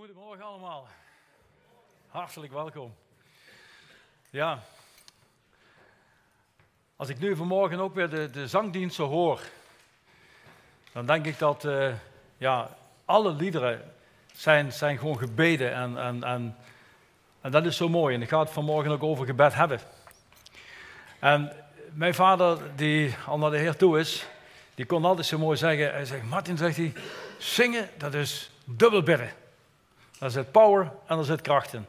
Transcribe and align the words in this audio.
Goedemorgen 0.00 0.44
allemaal. 0.44 0.88
Hartelijk 2.08 2.52
welkom. 2.52 2.94
Ja. 4.30 4.62
Als 6.96 7.08
ik 7.08 7.18
nu 7.18 7.36
vanmorgen 7.36 7.78
ook 7.78 7.94
weer 7.94 8.08
de, 8.08 8.30
de 8.30 8.48
zangdiensten 8.48 9.04
hoor, 9.04 9.40
dan 10.92 11.06
denk 11.06 11.26
ik 11.26 11.38
dat 11.38 11.64
uh, 11.64 11.94
ja, 12.36 12.76
alle 13.04 13.32
liederen 13.32 13.92
zijn, 14.32 14.72
zijn 14.72 14.98
gewoon 14.98 15.18
gebeden 15.18 15.74
en, 15.74 15.98
en, 15.98 16.24
en, 16.24 16.56
en 17.40 17.50
dat 17.50 17.64
is 17.64 17.76
zo 17.76 17.88
mooi. 17.88 18.14
En 18.14 18.22
ik 18.22 18.28
ga 18.28 18.40
het 18.40 18.50
vanmorgen 18.50 18.92
ook 18.92 19.02
over 19.02 19.26
gebed 19.26 19.54
hebben. 19.54 19.80
En 21.18 21.52
mijn 21.92 22.14
vader, 22.14 22.76
die 22.76 23.14
al 23.26 23.38
naar 23.38 23.50
de 23.50 23.58
Heer 23.58 23.76
toe 23.76 23.98
is, 23.98 24.26
die 24.74 24.86
kon 24.86 25.04
altijd 25.04 25.26
zo 25.26 25.38
mooi 25.38 25.56
zeggen, 25.56 25.92
hij 25.92 26.04
zegt, 26.04 26.22
Martin, 26.22 26.56
zegt 26.56 26.76
hij, 26.76 26.92
zingen, 27.38 27.90
dat 27.96 28.14
is 28.14 28.50
dubbel 28.64 29.02
bidden. 29.02 29.39
Daar 30.20 30.30
zit 30.30 30.52
power 30.52 30.90
en 31.06 31.16
daar 31.16 31.24
zit 31.24 31.40
kracht 31.40 31.72
in. 31.72 31.86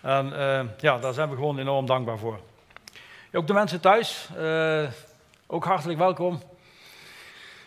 En 0.00 0.26
uh, 0.26 0.60
ja, 0.78 0.98
daar 0.98 1.12
zijn 1.12 1.28
we 1.28 1.34
gewoon 1.34 1.58
enorm 1.58 1.86
dankbaar 1.86 2.18
voor. 2.18 2.38
Ook 3.32 3.46
de 3.46 3.52
mensen 3.52 3.80
thuis, 3.80 4.28
uh, 4.38 4.88
ook 5.46 5.64
hartelijk 5.64 5.98
welkom. 5.98 6.42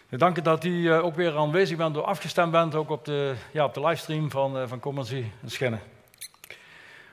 We 0.09 0.17
danken 0.17 0.43
dat 0.43 0.63
u 0.63 0.69
uh, 0.69 1.03
ook 1.03 1.16
weer 1.16 1.38
aanwezig 1.38 1.77
bent, 1.77 1.93
door 1.93 2.03
afgestemd 2.03 2.52
bent, 2.52 2.75
ook 2.75 2.89
op 2.89 3.05
de, 3.05 3.35
ja, 3.52 3.63
op 3.63 3.73
de 3.73 3.79
livestream 3.79 4.31
van, 4.31 4.67
van 4.67 4.79
Commercie 4.79 5.31
en 5.41 5.49
Schinnen. 5.49 5.81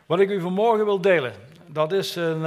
Wat 0.07 0.21
ik 0.21 0.31
u 0.31 0.41
vanmorgen 0.41 0.85
wil 0.85 1.01
delen, 1.01 1.33
dat 1.67 1.93
is 1.93 2.17
een, 2.17 2.43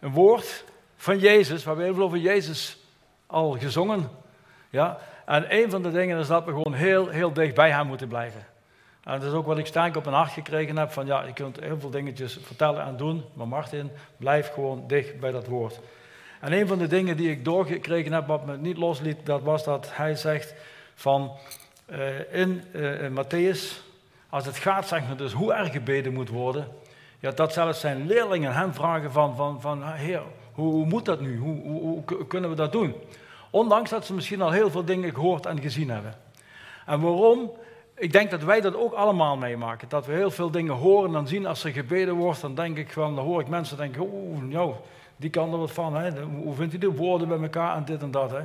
een 0.00 0.12
woord 0.12 0.64
van 0.96 1.18
Jezus. 1.18 1.62
We 1.62 1.68
hebben 1.68 1.84
heel 1.84 1.94
veel 1.94 2.04
over 2.04 2.18
Jezus 2.18 2.78
al 3.26 3.50
gezongen. 3.58 4.10
Ja? 4.70 4.98
En 5.26 5.56
een 5.56 5.70
van 5.70 5.82
de 5.82 5.90
dingen 5.90 6.18
is 6.18 6.26
dat 6.26 6.44
we 6.44 6.50
gewoon 6.50 6.74
heel, 6.74 7.08
heel 7.08 7.32
dicht 7.32 7.54
bij 7.54 7.70
hem 7.70 7.86
moeten 7.86 8.08
blijven. 8.08 8.50
En 9.04 9.20
dat 9.20 9.28
is 9.28 9.34
ook 9.34 9.46
wat 9.46 9.58
ik 9.58 9.66
sterk 9.66 9.96
op 9.96 10.04
mijn 10.04 10.16
hart 10.16 10.32
gekregen 10.32 10.76
heb: 10.76 10.90
van 10.90 11.06
ja, 11.06 11.22
je 11.22 11.32
kunt 11.32 11.60
heel 11.60 11.80
veel 11.80 11.90
dingetjes 11.90 12.38
vertellen 12.42 12.84
en 12.84 12.96
doen, 12.96 13.24
maar 13.34 13.48
Martin, 13.48 13.90
blijf 14.16 14.52
gewoon 14.52 14.84
dicht 14.86 15.20
bij 15.20 15.30
dat 15.30 15.46
woord. 15.46 15.80
En 16.40 16.52
een 16.52 16.66
van 16.66 16.78
de 16.78 16.86
dingen 16.86 17.16
die 17.16 17.30
ik 17.30 17.44
doorgekregen 17.44 18.12
heb, 18.12 18.26
wat 18.26 18.46
me 18.46 18.56
niet 18.56 18.76
losliet, 18.76 19.26
dat 19.26 19.42
was 19.42 19.64
dat 19.64 19.88
hij 19.92 20.14
zegt 20.14 20.54
van 20.94 21.32
uh, 21.90 22.32
in, 22.32 22.62
uh, 22.72 23.08
Matthäus, 23.08 23.82
als 24.28 24.46
het 24.46 24.56
gaat 24.56 24.88
zeg 24.88 25.06
maar 25.06 25.16
dus 25.16 25.32
hoe 25.32 25.52
er 25.52 25.64
gebeden 25.64 26.12
moet 26.12 26.28
worden, 26.28 26.68
ja, 27.18 27.30
dat 27.30 27.52
zelfs 27.52 27.80
zijn 27.80 28.06
leerlingen 28.06 28.54
hem 28.54 28.74
vragen 28.74 29.12
van, 29.12 29.36
van, 29.36 29.60
van 29.60 29.92
heer, 29.92 30.22
hoe, 30.52 30.86
moet 30.86 31.04
dat 31.04 31.20
nu? 31.20 31.38
Hoe, 31.38 31.60
hoe 31.62 32.26
kunnen 32.26 32.50
we 32.50 32.56
dat 32.56 32.72
doen? 32.72 32.94
Ondanks 33.50 33.90
dat 33.90 34.06
ze 34.06 34.14
misschien 34.14 34.42
al 34.42 34.50
heel 34.50 34.70
veel 34.70 34.84
dingen 34.84 35.14
gehoord 35.14 35.46
en 35.46 35.60
gezien 35.60 35.90
hebben. 35.90 36.14
En 36.86 37.00
waarom? 37.00 37.50
Ik 38.02 38.12
denk 38.12 38.30
dat 38.30 38.42
wij 38.42 38.60
dat 38.60 38.76
ook 38.76 38.92
allemaal 38.92 39.36
meemaken. 39.36 39.88
Dat 39.88 40.06
we 40.06 40.12
heel 40.12 40.30
veel 40.30 40.50
dingen 40.50 40.74
horen 40.74 41.14
en 41.14 41.26
zien 41.26 41.46
als 41.46 41.64
er 41.64 41.70
gebeden 41.70 42.14
wordt. 42.14 42.40
Dan 42.40 42.54
denk 42.54 42.76
ik 42.76 42.92
van, 42.92 43.16
dan 43.16 43.24
hoor 43.24 43.40
ik 43.40 43.48
mensen 43.48 43.76
denken, 43.76 44.00
oeh, 44.00 44.42
nou, 44.42 44.74
die 45.16 45.30
kan 45.30 45.52
er 45.52 45.58
wat 45.58 45.70
van. 45.70 45.96
Hè? 45.96 46.22
Hoe 46.22 46.54
vindt 46.54 46.74
u 46.74 46.78
de 46.78 46.90
woorden 46.90 47.28
bij 47.28 47.38
elkaar 47.38 47.76
en 47.76 47.84
dit 47.84 48.02
en 48.02 48.10
dat? 48.10 48.30
Hè? 48.30 48.40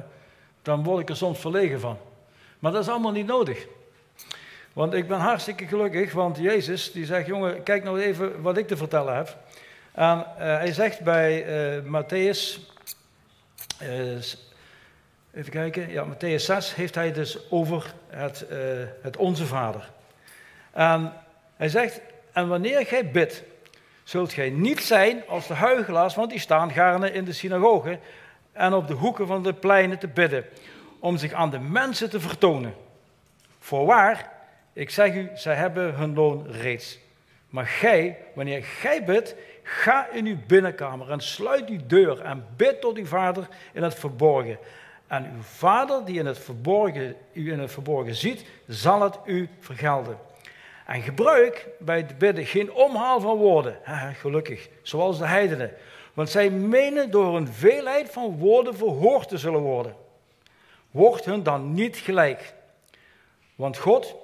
Dan 0.62 0.84
word 0.84 1.02
ik 1.02 1.10
er 1.10 1.16
soms 1.16 1.40
verlegen 1.40 1.80
van. 1.80 1.98
Maar 2.60 2.72
dat 2.72 2.82
is 2.82 2.90
allemaal 2.90 3.12
niet 3.12 3.26
nodig. 3.26 3.68
Want 4.74 4.94
ik 4.94 5.08
ben 5.08 5.20
hartstikke 5.20 5.66
gelukkig, 5.66 6.14
want 6.14 6.38
Jezus 6.38 6.92
die 6.92 7.06
zegt, 7.06 7.28
jongen, 7.28 7.64
kijk 7.64 7.84
nou 7.84 8.02
even 8.02 8.42
wat 8.42 8.58
ik 8.58 8.68
te 8.68 8.78
vertellen 8.78 9.16
heb. 9.16 9.38
En 9.92 10.18
uh, 10.18 10.24
hij 10.38 10.74
zegt 10.74 11.02
bij 11.02 11.46
uh, 11.78 11.84
Matthäus 11.84 12.60
uh, 13.82 14.22
Even 15.38 15.52
kijken, 15.52 15.90
ja, 15.90 16.06
Matthäus 16.06 16.44
6 16.44 16.76
heeft 16.76 16.96
hij 16.96 17.12
dus 17.12 17.52
over 17.52 17.94
het, 18.08 18.46
uh, 18.52 18.58
het 19.02 19.18
Onze 19.18 19.46
Vader. 19.46 19.90
En 20.72 21.14
hij 21.56 21.70
zegt, 21.70 22.02
en 22.34 22.48
wanneer 22.48 22.86
gij 22.86 23.12
bidt, 23.12 23.44
zult 24.04 24.34
gij 24.34 24.50
niet 24.50 24.82
zijn 24.82 25.24
als 25.28 25.48
de 25.48 25.54
huigelaars, 25.54 26.16
want 26.16 26.30
die 26.30 26.40
staan 26.40 26.72
gaarne 26.72 27.12
in 27.12 27.26
de 27.26 27.34
synagogen 27.34 28.00
en 28.52 28.74
op 28.74 28.88
de 28.88 28.94
hoeken 28.94 29.28
van 29.28 29.44
de 29.44 29.54
pleinen 29.54 30.00
te 30.00 30.08
bidden, 30.08 30.46
om 31.00 31.18
zich 31.18 31.34
aan 31.34 31.50
de 31.50 31.60
mensen 31.60 32.10
te 32.10 32.20
vertonen. 32.20 32.74
Voorwaar, 33.60 34.32
ik 34.74 34.90
zeg 34.90 35.14
u, 35.14 35.30
zij 35.34 35.56
hebben 35.56 35.96
hun 35.96 36.14
loon 36.14 36.52
reeds. 36.52 37.00
Maar 37.50 37.68
gij, 37.68 38.18
wanneer 38.34 38.64
gij 38.64 39.04
bidt, 39.04 39.36
ga 39.64 40.08
in 40.12 40.26
uw 40.26 40.38
binnenkamer 40.48 41.12
en 41.12 41.20
sluit 41.20 41.70
uw 41.70 41.86
deur 41.88 42.22
en 42.22 42.46
bid 42.56 42.82
tot 42.82 42.98
uw 42.98 43.06
vader 43.06 43.48
in 43.74 43.84
het 43.84 43.96
verborgen. 43.96 44.58
En 45.08 45.32
uw 45.36 45.42
vader 45.42 46.06
die 46.06 46.20
in 46.20 46.26
het 46.26 46.50
u 47.34 47.52
in 47.52 47.60
het 47.60 47.72
verborgen 47.72 48.16
ziet, 48.16 48.46
zal 48.68 49.02
het 49.02 49.18
u 49.26 49.50
vergelden. 49.60 50.18
En 50.86 51.02
gebruik 51.02 51.68
bij 51.80 51.98
het 51.98 52.18
bidden 52.18 52.46
geen 52.46 52.74
omhaal 52.74 53.20
van 53.20 53.38
woorden, 53.38 53.80
gelukkig, 54.22 54.70
zoals 54.82 55.18
de 55.18 55.26
heidenen. 55.26 55.72
Want 56.14 56.30
zij 56.30 56.50
menen 56.50 57.12
door 57.12 57.36
een 57.36 57.48
veelheid 57.48 58.10
van 58.10 58.38
woorden 58.38 58.76
verhoord 58.76 59.28
te 59.28 59.38
zullen 59.38 59.62
worden. 59.62 59.96
Word 60.92 61.26
hun 61.26 61.44
dan 61.44 61.74
niet 61.74 61.98
gelijk. 61.98 62.54
Want 63.56 63.78
God, 63.78 64.16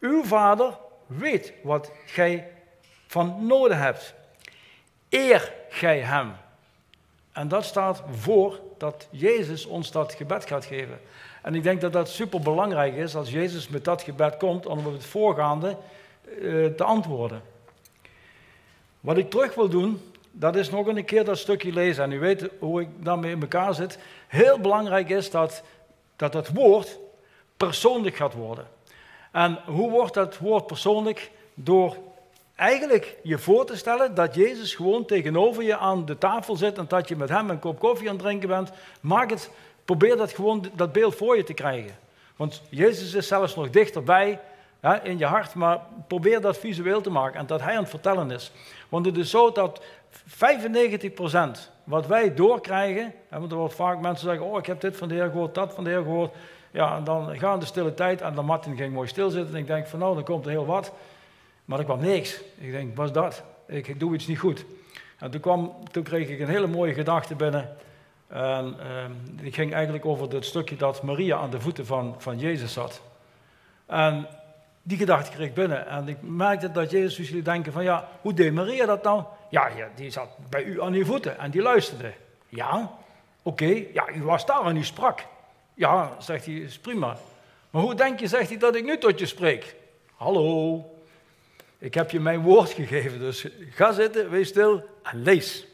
uw 0.00 0.24
vader, 0.24 0.78
weet 1.06 1.52
wat 1.62 1.92
gij 2.06 2.50
van 3.06 3.46
nodig 3.46 3.78
hebt. 3.78 4.14
Eer 5.08 5.52
gij 5.68 5.98
hem. 5.98 6.32
En 7.38 7.48
dat 7.48 7.64
staat 7.64 8.02
voor 8.10 8.60
dat 8.78 9.08
Jezus 9.10 9.66
ons 9.66 9.90
dat 9.90 10.14
gebed 10.14 10.46
gaat 10.46 10.64
geven. 10.64 11.00
En 11.42 11.54
ik 11.54 11.62
denk 11.62 11.80
dat 11.80 11.92
dat 11.92 12.08
super 12.08 12.40
belangrijk 12.40 12.94
is 12.94 13.16
als 13.16 13.30
Jezus 13.30 13.68
met 13.68 13.84
dat 13.84 14.02
gebed 14.02 14.36
komt 14.36 14.66
om 14.66 14.86
op 14.86 14.92
het 14.92 15.04
voorgaande 15.04 15.76
uh, 16.38 16.66
te 16.66 16.84
antwoorden. 16.84 17.42
Wat 19.00 19.16
ik 19.16 19.30
terug 19.30 19.54
wil 19.54 19.68
doen, 19.68 20.00
dat 20.30 20.56
is 20.56 20.70
nog 20.70 20.86
een 20.86 21.04
keer 21.04 21.24
dat 21.24 21.38
stukje 21.38 21.72
lezen. 21.72 22.04
En 22.04 22.12
u 22.12 22.18
weet 22.18 22.48
hoe 22.58 22.80
ik 22.80 22.88
daarmee 23.04 23.32
in 23.32 23.40
elkaar 23.40 23.74
zit. 23.74 23.98
Heel 24.28 24.58
belangrijk 24.58 25.08
is 25.08 25.30
dat 25.30 25.62
dat, 26.16 26.32
dat 26.32 26.48
woord 26.48 26.98
persoonlijk 27.56 28.16
gaat 28.16 28.34
worden. 28.34 28.66
En 29.32 29.58
hoe 29.66 29.90
wordt 29.90 30.14
dat 30.14 30.38
woord 30.38 30.66
persoonlijk? 30.66 31.30
Door 31.54 31.96
eigenlijk 32.58 33.16
je 33.22 33.38
voor 33.38 33.66
te 33.66 33.76
stellen 33.76 34.14
dat 34.14 34.34
Jezus 34.34 34.74
gewoon 34.74 35.04
tegenover 35.04 35.62
je 35.62 35.76
aan 35.76 36.04
de 36.04 36.18
tafel 36.18 36.56
zit 36.56 36.78
en 36.78 36.84
dat 36.88 37.08
je 37.08 37.16
met 37.16 37.28
hem 37.28 37.50
een 37.50 37.58
kop 37.58 37.78
koffie 37.78 38.08
aan 38.08 38.14
het 38.14 38.24
drinken 38.24 38.48
bent. 38.48 38.70
Maak 39.00 39.30
het, 39.30 39.50
probeer 39.84 40.16
dat 40.16 40.32
gewoon, 40.32 40.64
dat 40.74 40.92
beeld 40.92 41.14
voor 41.14 41.36
je 41.36 41.44
te 41.44 41.54
krijgen. 41.54 41.96
Want 42.36 42.62
Jezus 42.68 43.14
is 43.14 43.26
zelfs 43.26 43.54
nog 43.54 43.70
dichterbij 43.70 44.40
hè, 44.80 45.02
in 45.02 45.18
je 45.18 45.24
hart, 45.24 45.54
maar 45.54 45.80
probeer 46.06 46.40
dat 46.40 46.58
visueel 46.58 47.00
te 47.00 47.10
maken 47.10 47.40
en 47.40 47.46
dat 47.46 47.60
hij 47.60 47.74
aan 47.74 47.82
het 47.82 47.90
vertellen 47.90 48.30
is. 48.30 48.52
Want 48.88 49.06
het 49.06 49.16
is 49.16 49.30
zo 49.30 49.52
dat 49.52 49.82
95% 50.26 51.70
wat 51.84 52.06
wij 52.06 52.34
doorkrijgen, 52.34 53.14
want 53.28 53.50
er 53.50 53.58
wordt 53.58 53.74
vaak 53.74 54.00
mensen 54.00 54.28
zeggen, 54.28 54.46
oh 54.46 54.58
ik 54.58 54.66
heb 54.66 54.80
dit 54.80 54.96
van 54.96 55.08
de 55.08 55.14
Heer 55.14 55.30
gehoord, 55.30 55.54
dat 55.54 55.74
van 55.74 55.84
de 55.84 55.90
Heer 55.90 56.02
gehoord. 56.02 56.34
Ja, 56.70 56.96
en 56.96 57.04
dan 57.04 57.38
gaan 57.38 57.60
de 57.60 57.66
stille 57.66 57.94
tijd 57.94 58.20
en 58.20 58.34
dan 58.34 58.44
Martin 58.44 58.76
ging 58.76 58.92
mooi 58.92 59.08
stilzitten 59.08 59.54
en 59.54 59.60
ik 59.60 59.66
denk 59.66 59.86
van 59.86 59.98
nou, 59.98 60.14
dan 60.14 60.24
komt 60.24 60.44
er 60.44 60.50
heel 60.50 60.66
wat. 60.66 60.92
Maar 61.68 61.78
er 61.78 61.84
kwam 61.84 62.00
niks. 62.00 62.40
Ik 62.58 62.70
denk, 62.70 62.96
was 62.96 63.12
dat? 63.12 63.42
Ik 63.66 64.00
doe 64.00 64.14
iets 64.14 64.26
niet 64.26 64.38
goed. 64.38 64.64
En 65.18 65.30
toen, 65.30 65.40
kwam, 65.40 65.74
toen 65.90 66.02
kreeg 66.02 66.28
ik 66.28 66.40
een 66.40 66.48
hele 66.48 66.66
mooie 66.66 66.94
gedachte 66.94 67.34
binnen. 67.34 67.76
En 68.26 68.76
uh, 68.80 69.04
die 69.42 69.52
ging 69.52 69.72
eigenlijk 69.72 70.04
over 70.04 70.28
het 70.28 70.44
stukje 70.44 70.76
dat 70.76 71.02
Maria 71.02 71.36
aan 71.36 71.50
de 71.50 71.60
voeten 71.60 71.86
van, 71.86 72.14
van 72.18 72.38
Jezus 72.38 72.72
zat. 72.72 73.02
En 73.86 74.26
die 74.82 74.98
gedachte 74.98 75.30
kreeg 75.30 75.48
ik 75.48 75.54
binnen. 75.54 75.86
En 75.86 76.08
ik 76.08 76.16
merkte 76.20 76.72
dat 76.72 76.90
Jezus 76.90 77.28
jullie 77.28 77.42
denken 77.42 77.72
van, 77.72 77.84
ja, 77.84 78.08
hoe 78.20 78.34
deed 78.34 78.52
Maria 78.52 78.86
dat 78.86 79.02
nou? 79.02 79.22
Ja, 79.50 79.66
ja 79.66 79.88
die 79.94 80.10
zat 80.10 80.28
bij 80.50 80.64
u 80.64 80.82
aan 80.82 80.92
uw 80.92 81.04
voeten 81.04 81.38
en 81.38 81.50
die 81.50 81.62
luisterde. 81.62 82.12
Ja, 82.48 82.90
oké, 83.42 83.84
ja, 83.92 84.08
u 84.14 84.22
was 84.22 84.46
daar 84.46 84.66
en 84.66 84.76
u 84.76 84.84
sprak. 84.84 85.26
Ja, 85.74 86.12
zegt 86.18 86.44
hij, 86.44 86.54
is 86.54 86.78
prima. 86.78 87.16
Maar 87.70 87.82
hoe 87.82 87.94
denk 87.94 88.20
je, 88.20 88.26
zegt 88.26 88.48
hij, 88.48 88.58
dat 88.58 88.76
ik 88.76 88.84
nu 88.84 88.98
tot 88.98 89.18
je 89.18 89.26
spreek? 89.26 89.76
Hallo, 90.16 90.84
ik 91.78 91.94
heb 91.94 92.10
je 92.10 92.20
mijn 92.20 92.40
woord 92.40 92.70
gegeven, 92.70 93.18
dus 93.18 93.46
ga 93.70 93.92
zitten, 93.92 94.30
wees 94.30 94.48
stil 94.48 94.84
en 95.02 95.22
lees. 95.22 95.66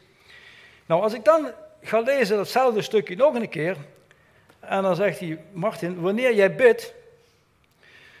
Nou, 0.85 1.01
als 1.01 1.13
ik 1.13 1.23
dan 1.23 1.51
ga 1.81 1.99
lezen 1.99 2.37
datzelfde 2.37 2.81
stukje 2.81 3.15
nog 3.15 3.35
een 3.35 3.49
keer, 3.49 3.77
en 4.59 4.81
dan 4.81 4.95
zegt 4.95 5.19
hij, 5.19 5.39
Martin, 5.51 6.01
wanneer 6.01 6.35
jij 6.35 6.55
bidt, 6.55 6.93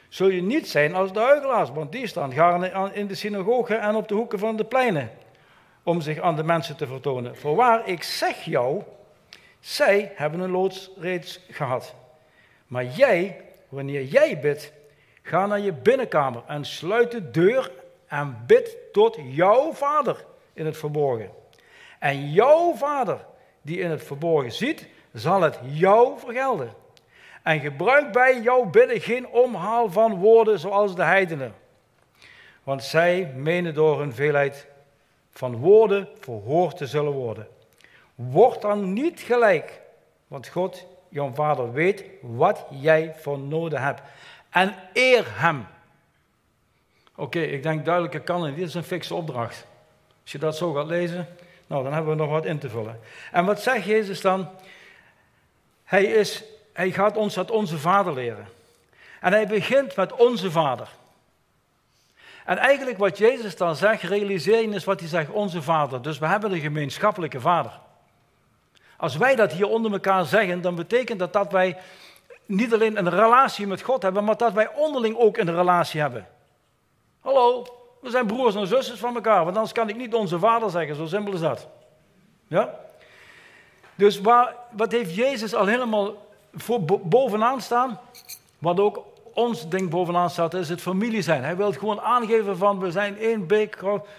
zul 0.09 0.27
je 0.27 0.41
niet 0.41 0.67
zijn 0.67 0.95
als 0.95 1.13
de 1.13 1.19
huigelaars, 1.19 1.69
want 1.69 1.91
die 1.91 2.07
staan 2.07 2.33
gaarne 2.33 2.91
in 2.93 3.07
de 3.07 3.15
synagogen 3.15 3.81
en 3.81 3.95
op 3.95 4.07
de 4.07 4.13
hoeken 4.13 4.39
van 4.39 4.55
de 4.55 4.65
pleinen, 4.65 5.11
om 5.83 6.01
zich 6.01 6.19
aan 6.19 6.35
de 6.35 6.43
mensen 6.43 6.75
te 6.75 6.87
vertonen. 6.87 7.37
Voorwaar, 7.37 7.87
ik 7.87 8.03
zeg 8.03 8.41
jou, 8.43 8.83
zij 9.59 10.11
hebben 10.15 10.39
een 10.39 10.51
loods 10.51 10.89
reeds 10.97 11.39
gehad. 11.49 11.95
Maar 12.67 12.85
jij, 12.85 13.41
wanneer 13.69 14.03
jij 14.03 14.39
bidt, 14.39 14.71
Ga 15.27 15.45
naar 15.45 15.59
je 15.59 15.73
binnenkamer 15.73 16.43
en 16.47 16.65
sluit 16.65 17.11
de 17.11 17.31
deur 17.31 17.71
en 18.07 18.43
bid 18.47 18.77
tot 18.91 19.17
jouw 19.21 19.73
vader 19.73 20.25
in 20.53 20.65
het 20.65 20.77
verborgen. 20.77 21.29
En 21.99 22.31
jouw 22.31 22.73
vader, 22.73 23.25
die 23.61 23.79
in 23.79 23.89
het 23.89 24.03
verborgen 24.03 24.51
ziet, 24.51 24.87
zal 25.13 25.41
het 25.41 25.59
jou 25.63 26.19
vergelden. 26.19 26.73
En 27.43 27.59
gebruik 27.59 28.11
bij 28.11 28.41
jouw 28.41 28.65
bidden 28.65 29.01
geen 29.01 29.27
omhaal 29.27 29.91
van 29.91 30.15
woorden 30.15 30.59
zoals 30.59 30.95
de 30.95 31.03
heidenen. 31.03 31.53
Want 32.63 32.83
zij 32.83 33.33
menen 33.35 33.73
door 33.73 33.99
hun 33.99 34.13
veelheid 34.13 34.67
van 35.31 35.55
woorden 35.55 36.07
verhoord 36.19 36.77
te 36.77 36.87
zullen 36.87 37.13
worden. 37.13 37.47
Word 38.15 38.61
dan 38.61 38.93
niet 38.93 39.19
gelijk, 39.19 39.81
want 40.27 40.47
God, 40.47 40.85
jouw 41.09 41.31
vader, 41.33 41.71
weet 41.73 42.03
wat 42.21 42.65
jij 42.69 43.13
voor 43.17 43.39
nodig 43.39 43.79
hebt. 43.79 44.01
En 44.55 44.75
eer 44.93 45.25
hem. 45.27 45.67
Oké, 47.15 47.39
ik 47.39 47.63
denk 47.63 47.85
duidelijke 47.85 48.19
kan 48.19 48.45
niet. 48.45 48.55
Dit 48.55 48.67
is 48.67 48.73
een 48.73 48.83
fikse 48.83 49.15
opdracht. 49.15 49.65
Als 50.21 50.31
je 50.31 50.37
dat 50.37 50.57
zo 50.57 50.73
gaat 50.73 50.85
lezen, 50.85 51.27
nou, 51.67 51.83
dan 51.83 51.93
hebben 51.93 52.11
we 52.11 52.21
nog 52.21 52.29
wat 52.29 52.45
in 52.45 52.59
te 52.59 52.69
vullen. 52.69 52.99
En 53.31 53.45
wat 53.45 53.61
zegt 53.61 53.85
Jezus 53.85 54.21
dan? 54.21 54.49
Hij, 55.83 56.03
is, 56.03 56.43
hij 56.73 56.91
gaat 56.91 57.17
ons 57.17 57.35
het 57.35 57.51
onze 57.51 57.77
vader 57.77 58.13
leren. 58.13 58.47
En 59.21 59.31
hij 59.31 59.47
begint 59.47 59.95
met 59.95 60.13
onze 60.13 60.51
vader. 60.51 60.89
En 62.45 62.57
eigenlijk 62.57 62.97
wat 62.97 63.17
Jezus 63.17 63.57
dan 63.57 63.75
zegt, 63.75 64.01
realiseer 64.01 64.61
je 64.61 64.73
eens 64.73 64.83
wat 64.83 64.99
hij 64.99 65.09
zegt, 65.09 65.29
onze 65.29 65.61
vader. 65.61 66.01
Dus 66.01 66.17
we 66.17 66.27
hebben 66.27 66.51
een 66.51 66.59
gemeenschappelijke 66.59 67.39
vader. 67.39 67.79
Als 68.97 69.15
wij 69.15 69.35
dat 69.35 69.51
hier 69.51 69.67
onder 69.67 69.91
elkaar 69.91 70.25
zeggen, 70.25 70.61
dan 70.61 70.75
betekent 70.75 71.19
dat 71.19 71.33
dat 71.33 71.51
wij 71.51 71.77
niet 72.45 72.73
alleen 72.73 72.97
een 72.97 73.09
relatie 73.09 73.67
met 73.67 73.81
God 73.81 74.01
hebben, 74.01 74.23
maar 74.23 74.37
dat 74.37 74.53
wij 74.53 74.73
onderling 74.75 75.17
ook 75.17 75.37
een 75.37 75.55
relatie 75.55 76.01
hebben. 76.01 76.27
Hallo, 77.19 77.65
we 78.01 78.09
zijn 78.09 78.27
broers 78.27 78.55
en 78.55 78.67
zusters 78.67 78.99
van 78.99 79.15
elkaar, 79.15 79.43
want 79.43 79.55
anders 79.55 79.73
kan 79.73 79.89
ik 79.89 79.95
niet 79.95 80.13
onze 80.13 80.39
vader 80.39 80.69
zeggen, 80.69 80.95
zo 80.95 81.05
simpel 81.05 81.33
is 81.33 81.39
dat. 81.39 81.67
Ja? 82.47 82.79
Dus 83.95 84.21
wat 84.71 84.91
heeft 84.91 85.15
Jezus 85.15 85.53
al 85.55 85.65
helemaal 85.65 86.27
voor, 86.53 86.83
bovenaan 87.03 87.61
staan? 87.61 87.99
Wat 88.59 88.79
ook 88.79 89.03
ons 89.33 89.69
ding 89.69 89.89
bovenaan 89.89 90.29
staat, 90.29 90.53
is 90.53 90.69
het 90.69 90.81
familie 90.81 91.21
zijn. 91.21 91.43
Hij 91.43 91.55
wil 91.55 91.71
gewoon 91.71 92.01
aangeven 92.01 92.57
van 92.57 92.79
we 92.79 92.91
zijn 92.91 93.17
één 93.17 93.47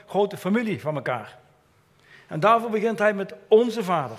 grote 0.06 0.36
familie 0.36 0.80
van 0.80 0.94
elkaar. 0.94 1.38
En 2.26 2.40
daarvoor 2.40 2.70
begint 2.70 2.98
hij 2.98 3.14
met 3.14 3.34
onze 3.48 3.84
vader. 3.84 4.16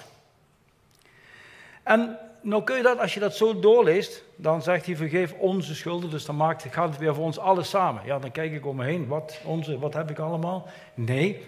En 1.83 2.17
nou 2.47 2.63
kun 2.63 2.77
je 2.77 2.83
dat, 2.83 2.99
als 2.99 3.13
je 3.13 3.19
dat 3.19 3.35
zo 3.35 3.59
doorleest, 3.59 4.23
dan 4.35 4.61
zegt 4.61 4.85
hij 4.85 4.95
vergeef 4.95 5.33
onze 5.33 5.75
schulden, 5.75 6.09
dus 6.09 6.25
dan 6.25 6.35
maakt, 6.35 6.65
gaat 6.69 6.89
het 6.89 6.97
weer 6.97 7.15
voor 7.15 7.23
ons 7.23 7.39
alles 7.39 7.69
samen. 7.69 8.05
Ja, 8.05 8.19
dan 8.19 8.31
kijk 8.31 8.53
ik 8.53 8.65
om 8.65 8.75
me 8.75 8.85
heen, 8.85 9.07
wat, 9.07 9.39
onze, 9.43 9.79
wat 9.79 9.93
heb 9.93 10.09
ik 10.09 10.19
allemaal? 10.19 10.67
Nee, 10.93 11.45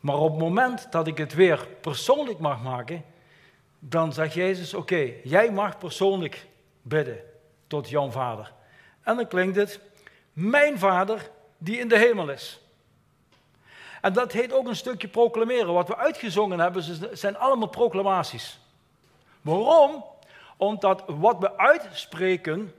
maar 0.00 0.16
op 0.16 0.30
het 0.30 0.40
moment 0.40 0.92
dat 0.92 1.06
ik 1.06 1.18
het 1.18 1.34
weer 1.34 1.66
persoonlijk 1.80 2.38
mag 2.38 2.62
maken, 2.62 3.04
dan 3.78 4.12
zegt 4.12 4.34
Jezus, 4.34 4.74
oké, 4.74 5.12
jij 5.24 5.50
mag 5.52 5.78
persoonlijk 5.78 6.46
bidden 6.82 7.18
tot 7.66 7.88
jouw 7.88 8.10
vader. 8.10 8.52
En 9.02 9.16
dan 9.16 9.26
klinkt 9.26 9.56
het, 9.56 9.80
mijn 10.32 10.78
vader 10.78 11.30
die 11.58 11.78
in 11.78 11.88
de 11.88 11.98
hemel 11.98 12.30
is. 12.30 12.60
En 14.00 14.12
dat 14.12 14.32
heet 14.32 14.52
ook 14.52 14.68
een 14.68 14.76
stukje 14.76 15.08
proclameren. 15.08 15.72
Wat 15.72 15.88
we 15.88 15.96
uitgezongen 15.96 16.60
hebben, 16.60 17.16
zijn 17.16 17.36
allemaal 17.36 17.68
proclamaties. 17.68 18.58
Waarom? 19.40 20.04
Omdat 20.60 21.02
wat 21.06 21.38
we 21.38 21.56
uitspreken, 21.56 22.74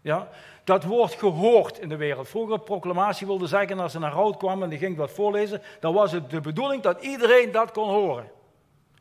ja, 0.00 0.28
dat 0.64 0.84
wordt 0.84 1.14
gehoord 1.14 1.78
in 1.78 1.88
de 1.88 1.96
wereld. 1.96 2.28
Vroeger 2.28 2.58
proclamatie 2.58 3.26
wilde 3.26 3.46
zeggen, 3.46 3.78
als 3.78 3.94
er 3.94 4.00
naar 4.00 4.36
kwam 4.36 4.62
en 4.62 4.68
die 4.68 4.78
ging 4.78 4.96
wat 4.96 5.10
voorlezen, 5.10 5.62
dan 5.80 5.94
was 5.94 6.12
het 6.12 6.30
de 6.30 6.40
bedoeling 6.40 6.82
dat 6.82 7.02
iedereen 7.02 7.52
dat 7.52 7.70
kon 7.70 7.88
horen. 7.88 8.30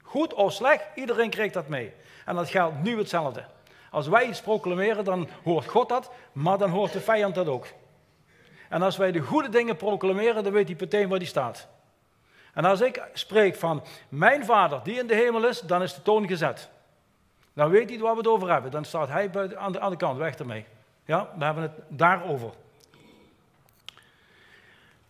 Goed 0.03 0.33
of 0.33 0.53
slecht, 0.53 0.85
iedereen 0.95 1.29
kreeg 1.29 1.51
dat 1.51 1.67
mee. 1.67 1.93
En 2.25 2.35
dat 2.35 2.49
geldt 2.49 2.83
nu 2.83 2.97
hetzelfde. 2.97 3.43
Als 3.91 4.07
wij 4.07 4.27
iets 4.27 4.41
proclameren, 4.41 5.03
dan 5.03 5.27
hoort 5.43 5.67
God 5.67 5.89
dat, 5.89 6.11
maar 6.31 6.57
dan 6.57 6.69
hoort 6.69 6.93
de 6.93 7.01
vijand 7.01 7.35
dat 7.35 7.47
ook. 7.47 7.67
En 8.69 8.81
als 8.81 8.97
wij 8.97 9.11
de 9.11 9.19
goede 9.19 9.49
dingen 9.49 9.75
proclameren, 9.75 10.43
dan 10.43 10.53
weet 10.53 10.67
hij 10.67 10.77
meteen 10.79 11.09
waar 11.09 11.19
die 11.19 11.27
staat. 11.27 11.67
En 12.53 12.65
als 12.65 12.81
ik 12.81 13.03
spreek 13.13 13.55
van 13.55 13.83
mijn 14.09 14.45
vader 14.45 14.79
die 14.83 14.99
in 14.99 15.07
de 15.07 15.15
hemel 15.15 15.47
is, 15.47 15.59
dan 15.59 15.81
is 15.81 15.93
de 15.93 16.01
toon 16.01 16.27
gezet. 16.27 16.69
Dan 17.53 17.69
weet 17.69 17.89
hij 17.89 17.99
waar 17.99 18.11
we 18.11 18.17
het 18.17 18.27
over 18.27 18.51
hebben. 18.51 18.71
Dan 18.71 18.85
staat 18.85 19.07
hij 19.07 19.29
aan 19.57 19.71
de, 19.71 19.79
aan 19.79 19.91
de 19.91 19.97
kant, 19.97 20.17
weg 20.17 20.35
ermee. 20.35 20.65
Ja, 21.05 21.29
we 21.37 21.43
hebben 21.43 21.63
het 21.63 21.71
daarover. 21.87 22.51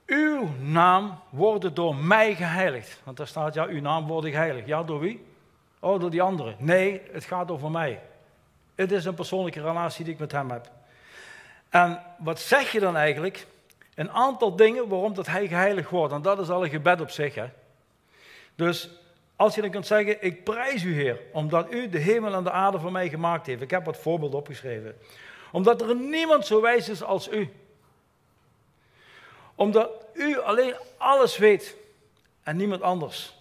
Uw 0.06 0.50
naam 0.60 1.20
wordt 1.30 1.76
door 1.76 1.96
mij 1.96 2.36
geheiligd. 2.36 3.02
Want 3.04 3.18
daar 3.18 3.28
staat, 3.28 3.54
ja, 3.54 3.66
uw 3.66 3.82
naam 3.82 4.08
wordt 4.08 4.28
geheiligd. 4.28 4.68
Ja, 4.68 4.84
door 4.84 5.00
wie? 5.00 5.26
Oh, 5.80 6.00
door 6.00 6.10
die 6.10 6.22
anderen. 6.22 6.56
Nee, 6.60 7.02
het 7.12 7.24
gaat 7.24 7.52
over 7.52 7.72
mij. 7.72 8.02
Het 8.76 8.92
is 8.92 9.06
een 9.06 9.14
persoonlijke 9.14 9.62
relatie 9.62 10.04
die 10.04 10.14
ik 10.14 10.20
met 10.20 10.32
hem 10.32 10.50
heb. 10.50 10.72
En 11.70 12.02
wat 12.18 12.40
zeg 12.40 12.72
je 12.72 12.80
dan 12.80 12.96
eigenlijk? 12.96 13.48
Een 13.96 14.12
aantal 14.12 14.56
dingen 14.56 14.88
waarom 14.88 15.14
dat 15.14 15.28
hij 15.28 15.48
geheiligd 15.48 15.90
wordt. 15.90 16.14
En 16.14 16.22
dat 16.22 16.40
is 16.40 16.50
al 16.50 16.64
een 16.64 16.70
gebed 16.70 17.02
op 17.02 17.10
zich. 17.10 17.36
Hè? 17.36 17.50
Dus 18.56 18.90
als 19.44 19.56
je 19.56 19.62
dan 19.62 19.70
kunt 19.70 19.88
zeggen, 19.88 20.24
ik 20.24 20.44
prijs 20.44 20.84
u 20.84 20.94
Heer, 20.94 21.20
omdat 21.32 21.74
u 21.74 21.90
de 21.90 21.98
hemel 21.98 22.34
en 22.34 22.44
de 22.44 22.52
aarde 22.52 22.80
voor 22.80 22.92
mij 22.92 23.10
gemaakt 23.10 23.46
heeft. 23.46 23.62
Ik 23.62 23.72
heb 23.72 23.86
wat 23.86 23.98
voorbeelden 23.98 24.40
opgeschreven. 24.40 24.96
Omdat 25.52 25.82
er 25.82 25.96
niemand 25.96 26.46
zo 26.46 26.62
wijs 26.62 26.90
is 26.90 27.04
als 27.04 27.32
u. 27.32 27.50
Omdat 29.56 29.90
u 30.14 30.40
alleen 30.40 30.76
alles 30.98 31.38
weet 31.38 31.76
en 32.44 32.58
niemand 32.58 32.82
anders. 32.82 33.36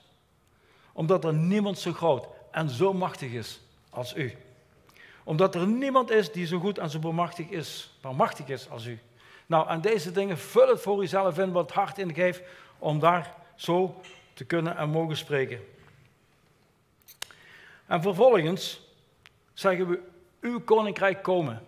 Omdat 0.93 1.25
er 1.25 1.35
niemand 1.35 1.79
zo 1.79 1.93
groot 1.93 2.27
en 2.51 2.71
zo 2.71 2.93
machtig 2.93 3.33
is 3.33 3.61
als 3.91 4.17
u. 4.17 4.33
Omdat 5.25 5.55
er 5.55 5.67
niemand 5.67 6.11
is 6.11 6.33
die 6.33 6.47
zo 6.47 6.59
goed 6.59 6.79
en 6.79 6.91
zo 6.91 6.99
bemachtig 6.99 7.49
is, 7.49 7.99
machtig 8.17 8.49
is 8.49 8.71
als 8.71 8.87
u. 8.87 8.99
Nou, 9.47 9.69
en 9.69 9.81
deze 9.81 10.13
dingen, 10.13 10.39
vul 10.39 10.69
het 10.69 10.81
voor 10.81 11.03
uzelf 11.03 11.39
in 11.39 11.53
wat 11.53 11.73
hart 11.73 11.99
ingeeft 11.99 12.43
om 12.79 12.99
daar 12.99 13.35
zo 13.55 14.01
te 14.35 14.45
kunnen 14.45 14.77
en 14.77 14.89
mogen 14.89 15.17
spreken. 15.17 15.61
En 17.93 18.03
vervolgens 18.03 18.81
zeggen 19.53 19.89
we, 19.89 20.01
uw 20.41 20.61
koninkrijk 20.61 21.23
komen. 21.23 21.63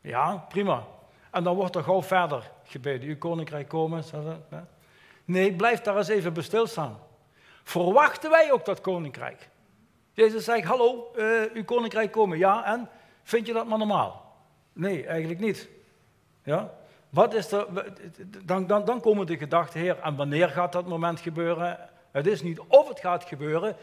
Ja, 0.00 0.46
prima. 0.48 0.86
En 1.30 1.44
dan 1.44 1.56
wordt 1.56 1.76
er 1.76 1.82
gauw 1.82 2.02
verder 2.02 2.50
gebeden, 2.64 3.08
uw 3.08 3.18
koninkrijk 3.18 3.68
komen. 3.68 4.04
Nee, 5.24 5.52
blijf 5.52 5.80
daar 5.80 5.96
eens 5.96 6.08
even 6.08 6.32
bij 6.32 6.42
stilstaan. 6.42 6.98
Verwachten 7.62 8.30
wij 8.30 8.52
ook 8.52 8.64
dat 8.64 8.80
koninkrijk? 8.80 9.48
Jezus 10.12 10.44
zegt, 10.44 10.64
hallo, 10.64 11.12
uh, 11.16 11.42
uw 11.54 11.64
koninkrijk 11.64 12.12
komen. 12.12 12.38
Ja, 12.38 12.64
en 12.64 12.88
vind 13.22 13.46
je 13.46 13.52
dat 13.52 13.66
maar 13.66 13.78
normaal? 13.78 14.36
Nee, 14.72 15.06
eigenlijk 15.06 15.40
niet. 15.40 15.68
Ja? 16.42 16.74
Wat 17.10 17.34
is 17.34 17.52
er, 17.52 17.66
dan, 18.44 18.66
dan, 18.66 18.84
dan 18.84 19.00
komen 19.00 19.26
de 19.26 19.36
gedachten, 19.36 19.80
Heer, 19.80 19.98
en 19.98 20.16
wanneer 20.16 20.48
gaat 20.48 20.72
dat 20.72 20.86
moment 20.86 21.20
gebeuren? 21.20 21.78
Het 22.10 22.26
is 22.26 22.42
niet 22.42 22.60
of 22.60 22.88
het 22.88 23.00
gaat 23.00 23.24
gebeuren, 23.24 23.76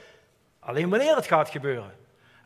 Alleen 0.64 0.90
wanneer 0.90 1.16
het 1.16 1.26
gaat 1.26 1.50
gebeuren. 1.50 1.92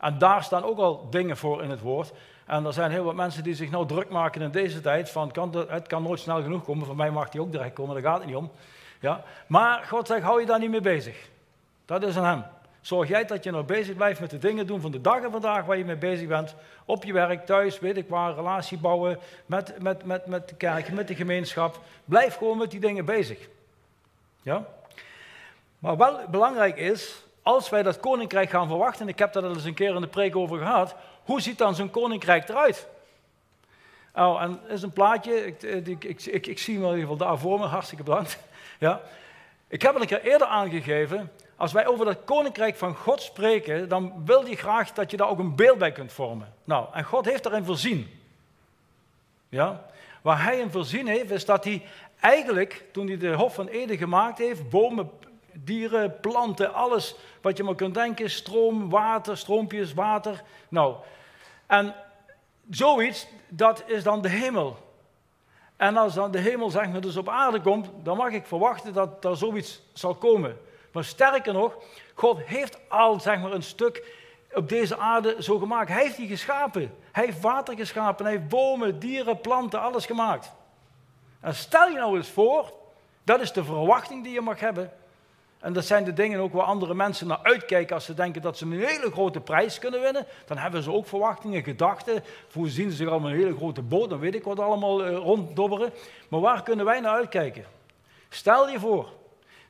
En 0.00 0.18
daar 0.18 0.42
staan 0.42 0.64
ook 0.64 0.78
al 0.78 1.10
dingen 1.10 1.36
voor 1.36 1.62
in 1.62 1.70
het 1.70 1.80
woord. 1.80 2.12
En 2.46 2.64
er 2.64 2.72
zijn 2.72 2.90
heel 2.90 3.04
wat 3.04 3.14
mensen 3.14 3.42
die 3.42 3.54
zich 3.54 3.70
nou 3.70 3.86
druk 3.86 4.08
maken 4.08 4.42
in 4.42 4.50
deze 4.50 4.80
tijd 4.80 5.10
van 5.10 5.32
het 5.68 5.86
kan 5.86 6.02
nooit 6.02 6.20
snel 6.20 6.42
genoeg 6.42 6.64
komen. 6.64 6.86
Voor 6.86 6.96
mij 6.96 7.10
mag 7.10 7.28
die 7.28 7.40
ook 7.40 7.52
direct 7.52 7.74
komen, 7.74 7.94
daar 7.94 8.12
gaat 8.12 8.18
het 8.18 8.26
niet 8.26 8.36
om. 8.36 8.50
Ja? 9.00 9.24
Maar 9.46 9.84
God 9.88 10.06
zegt, 10.06 10.22
hou 10.22 10.40
je 10.40 10.46
daar 10.46 10.58
niet 10.58 10.70
mee 10.70 10.80
bezig. 10.80 11.28
Dat 11.84 12.02
is 12.02 12.16
aan 12.16 12.24
hem. 12.24 12.44
Zorg 12.80 13.08
jij 13.08 13.24
dat 13.24 13.44
je 13.44 13.50
nog 13.50 13.66
bezig 13.66 13.96
blijft 13.96 14.20
met 14.20 14.30
de 14.30 14.38
dingen 14.38 14.66
doen 14.66 14.80
van 14.80 14.90
de 14.90 15.00
dag 15.00 15.22
en 15.22 15.30
vandaag 15.30 15.64
waar 15.64 15.76
je 15.76 15.84
mee 15.84 15.96
bezig 15.96 16.28
bent. 16.28 16.54
Op 16.84 17.04
je 17.04 17.12
werk, 17.12 17.46
thuis, 17.46 17.78
weet 17.78 17.96
ik 17.96 18.08
waar, 18.08 18.34
relatie 18.34 18.78
bouwen, 18.78 19.18
met, 19.46 19.82
met, 19.82 20.04
met, 20.04 20.26
met 20.26 20.48
de 20.48 20.54
kerk, 20.54 20.92
met 20.92 21.08
de 21.08 21.14
gemeenschap. 21.14 21.80
Blijf 22.04 22.36
gewoon 22.36 22.58
met 22.58 22.70
die 22.70 22.80
dingen 22.80 23.04
bezig. 23.04 23.48
Ja? 24.42 24.66
Maar 25.78 25.96
wel 25.96 26.20
belangrijk 26.30 26.76
is, 26.76 27.25
als 27.46 27.68
wij 27.68 27.82
dat 27.82 28.00
koninkrijk 28.00 28.50
gaan 28.50 28.68
verwachten, 28.68 29.08
ik 29.08 29.18
heb 29.18 29.32
daar 29.32 29.42
al 29.42 29.54
eens 29.54 29.64
een 29.64 29.74
keer 29.74 29.94
in 29.94 30.00
de 30.00 30.06
preek 30.06 30.36
over 30.36 30.58
gehad, 30.58 30.94
hoe 31.24 31.40
ziet 31.40 31.58
dan 31.58 31.74
zo'n 31.74 31.90
koninkrijk 31.90 32.48
eruit? 32.48 32.88
Oh, 34.14 34.42
en 34.42 34.60
dat 34.62 34.70
is 34.70 34.82
een 34.82 34.92
plaatje, 34.92 35.46
ik, 35.46 35.62
ik, 35.62 36.04
ik, 36.04 36.46
ik, 36.46 36.58
zie 36.58 36.74
hem 36.74 36.82
in 36.84 36.90
ieder 36.90 37.00
geval 37.00 37.26
daar 37.26 37.38
voor 37.38 37.58
me, 37.58 37.66
hartstikke 37.66 38.04
bedankt. 38.04 38.38
Ja. 38.78 39.00
Ik 39.68 39.82
heb 39.82 39.92
het 39.92 40.02
een 40.02 40.08
keer 40.08 40.32
eerder 40.32 40.46
aangegeven, 40.46 41.32
als 41.56 41.72
wij 41.72 41.86
over 41.86 42.04
dat 42.04 42.24
koninkrijk 42.24 42.76
van 42.76 42.94
God 42.94 43.22
spreken, 43.22 43.88
dan 43.88 44.22
wil 44.24 44.44
hij 44.44 44.54
graag 44.54 44.92
dat 44.92 45.10
je 45.10 45.16
daar 45.16 45.28
ook 45.28 45.38
een 45.38 45.56
beeld 45.56 45.78
bij 45.78 45.92
kunt 45.92 46.12
vormen. 46.12 46.54
Nou, 46.64 46.86
en 46.92 47.04
God 47.04 47.24
heeft 47.24 47.42
daarin 47.42 47.64
voorzien. 47.64 48.20
Ja? 49.48 49.84
Waar 50.22 50.42
hij 50.42 50.58
in 50.58 50.70
voorzien 50.70 51.06
heeft, 51.06 51.30
is 51.30 51.44
dat 51.44 51.64
hij 51.64 51.86
eigenlijk, 52.20 52.84
toen 52.92 53.06
hij 53.06 53.18
de 53.18 53.32
Hof 53.32 53.54
van 53.54 53.68
Eden 53.68 53.96
gemaakt 53.96 54.38
heeft, 54.38 54.70
bomen 54.70 55.10
dieren, 55.64 56.20
planten, 56.20 56.74
alles 56.74 57.14
wat 57.40 57.56
je 57.56 57.62
maar 57.62 57.74
kunt 57.74 57.94
denken. 57.94 58.30
Stroom, 58.30 58.90
water, 58.90 59.36
stroompjes, 59.36 59.94
water. 59.94 60.42
Nou, 60.68 60.94
en 61.66 61.94
zoiets, 62.70 63.26
dat 63.48 63.82
is 63.86 64.02
dan 64.02 64.22
de 64.22 64.28
hemel. 64.28 64.76
En 65.76 65.96
als 65.96 66.14
dan 66.14 66.30
de 66.30 66.38
hemel 66.38 66.70
zeg 66.70 66.88
maar 66.88 67.00
dus 67.00 67.16
op 67.16 67.28
aarde 67.28 67.60
komt, 67.60 67.88
dan 68.02 68.16
mag 68.16 68.30
ik 68.30 68.46
verwachten 68.46 68.92
dat 68.92 69.24
er 69.24 69.36
zoiets 69.36 69.82
zal 69.92 70.14
komen. 70.14 70.58
Maar 70.92 71.04
sterker 71.04 71.52
nog, 71.52 71.76
God 72.14 72.38
heeft 72.44 72.78
al 72.88 73.20
zeg 73.20 73.40
maar 73.40 73.52
een 73.52 73.62
stuk 73.62 74.24
op 74.54 74.68
deze 74.68 74.96
aarde 74.96 75.36
zo 75.38 75.58
gemaakt. 75.58 75.88
Hij 75.88 76.02
heeft 76.02 76.16
die 76.16 76.28
geschapen. 76.28 76.94
Hij 77.12 77.24
heeft 77.24 77.40
water 77.40 77.76
geschapen. 77.76 78.24
Hij 78.24 78.34
heeft 78.34 78.48
bomen, 78.48 78.98
dieren, 78.98 79.40
planten, 79.40 79.80
alles 79.80 80.06
gemaakt. 80.06 80.52
En 81.40 81.54
stel 81.54 81.88
je 81.88 81.96
nou 81.96 82.16
eens 82.16 82.28
voor, 82.28 82.72
dat 83.24 83.40
is 83.40 83.52
de 83.52 83.64
verwachting 83.64 84.22
die 84.22 84.32
je 84.32 84.40
mag 84.40 84.60
hebben. 84.60 84.92
En 85.66 85.72
dat 85.72 85.84
zijn 85.84 86.04
de 86.04 86.12
dingen 86.12 86.40
ook 86.40 86.52
waar 86.52 86.64
andere 86.64 86.94
mensen 86.94 87.26
naar 87.26 87.40
uitkijken 87.42 87.94
als 87.94 88.04
ze 88.04 88.14
denken 88.14 88.42
dat 88.42 88.58
ze 88.58 88.64
een 88.64 88.72
hele 88.72 89.10
grote 89.10 89.40
prijs 89.40 89.78
kunnen 89.78 90.00
winnen. 90.00 90.26
Dan 90.44 90.56
hebben 90.56 90.82
ze 90.82 90.92
ook 90.92 91.06
verwachtingen, 91.06 91.62
gedachten. 91.62 92.24
Voorzien 92.48 92.90
ze 92.90 92.96
zich 92.96 93.08
allemaal 93.08 93.30
een 93.30 93.36
hele 93.36 93.56
grote 93.56 93.82
boot, 93.82 94.10
dan 94.10 94.18
weet 94.18 94.34
ik 94.34 94.44
wat 94.44 94.60
allemaal 94.60 95.04
eh, 95.04 95.16
ronddobberen. 95.16 95.92
Maar 96.28 96.40
waar 96.40 96.62
kunnen 96.62 96.84
wij 96.84 97.00
naar 97.00 97.12
uitkijken? 97.12 97.64
Stel 98.28 98.68
je 98.68 98.78
voor 98.78 99.08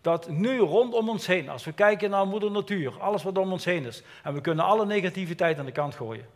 dat 0.00 0.28
nu 0.28 0.58
rondom 0.58 1.08
ons 1.08 1.26
heen, 1.26 1.48
als 1.48 1.64
we 1.64 1.72
kijken 1.72 2.10
naar 2.10 2.26
moeder 2.26 2.50
natuur, 2.50 2.92
alles 3.00 3.22
wat 3.22 3.38
om 3.38 3.52
ons 3.52 3.64
heen 3.64 3.84
is, 3.84 4.02
en 4.22 4.34
we 4.34 4.40
kunnen 4.40 4.64
alle 4.64 4.86
negativiteit 4.86 5.58
aan 5.58 5.66
de 5.66 5.72
kant 5.72 5.94
gooien. 5.94 6.26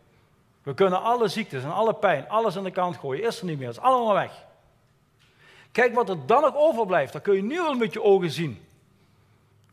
We 0.63 0.73
kunnen 0.73 1.01
alle 1.01 1.27
ziektes 1.27 1.63
en 1.63 1.73
alle 1.73 1.93
pijn, 1.93 2.29
alles 2.29 2.57
aan 2.57 2.63
de 2.63 2.71
kant 2.71 2.97
gooien. 2.97 3.23
Is 3.23 3.39
er 3.39 3.45
niet 3.45 3.59
meer, 3.59 3.69
is 3.69 3.79
allemaal 3.79 4.13
weg. 4.13 4.45
Kijk 5.71 5.95
wat 5.95 6.09
er 6.09 6.25
dan 6.25 6.41
nog 6.41 6.55
overblijft, 6.55 7.13
dat 7.13 7.21
kun 7.21 7.35
je 7.35 7.43
nu 7.43 7.59
al 7.59 7.73
met 7.73 7.93
je 7.93 8.03
ogen 8.03 8.31
zien. 8.31 8.69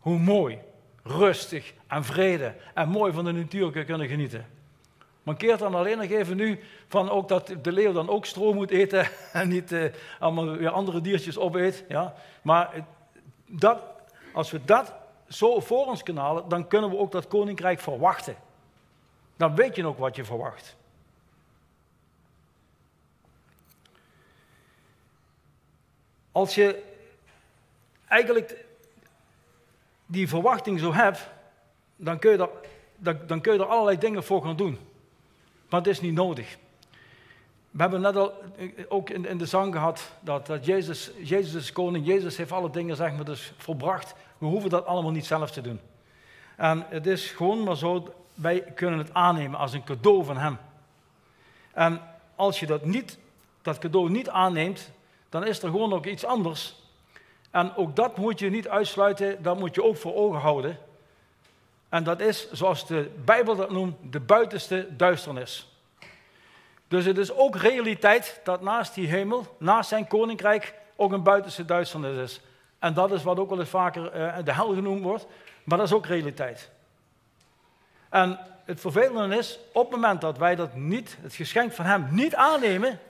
Hoe 0.08 0.18
mooi, 0.18 0.58
rustig 1.02 1.74
en 1.86 2.04
vrede 2.04 2.54
en 2.74 2.88
mooi 2.88 3.12
van 3.12 3.24
de 3.24 3.32
natuur 3.32 3.84
kunnen 3.84 4.08
genieten. 4.08 4.46
Mankeert 5.22 5.58
dan 5.58 5.74
alleen 5.74 5.98
nog 5.98 6.10
even 6.10 6.36
nu 6.36 6.60
van 6.86 7.10
ook 7.10 7.28
dat 7.28 7.54
de 7.62 7.72
leeuw 7.72 7.92
dan 7.92 8.08
ook 8.08 8.26
stroom 8.26 8.54
moet 8.54 8.70
eten 8.70 9.08
en 9.32 9.48
niet 9.48 9.72
eh, 9.72 9.84
allemaal 10.18 10.56
weer 10.56 10.70
andere 10.70 11.00
diertjes 11.00 11.38
opeet. 11.38 11.84
Ja? 11.88 12.14
Maar 12.42 12.86
dat, 13.46 13.82
als 14.32 14.50
we 14.50 14.64
dat 14.64 14.94
zo 15.28 15.60
voor 15.60 15.86
ons 15.86 16.02
kunnen 16.02 16.22
halen, 16.22 16.48
dan 16.48 16.68
kunnen 16.68 16.90
we 16.90 16.98
ook 16.98 17.12
dat 17.12 17.28
koninkrijk 17.28 17.80
verwachten. 17.80 18.36
Dan 19.36 19.54
weet 19.54 19.76
je 19.76 19.86
ook 19.86 19.98
wat 19.98 20.16
je 20.16 20.24
verwacht. 20.24 20.76
Als 26.32 26.54
je 26.54 26.82
eigenlijk 28.06 28.66
die 30.10 30.28
verwachting 30.28 30.80
zo 30.80 30.92
hebt, 30.92 31.28
dan 31.96 32.18
kun, 32.18 32.30
je 32.30 32.48
er, 33.02 33.26
dan 33.26 33.40
kun 33.40 33.52
je 33.52 33.58
er 33.58 33.64
allerlei 33.64 33.98
dingen 33.98 34.24
voor 34.24 34.42
gaan 34.42 34.56
doen. 34.56 34.78
Maar 35.68 35.80
het 35.80 35.88
is 35.88 36.00
niet 36.00 36.14
nodig. 36.14 36.56
We 37.70 37.80
hebben 37.80 38.00
net 38.00 38.16
al 38.16 38.32
ook 38.88 39.10
in, 39.10 39.26
in 39.26 39.38
de 39.38 39.46
zang 39.46 39.74
gehad 39.74 40.12
dat, 40.20 40.46
dat 40.46 40.64
Jezus, 40.64 41.10
Jezus 41.22 41.54
is 41.54 41.72
koning, 41.72 42.06
Jezus 42.06 42.36
heeft 42.36 42.52
alle 42.52 42.70
dingen 42.70 42.96
zeg 42.96 43.14
maar, 43.14 43.24
dus 43.24 43.52
volbracht. 43.56 44.14
We 44.38 44.46
hoeven 44.46 44.70
dat 44.70 44.86
allemaal 44.86 45.10
niet 45.10 45.26
zelf 45.26 45.50
te 45.50 45.60
doen. 45.60 45.80
En 46.56 46.86
het 46.88 47.06
is 47.06 47.30
gewoon 47.30 47.62
maar 47.62 47.76
zo, 47.76 48.14
wij 48.34 48.60
kunnen 48.60 48.98
het 48.98 49.14
aannemen 49.14 49.58
als 49.58 49.72
een 49.72 49.84
cadeau 49.84 50.24
van 50.24 50.36
Hem. 50.36 50.58
En 51.72 52.00
als 52.34 52.60
je 52.60 52.66
dat, 52.66 52.84
niet, 52.84 53.18
dat 53.62 53.78
cadeau 53.78 54.10
niet 54.10 54.28
aanneemt, 54.28 54.90
dan 55.28 55.46
is 55.46 55.62
er 55.62 55.70
gewoon 55.70 55.92
ook 55.92 56.06
iets 56.06 56.24
anders. 56.24 56.76
En 57.50 57.76
ook 57.76 57.96
dat 57.96 58.16
moet 58.16 58.38
je 58.38 58.50
niet 58.50 58.68
uitsluiten, 58.68 59.42
dat 59.42 59.58
moet 59.58 59.74
je 59.74 59.84
ook 59.84 59.96
voor 59.96 60.14
ogen 60.14 60.40
houden. 60.40 60.78
En 61.88 62.04
dat 62.04 62.20
is, 62.20 62.52
zoals 62.52 62.86
de 62.86 63.10
Bijbel 63.24 63.56
dat 63.56 63.70
noemt, 63.70 63.96
de 64.12 64.20
buitenste 64.20 64.88
duisternis. 64.96 65.72
Dus 66.88 67.04
het 67.04 67.18
is 67.18 67.32
ook 67.32 67.56
realiteit 67.56 68.40
dat 68.44 68.60
naast 68.60 68.94
die 68.94 69.06
hemel, 69.06 69.56
naast 69.58 69.88
zijn 69.88 70.06
koninkrijk, 70.06 70.74
ook 70.96 71.12
een 71.12 71.22
buitenste 71.22 71.64
duisternis 71.64 72.16
is. 72.16 72.40
En 72.78 72.94
dat 72.94 73.12
is 73.12 73.22
wat 73.22 73.38
ook 73.38 73.48
wel 73.48 73.58
eens 73.58 73.68
vaker 73.68 74.16
uh, 74.16 74.36
de 74.44 74.52
hel 74.52 74.74
genoemd 74.74 75.02
wordt, 75.02 75.26
maar 75.64 75.78
dat 75.78 75.86
is 75.86 75.92
ook 75.92 76.06
realiteit. 76.06 76.70
En 78.08 78.38
het 78.64 78.80
vervelende 78.80 79.36
is, 79.36 79.58
op 79.72 79.90
het 79.90 80.00
moment 80.00 80.20
dat 80.20 80.38
wij 80.38 80.54
dat 80.54 80.74
niet, 80.74 81.16
het 81.22 81.34
geschenk 81.34 81.72
van 81.72 81.84
hem 81.84 82.08
niet 82.10 82.34
aannemen, 82.34 83.00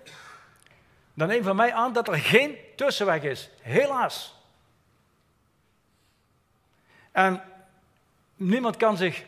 dan 1.19 1.29
neem 1.29 1.43
van 1.43 1.57
mij 1.57 1.73
aan 1.73 1.93
dat 1.93 2.09
er 2.09 2.19
geen 2.19 2.57
tussenweg 2.77 3.23
is. 3.23 3.51
Helaas. 3.61 4.35
En 7.13 7.43
niemand 8.37 8.77
kan 8.77 8.97
zich 8.97 9.25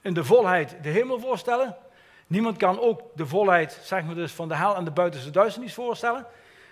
in 0.00 0.14
de 0.14 0.24
volheid 0.24 0.74
de 0.82 0.88
hemel 0.88 1.20
voorstellen. 1.20 1.76
Niemand 2.26 2.56
kan 2.56 2.80
ook 2.80 3.02
de 3.14 3.26
volheid 3.26 3.78
zeg 3.82 4.04
maar 4.04 4.14
dus, 4.14 4.32
van 4.32 4.48
de 4.48 4.56
hel 4.56 4.76
en 4.76 4.84
de 4.84 4.90
buitenste 4.90 5.30
duisternis 5.30 5.74
voorstellen. 5.74 6.26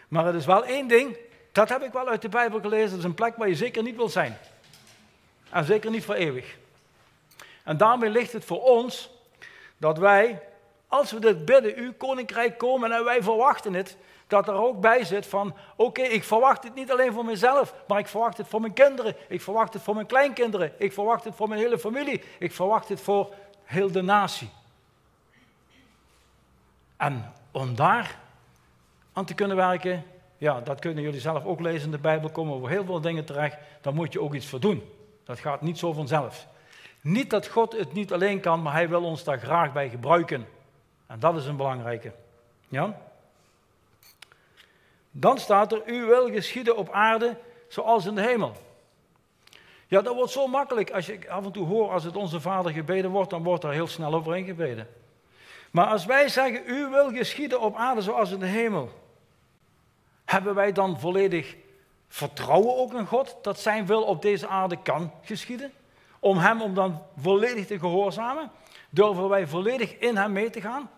Maar 0.08 0.24
het 0.24 0.34
is 0.34 0.46
wel 0.46 0.64
één 0.64 0.88
ding, 0.88 1.16
dat 1.52 1.68
heb 1.68 1.82
ik 1.82 1.92
wel 1.92 2.08
uit 2.08 2.22
de 2.22 2.28
Bijbel 2.28 2.60
gelezen. 2.60 2.90
Dat 2.90 2.98
is 2.98 3.04
een 3.04 3.14
plek 3.14 3.36
waar 3.36 3.48
je 3.48 3.54
zeker 3.54 3.82
niet 3.82 3.96
wil 3.96 4.08
zijn. 4.08 4.38
En 5.50 5.64
zeker 5.64 5.90
niet 5.90 6.04
voor 6.04 6.14
eeuwig. 6.14 6.56
En 7.62 7.76
daarmee 7.76 8.10
ligt 8.10 8.32
het 8.32 8.44
voor 8.44 8.62
ons 8.62 9.10
dat 9.76 9.98
wij, 9.98 10.42
als 10.90 11.12
we 11.12 11.20
dit 11.20 11.44
bidden, 11.44 11.76
uw 11.76 11.92
koninkrijk 11.92 12.58
komen 12.58 12.92
en 12.92 13.04
wij 13.04 13.22
verwachten 13.22 13.74
het, 13.74 13.96
dat 14.26 14.48
er 14.48 14.54
ook 14.54 14.80
bij 14.80 15.04
zit 15.04 15.26
van, 15.26 15.54
oké, 15.76 16.02
ik 16.02 16.24
verwacht 16.24 16.62
het 16.62 16.74
niet 16.74 16.90
alleen 16.90 17.12
voor 17.12 17.24
mezelf, 17.24 17.74
maar 17.88 17.98
ik 17.98 18.06
verwacht 18.06 18.36
het 18.36 18.46
voor 18.48 18.60
mijn 18.60 18.72
kinderen, 18.72 19.16
ik 19.28 19.40
verwacht 19.40 19.72
het 19.72 19.82
voor 19.82 19.94
mijn 19.94 20.06
kleinkinderen, 20.06 20.72
ik 20.78 20.92
verwacht 20.92 21.24
het 21.24 21.34
voor 21.34 21.48
mijn 21.48 21.60
hele 21.60 21.78
familie, 21.78 22.22
ik 22.38 22.52
verwacht 22.52 22.88
het 22.88 23.00
voor 23.00 23.34
heel 23.64 23.90
de 23.90 24.02
natie. 24.02 24.50
En 26.96 27.32
om 27.50 27.74
daar 27.74 28.18
aan 29.12 29.24
te 29.24 29.34
kunnen 29.34 29.56
werken, 29.56 30.04
ja, 30.38 30.60
dat 30.60 30.80
kunnen 30.80 31.02
jullie 31.02 31.20
zelf 31.20 31.44
ook 31.44 31.60
lezen 31.60 31.84
in 31.84 31.90
de 31.90 31.98
Bijbel, 31.98 32.30
komen 32.30 32.54
over 32.54 32.68
heel 32.68 32.84
veel 32.84 33.00
dingen 33.00 33.24
terecht, 33.24 33.56
daar 33.80 33.94
moet 33.94 34.12
je 34.12 34.20
ook 34.20 34.34
iets 34.34 34.46
voor 34.46 34.60
doen. 34.60 34.82
Dat 35.24 35.38
gaat 35.38 35.60
niet 35.60 35.78
zo 35.78 35.92
vanzelf. 35.92 36.46
Niet 37.00 37.30
dat 37.30 37.46
God 37.46 37.72
het 37.72 37.92
niet 37.92 38.12
alleen 38.12 38.40
kan, 38.40 38.62
maar 38.62 38.72
hij 38.72 38.88
wil 38.88 39.02
ons 39.02 39.24
daar 39.24 39.38
graag 39.38 39.72
bij 39.72 39.88
gebruiken. 39.88 40.46
En 41.10 41.18
dat 41.18 41.36
is 41.36 41.46
een 41.46 41.56
belangrijke. 41.56 42.12
Ja? 42.68 43.00
Dan 45.10 45.38
staat 45.38 45.72
er, 45.72 45.82
u 45.86 46.04
wil 46.04 46.30
geschieden 46.30 46.76
op 46.76 46.90
aarde 46.90 47.36
zoals 47.68 48.06
in 48.06 48.14
de 48.14 48.20
hemel. 48.20 48.52
Ja, 49.86 50.00
dat 50.00 50.14
wordt 50.14 50.32
zo 50.32 50.46
makkelijk. 50.46 50.90
Als 50.90 51.06
je 51.06 51.30
af 51.30 51.44
en 51.44 51.52
toe 51.52 51.66
hoort, 51.66 51.90
als 51.90 52.04
het 52.04 52.16
onze 52.16 52.40
vader 52.40 52.72
gebeden 52.72 53.10
wordt, 53.10 53.30
dan 53.30 53.42
wordt 53.42 53.64
er 53.64 53.70
heel 53.70 53.86
snel 53.86 54.14
overheen 54.14 54.44
gebeden. 54.44 54.88
Maar 55.70 55.86
als 55.86 56.04
wij 56.04 56.28
zeggen, 56.28 56.62
u 56.66 56.88
wil 56.88 57.10
geschieden 57.10 57.60
op 57.60 57.76
aarde 57.76 58.02
zoals 58.02 58.30
in 58.30 58.38
de 58.38 58.46
hemel, 58.46 58.90
hebben 60.24 60.54
wij 60.54 60.72
dan 60.72 61.00
volledig 61.00 61.56
vertrouwen 62.08 62.76
ook 62.76 62.94
in 62.94 63.06
God 63.06 63.36
dat 63.42 63.60
zijn 63.60 63.86
wil 63.86 64.02
op 64.02 64.22
deze 64.22 64.46
aarde 64.46 64.76
kan 64.82 65.12
geschieden? 65.22 65.72
Om 66.18 66.38
hem 66.38 66.62
om 66.62 66.74
dan 66.74 67.02
volledig 67.16 67.66
te 67.66 67.78
gehoorzamen? 67.78 68.50
Durven 68.90 69.28
wij 69.28 69.46
volledig 69.46 69.98
in 69.98 70.16
hem 70.16 70.32
mee 70.32 70.50
te 70.50 70.60
gaan? 70.60 70.90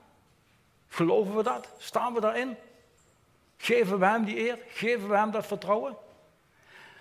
Geloven 0.92 1.36
we 1.36 1.42
dat? 1.42 1.68
Staan 1.78 2.14
we 2.14 2.20
daarin? 2.20 2.56
Geven 3.56 3.98
we 3.98 4.06
hem 4.06 4.24
die 4.24 4.38
eer? 4.38 4.58
Geven 4.68 5.08
we 5.08 5.16
hem 5.16 5.30
dat 5.30 5.46
vertrouwen? 5.46 5.96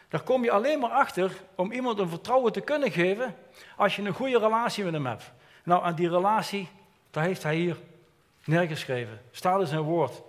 Daar 0.09 0.21
kom 0.21 0.43
je 0.43 0.51
alleen 0.51 0.79
maar 0.79 0.89
achter 0.89 1.31
om 1.55 1.71
iemand 1.71 1.99
een 1.99 2.09
vertrouwen 2.09 2.51
te 2.51 2.61
kunnen 2.61 2.91
geven 2.91 3.35
als 3.77 3.95
je 3.95 4.01
een 4.01 4.13
goede 4.13 4.39
relatie 4.39 4.83
met 4.83 4.93
hem 4.93 5.05
hebt. 5.05 5.31
Nou, 5.63 5.83
aan 5.83 5.95
die 5.95 6.09
relatie, 6.09 6.69
daar 7.09 7.23
heeft 7.23 7.43
hij 7.43 7.55
hier 7.55 7.77
neergeschreven. 8.45 9.21
Staat 9.31 9.61
in 9.61 9.67
zijn 9.67 9.81
woord. 9.81 10.21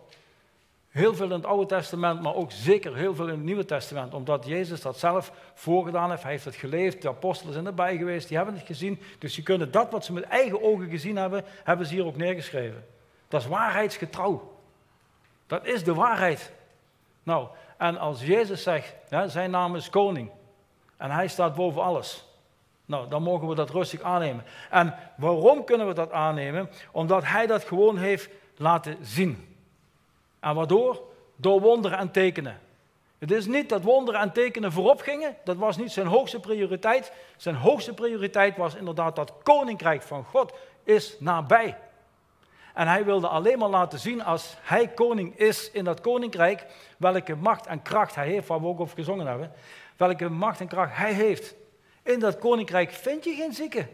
Heel 0.89 1.15
veel 1.15 1.27
in 1.27 1.33
het 1.33 1.47
Oude 1.47 1.67
Testament, 1.67 2.23
maar 2.23 2.35
ook 2.35 2.53
zeker 2.53 2.97
heel 2.97 3.15
veel 3.15 3.27
in 3.27 3.35
het 3.35 3.43
Nieuwe 3.43 3.65
Testament. 3.65 4.15
Omdat 4.15 4.47
Jezus 4.47 4.81
dat 4.81 4.99
zelf 4.99 5.33
voorgedaan 5.55 6.11
heeft. 6.11 6.23
Hij 6.23 6.33
heeft 6.33 6.45
het 6.45 6.55
geleefd. 6.55 7.03
De 7.03 7.09
apostelen 7.09 7.53
zijn 7.53 7.67
erbij 7.67 7.97
geweest. 7.97 8.29
Die 8.29 8.37
hebben 8.37 8.55
het 8.55 8.67
gezien. 8.67 9.01
Dus 9.19 9.35
die 9.35 9.45
kunnen 9.45 9.71
dat 9.71 9.91
wat 9.91 10.05
ze 10.05 10.13
met 10.13 10.25
eigen 10.25 10.63
ogen 10.63 10.89
gezien 10.89 11.17
hebben, 11.17 11.45
hebben 11.65 11.87
ze 11.87 11.95
hier 11.95 12.07
ook 12.07 12.17
neergeschreven. 12.17 12.85
Dat 13.33 13.41
is 13.41 13.47
waarheidsgetrouw. 13.47 14.57
Dat 15.47 15.67
is 15.67 15.85
de 15.85 15.95
waarheid. 15.95 16.53
Nou, 17.23 17.49
en 17.77 17.99
als 17.99 18.23
Jezus 18.23 18.63
zegt, 18.63 18.95
zijn 19.27 19.51
naam 19.51 19.77
is 19.77 19.91
koning 19.91 20.31
en 20.97 21.11
hij 21.11 21.29
staat 21.29 21.55
boven 21.55 21.83
alles. 21.83 22.25
Nou, 22.85 23.09
dan 23.09 23.23
mogen 23.23 23.49
we 23.49 23.55
dat 23.55 23.71
rustig 23.71 24.01
aannemen. 24.01 24.45
En 24.71 24.95
waarom 25.17 25.65
kunnen 25.65 25.87
we 25.87 25.95
dat 25.95 26.13
aannemen? 26.13 26.71
Omdat 26.91 27.25
hij 27.25 27.47
dat 27.47 27.65
gewoon 27.65 27.99
heeft 27.99 28.29
laten 28.57 28.97
zien. 29.01 29.57
En 30.41 30.55
waardoor? 30.55 31.03
Door 31.37 31.61
wonderen 31.61 31.99
en 31.99 32.11
tekenen. 32.11 32.61
Het 33.19 33.31
is 33.31 33.47
niet 33.47 33.69
dat 33.69 33.83
wonderen 33.83 34.21
en 34.21 34.33
tekenen 34.33 34.73
voorop 34.73 35.01
gingen. 35.01 35.37
Dat 35.45 35.57
was 35.57 35.77
niet 35.77 35.93
zijn 35.93 36.07
hoogste 36.07 36.41
prioriteit. 36.41 37.13
Zijn 37.37 37.55
hoogste 37.55 37.95
prioriteit 37.95 38.57
was 38.57 38.75
inderdaad 38.75 39.17
dat 39.17 39.33
koninkrijk 39.43 40.03
van 40.03 40.25
God 40.25 40.53
is 40.85 41.17
nabij. 41.19 41.77
En 42.75 42.89
hij 42.89 43.05
wilde 43.05 43.29
alleen 43.29 43.59
maar 43.59 43.69
laten 43.69 43.99
zien 43.99 44.25
als 44.25 44.57
hij 44.63 44.89
koning 44.89 45.39
is 45.39 45.71
in 45.71 45.85
dat 45.85 46.01
koninkrijk, 46.01 46.67
welke 46.97 47.37
macht 47.37 47.67
en 47.67 47.83
kracht 47.83 48.15
hij 48.15 48.29
heeft, 48.29 48.49
waar 48.49 48.61
we 48.61 48.67
ook 48.67 48.81
over 48.81 48.97
gezongen 48.97 49.27
hebben. 49.27 49.53
Welke 49.97 50.29
macht 50.29 50.61
en 50.61 50.69
kracht 50.69 50.97
hij 50.97 51.13
heeft. 51.13 51.55
In 52.03 52.19
dat 52.19 52.39
koninkrijk 52.39 52.91
vind 52.91 53.25
je 53.25 53.35
geen 53.35 53.53
zieken. 53.53 53.89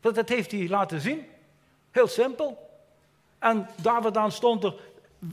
Dat, 0.00 0.28
heeft 0.28 0.50
hij 0.50 0.68
laten 0.68 1.00
zien. 1.00 1.26
Heel 1.90 2.08
simpel. 2.08 2.68
En 3.38 3.68
daar 3.82 4.32
stond 4.32 4.64
er, 4.64 4.74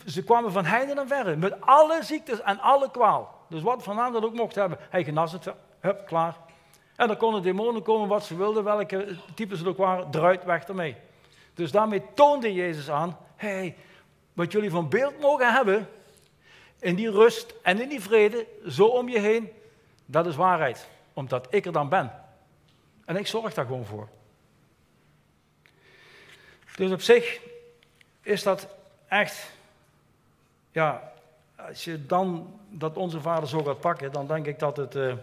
ze 0.06 0.24
kwamen 0.24 0.52
van 0.52 0.66
heiden 0.66 0.98
en 0.98 1.08
verre, 1.08 1.36
met 1.36 1.62
alle 1.62 2.04
ziektes 2.04 2.42
en 2.42 2.60
alle 2.60 2.92
kwaal. 2.92 3.46
Dus 3.50 3.62
wat 3.62 3.84
vandaan 3.84 4.14
dat 4.14 4.24
ook 4.24 4.34
mocht 4.34 4.56
hebben, 4.56 4.78
hij 4.90 5.04
genas 5.04 5.32
het, 5.32 5.54
hup, 5.80 6.06
klaar. 6.06 6.36
En 6.96 7.08
dan 7.08 7.18
konden 7.18 7.42
demonen 7.42 7.82
komen 7.82 8.08
wat 8.08 8.26
ze 8.26 8.36
wilden, 8.36 8.64
welke 8.64 9.16
types 9.34 9.60
het 9.60 9.68
ook 9.68 9.78
waren, 9.78 10.08
eruit, 10.12 10.44
weg 10.44 10.64
ermee. 10.64 10.96
Dus 11.58 11.72
daarmee 11.72 12.02
toonde 12.14 12.54
Jezus 12.54 12.90
aan, 12.90 13.18
hey, 13.36 13.76
wat 14.34 14.52
jullie 14.52 14.70
van 14.70 14.90
beeld 14.90 15.20
mogen 15.20 15.54
hebben, 15.54 15.90
in 16.80 16.96
die 16.96 17.12
rust 17.12 17.54
en 17.64 17.82
in 17.82 17.90
die 17.90 18.02
vrede, 18.02 18.46
zo 18.68 18.86
om 18.86 19.10
je 19.10 19.20
heen, 19.20 19.52
dat 20.06 20.26
is 20.26 20.36
waarheid. 20.36 20.88
Omdat 21.14 21.48
ik 21.50 21.66
er 21.66 21.72
dan 21.72 21.90
ben. 21.90 22.12
En 23.06 23.16
ik 23.16 23.28
zorg 23.28 23.54
daar 23.54 23.66
gewoon 23.66 23.86
voor. 23.86 24.08
Dus 26.76 26.92
op 26.92 27.02
zich 27.02 27.40
is 28.22 28.44
dat 28.44 28.68
echt, 29.08 29.52
ja, 30.72 31.12
als 31.56 31.84
je 31.84 32.06
dan 32.06 32.60
dat 32.70 32.98
onze 32.98 33.22
vader 33.22 33.50
zo 33.50 33.64
gaat 33.64 33.80
pakken, 33.80 34.12
dan 34.12 34.28
denk 34.28 34.46
ik 34.46 34.60
dat 34.60 34.78
het, 34.78 34.96
uh, 34.96 35.14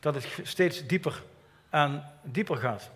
dat 0.00 0.14
het 0.14 0.26
steeds 0.42 0.86
dieper 0.86 1.22
en 1.70 2.04
dieper 2.22 2.56
gaat. 2.56 2.90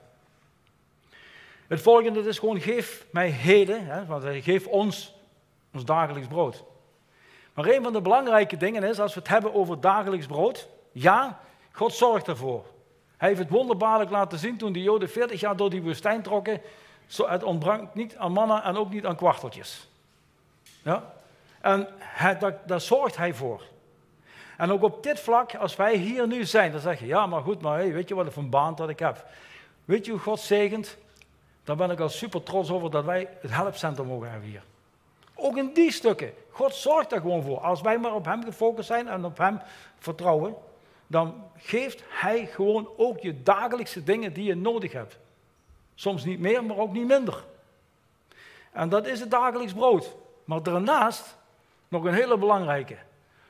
Het 1.69 1.81
volgende 1.81 2.21
is 2.21 2.39
gewoon, 2.39 2.61
geef 2.61 3.07
mij 3.11 3.29
heden, 3.29 3.87
hè, 3.87 4.07
want 4.07 4.23
hij 4.23 4.41
geeft 4.41 4.67
ons 4.67 5.15
ons 5.77 5.85
dagelijks 5.85 6.29
brood. 6.29 6.65
Maar 7.55 7.67
een 7.67 7.83
van 7.83 7.93
de 7.93 8.01
belangrijke 8.01 8.57
dingen 8.57 8.83
is, 8.83 9.01
als 9.01 9.15
we 9.15 9.21
het 9.21 9.29
hebben 9.29 9.55
over 9.55 9.81
dagelijks 9.81 10.27
brood, 10.27 10.69
ja, 10.93 11.41
God 11.73 11.93
zorgt 11.93 12.29
ervoor. 12.29 12.65
Hij 13.17 13.29
heeft 13.29 13.41
het 13.41 13.51
wonderbaarlijk 13.51 14.11
laten 14.11 14.39
zien 14.39 14.57
toen 14.57 14.73
de 14.73 14.83
Joden 14.83 15.11
40 15.11 15.41
jaar 15.41 15.57
door 15.57 15.71
die 15.71 15.83
woestijn 15.83 16.23
trokken. 16.23 16.61
Het 17.17 17.43
ontbrak 17.43 17.95
niet 17.95 18.17
aan 18.17 18.33
mannen 18.33 18.63
en 18.63 18.77
ook 18.77 18.91
niet 18.91 19.07
aan 19.07 19.17
kwarteltjes. 19.17 19.89
Ja? 20.83 21.15
En 21.61 21.89
hij, 21.99 22.39
daar, 22.67 22.81
zorgt 22.81 23.17
hij 23.17 23.35
voor. 23.35 23.63
En 24.57 24.73
ook 24.73 24.83
op 24.83 25.03
dit 25.03 25.21
vlak, 25.21 25.55
als 25.55 25.77
wij 25.77 25.97
hier 25.97 26.27
nu 26.27 26.45
zijn, 26.45 26.73
dan 26.73 26.81
zeg 26.81 27.01
je, 27.01 27.07
ja, 27.07 27.27
maar 27.27 27.43
goed, 27.43 27.63
maar 27.63 27.79
hey, 27.79 27.93
weet 27.93 28.09
je 28.09 28.15
wat 28.15 28.37
een 28.37 28.51
baan 28.51 28.75
dat 28.75 28.89
ik 28.89 28.99
heb? 28.99 29.27
Weet 29.85 30.05
je 30.05 30.11
hoe 30.11 30.21
God 30.21 30.41
zegent? 30.41 30.97
Daar 31.67 31.77
ben 31.77 31.91
ik 31.91 32.01
al 32.01 32.09
super 32.09 32.43
trots 32.43 32.71
over 32.71 32.91
dat 32.91 33.05
wij 33.05 33.29
het 33.41 33.51
helpcentrum 33.51 34.07
mogen 34.07 34.31
hebben 34.31 34.49
hier. 34.49 34.63
Ook 35.35 35.57
in 35.57 35.71
die 35.73 35.93
stukken. 35.93 36.33
God 36.51 36.75
zorgt 36.75 37.11
daar 37.11 37.21
gewoon 37.21 37.43
voor. 37.43 37.59
Als 37.59 37.81
wij 37.81 37.99
maar 37.99 38.15
op 38.15 38.25
Hem 38.25 38.45
gefocust 38.45 38.87
zijn 38.87 39.09
en 39.09 39.25
op 39.25 39.39
Hem 39.39 39.61
vertrouwen, 39.99 40.55
dan 41.07 41.45
geeft 41.57 42.03
Hij 42.09 42.47
gewoon 42.47 42.89
ook 42.97 43.19
je 43.19 43.43
dagelijkse 43.43 44.03
dingen 44.03 44.33
die 44.33 44.45
je 44.45 44.55
nodig 44.55 44.93
hebt. 44.93 45.19
Soms 45.95 46.25
niet 46.25 46.39
meer, 46.39 46.65
maar 46.65 46.77
ook 46.77 46.93
niet 46.93 47.07
minder. 47.07 47.45
En 48.73 48.89
dat 48.89 49.07
is 49.07 49.21
het 49.21 49.31
dagelijks 49.31 49.73
brood. 49.73 50.17
Maar 50.45 50.63
daarnaast 50.63 51.37
nog 51.89 52.05
een 52.05 52.15
hele 52.15 52.39
belangrijke. 52.39 52.97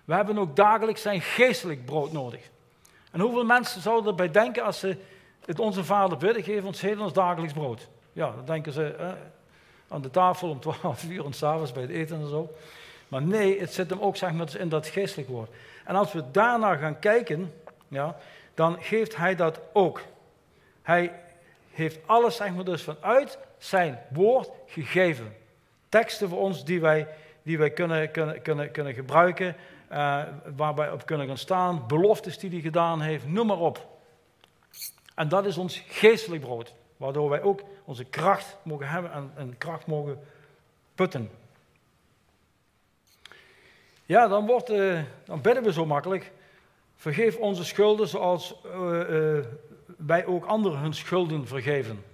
We 0.04 0.14
hebben 0.14 0.38
ook 0.38 0.56
dagelijks 0.56 1.02
zijn 1.02 1.20
geestelijk 1.20 1.84
brood 1.84 2.12
nodig. 2.12 2.50
En 3.12 3.20
hoeveel 3.20 3.44
mensen 3.44 3.80
zouden 3.80 4.10
erbij 4.10 4.30
denken 4.30 4.64
als 4.64 4.78
ze 4.78 4.96
het 5.44 5.58
onze 5.58 5.84
vader 5.84 6.18
bidden, 6.18 6.42
geef 6.42 6.64
ons 6.64 6.80
heden 6.80 7.02
ons 7.02 7.12
dagelijks 7.12 7.52
brood. 7.52 7.88
Ja, 8.16 8.30
dan 8.30 8.44
denken 8.44 8.72
ze 8.72 8.94
eh, 8.94 9.08
aan 9.88 10.02
de 10.02 10.10
tafel 10.10 10.50
om 10.50 10.60
12 10.80 11.04
uur 11.04 11.24
en 11.24 11.32
s'avonds 11.32 11.72
bij 11.72 11.82
het 11.82 11.90
eten 11.90 12.20
en 12.20 12.28
zo. 12.28 12.50
Maar 13.08 13.22
nee, 13.22 13.60
het 13.60 13.72
zit 13.72 13.90
hem 13.90 14.00
ook 14.00 14.16
zeg 14.16 14.32
maar, 14.32 14.56
in 14.58 14.68
dat 14.68 14.86
geestelijk 14.86 15.28
woord. 15.28 15.50
En 15.84 15.94
als 15.94 16.12
we 16.12 16.30
daarna 16.30 16.76
gaan 16.76 16.98
kijken, 16.98 17.52
ja, 17.88 18.16
dan 18.54 18.76
geeft 18.80 19.16
hij 19.16 19.34
dat 19.34 19.60
ook. 19.72 20.02
Hij 20.82 21.12
heeft 21.72 21.98
alles 22.06 22.36
zeg 22.36 22.54
maar, 22.54 22.64
dus 22.64 22.82
vanuit 22.82 23.38
zijn 23.58 23.98
woord 24.12 24.50
gegeven. 24.66 25.36
Teksten 25.88 26.28
voor 26.28 26.38
ons 26.38 26.64
die 26.64 26.80
wij, 26.80 27.08
die 27.42 27.58
wij 27.58 27.70
kunnen, 27.70 28.10
kunnen, 28.10 28.42
kunnen, 28.42 28.70
kunnen 28.70 28.94
gebruiken, 28.94 29.56
uh, 29.92 30.22
waar 30.56 30.74
wij 30.74 30.90
op 30.90 31.06
kunnen 31.06 31.26
gaan 31.26 31.38
staan, 31.38 31.86
beloftes 31.86 32.38
die 32.38 32.50
hij 32.50 32.60
gedaan 32.60 33.00
heeft, 33.00 33.26
noem 33.26 33.46
maar 33.46 33.58
op. 33.58 33.86
En 35.14 35.28
dat 35.28 35.46
is 35.46 35.58
ons 35.58 35.82
geestelijk 35.88 36.42
brood, 36.42 36.74
waardoor 36.96 37.28
wij 37.28 37.42
ook 37.42 37.60
onze 37.86 38.04
kracht 38.04 38.56
mogen 38.62 38.88
hebben 38.88 39.32
en, 39.36 39.58
kracht 39.58 39.86
mogen 39.86 40.18
putten. 40.94 41.30
Ja, 44.04 44.28
dan, 44.28 44.46
wordt, 44.46 44.70
uh, 44.70 45.02
dan 45.24 45.40
bidden 45.40 45.62
we 45.62 45.72
zo 45.72 45.86
makkelijk. 45.86 46.32
Vergeef 46.96 47.36
onze 47.36 47.64
schulden 47.64 48.08
zoals 48.08 48.54
uh, 48.66 49.08
uh, 49.10 49.44
wij 49.96 50.26
ook 50.26 50.44
anderen 50.44 50.78
hun 50.78 50.94
schulden 50.94 51.46
vergeven. 51.46 52.04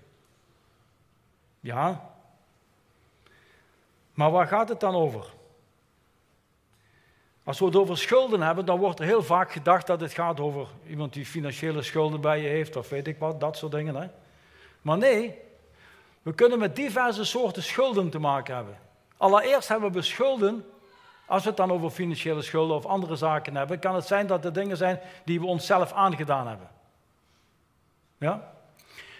Ja. 1.60 2.10
Maar 4.14 4.30
waar 4.30 4.46
gaat 4.46 4.68
het 4.68 4.80
dan 4.80 4.94
over? 4.94 5.26
Als 7.44 7.58
we 7.58 7.64
het 7.64 7.76
over 7.76 7.98
schulden 7.98 8.40
hebben, 8.42 8.64
dan 8.64 8.78
wordt 8.78 8.98
er 8.98 9.04
heel 9.04 9.22
vaak 9.22 9.52
gedacht 9.52 9.86
dat 9.86 10.00
het 10.00 10.12
gaat 10.12 10.40
over 10.40 10.68
iemand 10.86 11.12
die 11.12 11.26
financiële 11.26 11.82
schulden 11.82 12.20
bij 12.20 12.40
je 12.40 12.48
heeft, 12.48 12.76
of 12.76 12.88
weet 12.88 13.06
ik 13.06 13.18
wat, 13.18 13.40
dat 13.40 13.56
soort 13.56 13.72
dingen. 13.72 13.94
Hè? 13.94 14.08
Maar 14.82 14.98
nee, 14.98 15.38
we 16.22 16.34
kunnen 16.34 16.58
met 16.58 16.76
diverse 16.76 17.24
soorten 17.24 17.62
schulden 17.62 18.10
te 18.10 18.18
maken 18.18 18.54
hebben. 18.54 18.78
Allereerst 19.16 19.68
hebben 19.68 19.92
we 19.92 20.02
schulden, 20.02 20.64
als 21.26 21.42
we 21.42 21.48
het 21.48 21.56
dan 21.56 21.72
over 21.72 21.90
financiële 21.90 22.42
schulden 22.42 22.76
of 22.76 22.86
andere 22.86 23.16
zaken 23.16 23.56
hebben, 23.56 23.78
kan 23.78 23.94
het 23.94 24.06
zijn 24.06 24.26
dat 24.26 24.44
er 24.44 24.52
dingen 24.52 24.76
zijn 24.76 25.00
die 25.24 25.40
we 25.40 25.46
onszelf 25.46 25.92
aangedaan 25.92 26.46
hebben. 26.46 26.68
Ja? 28.18 28.52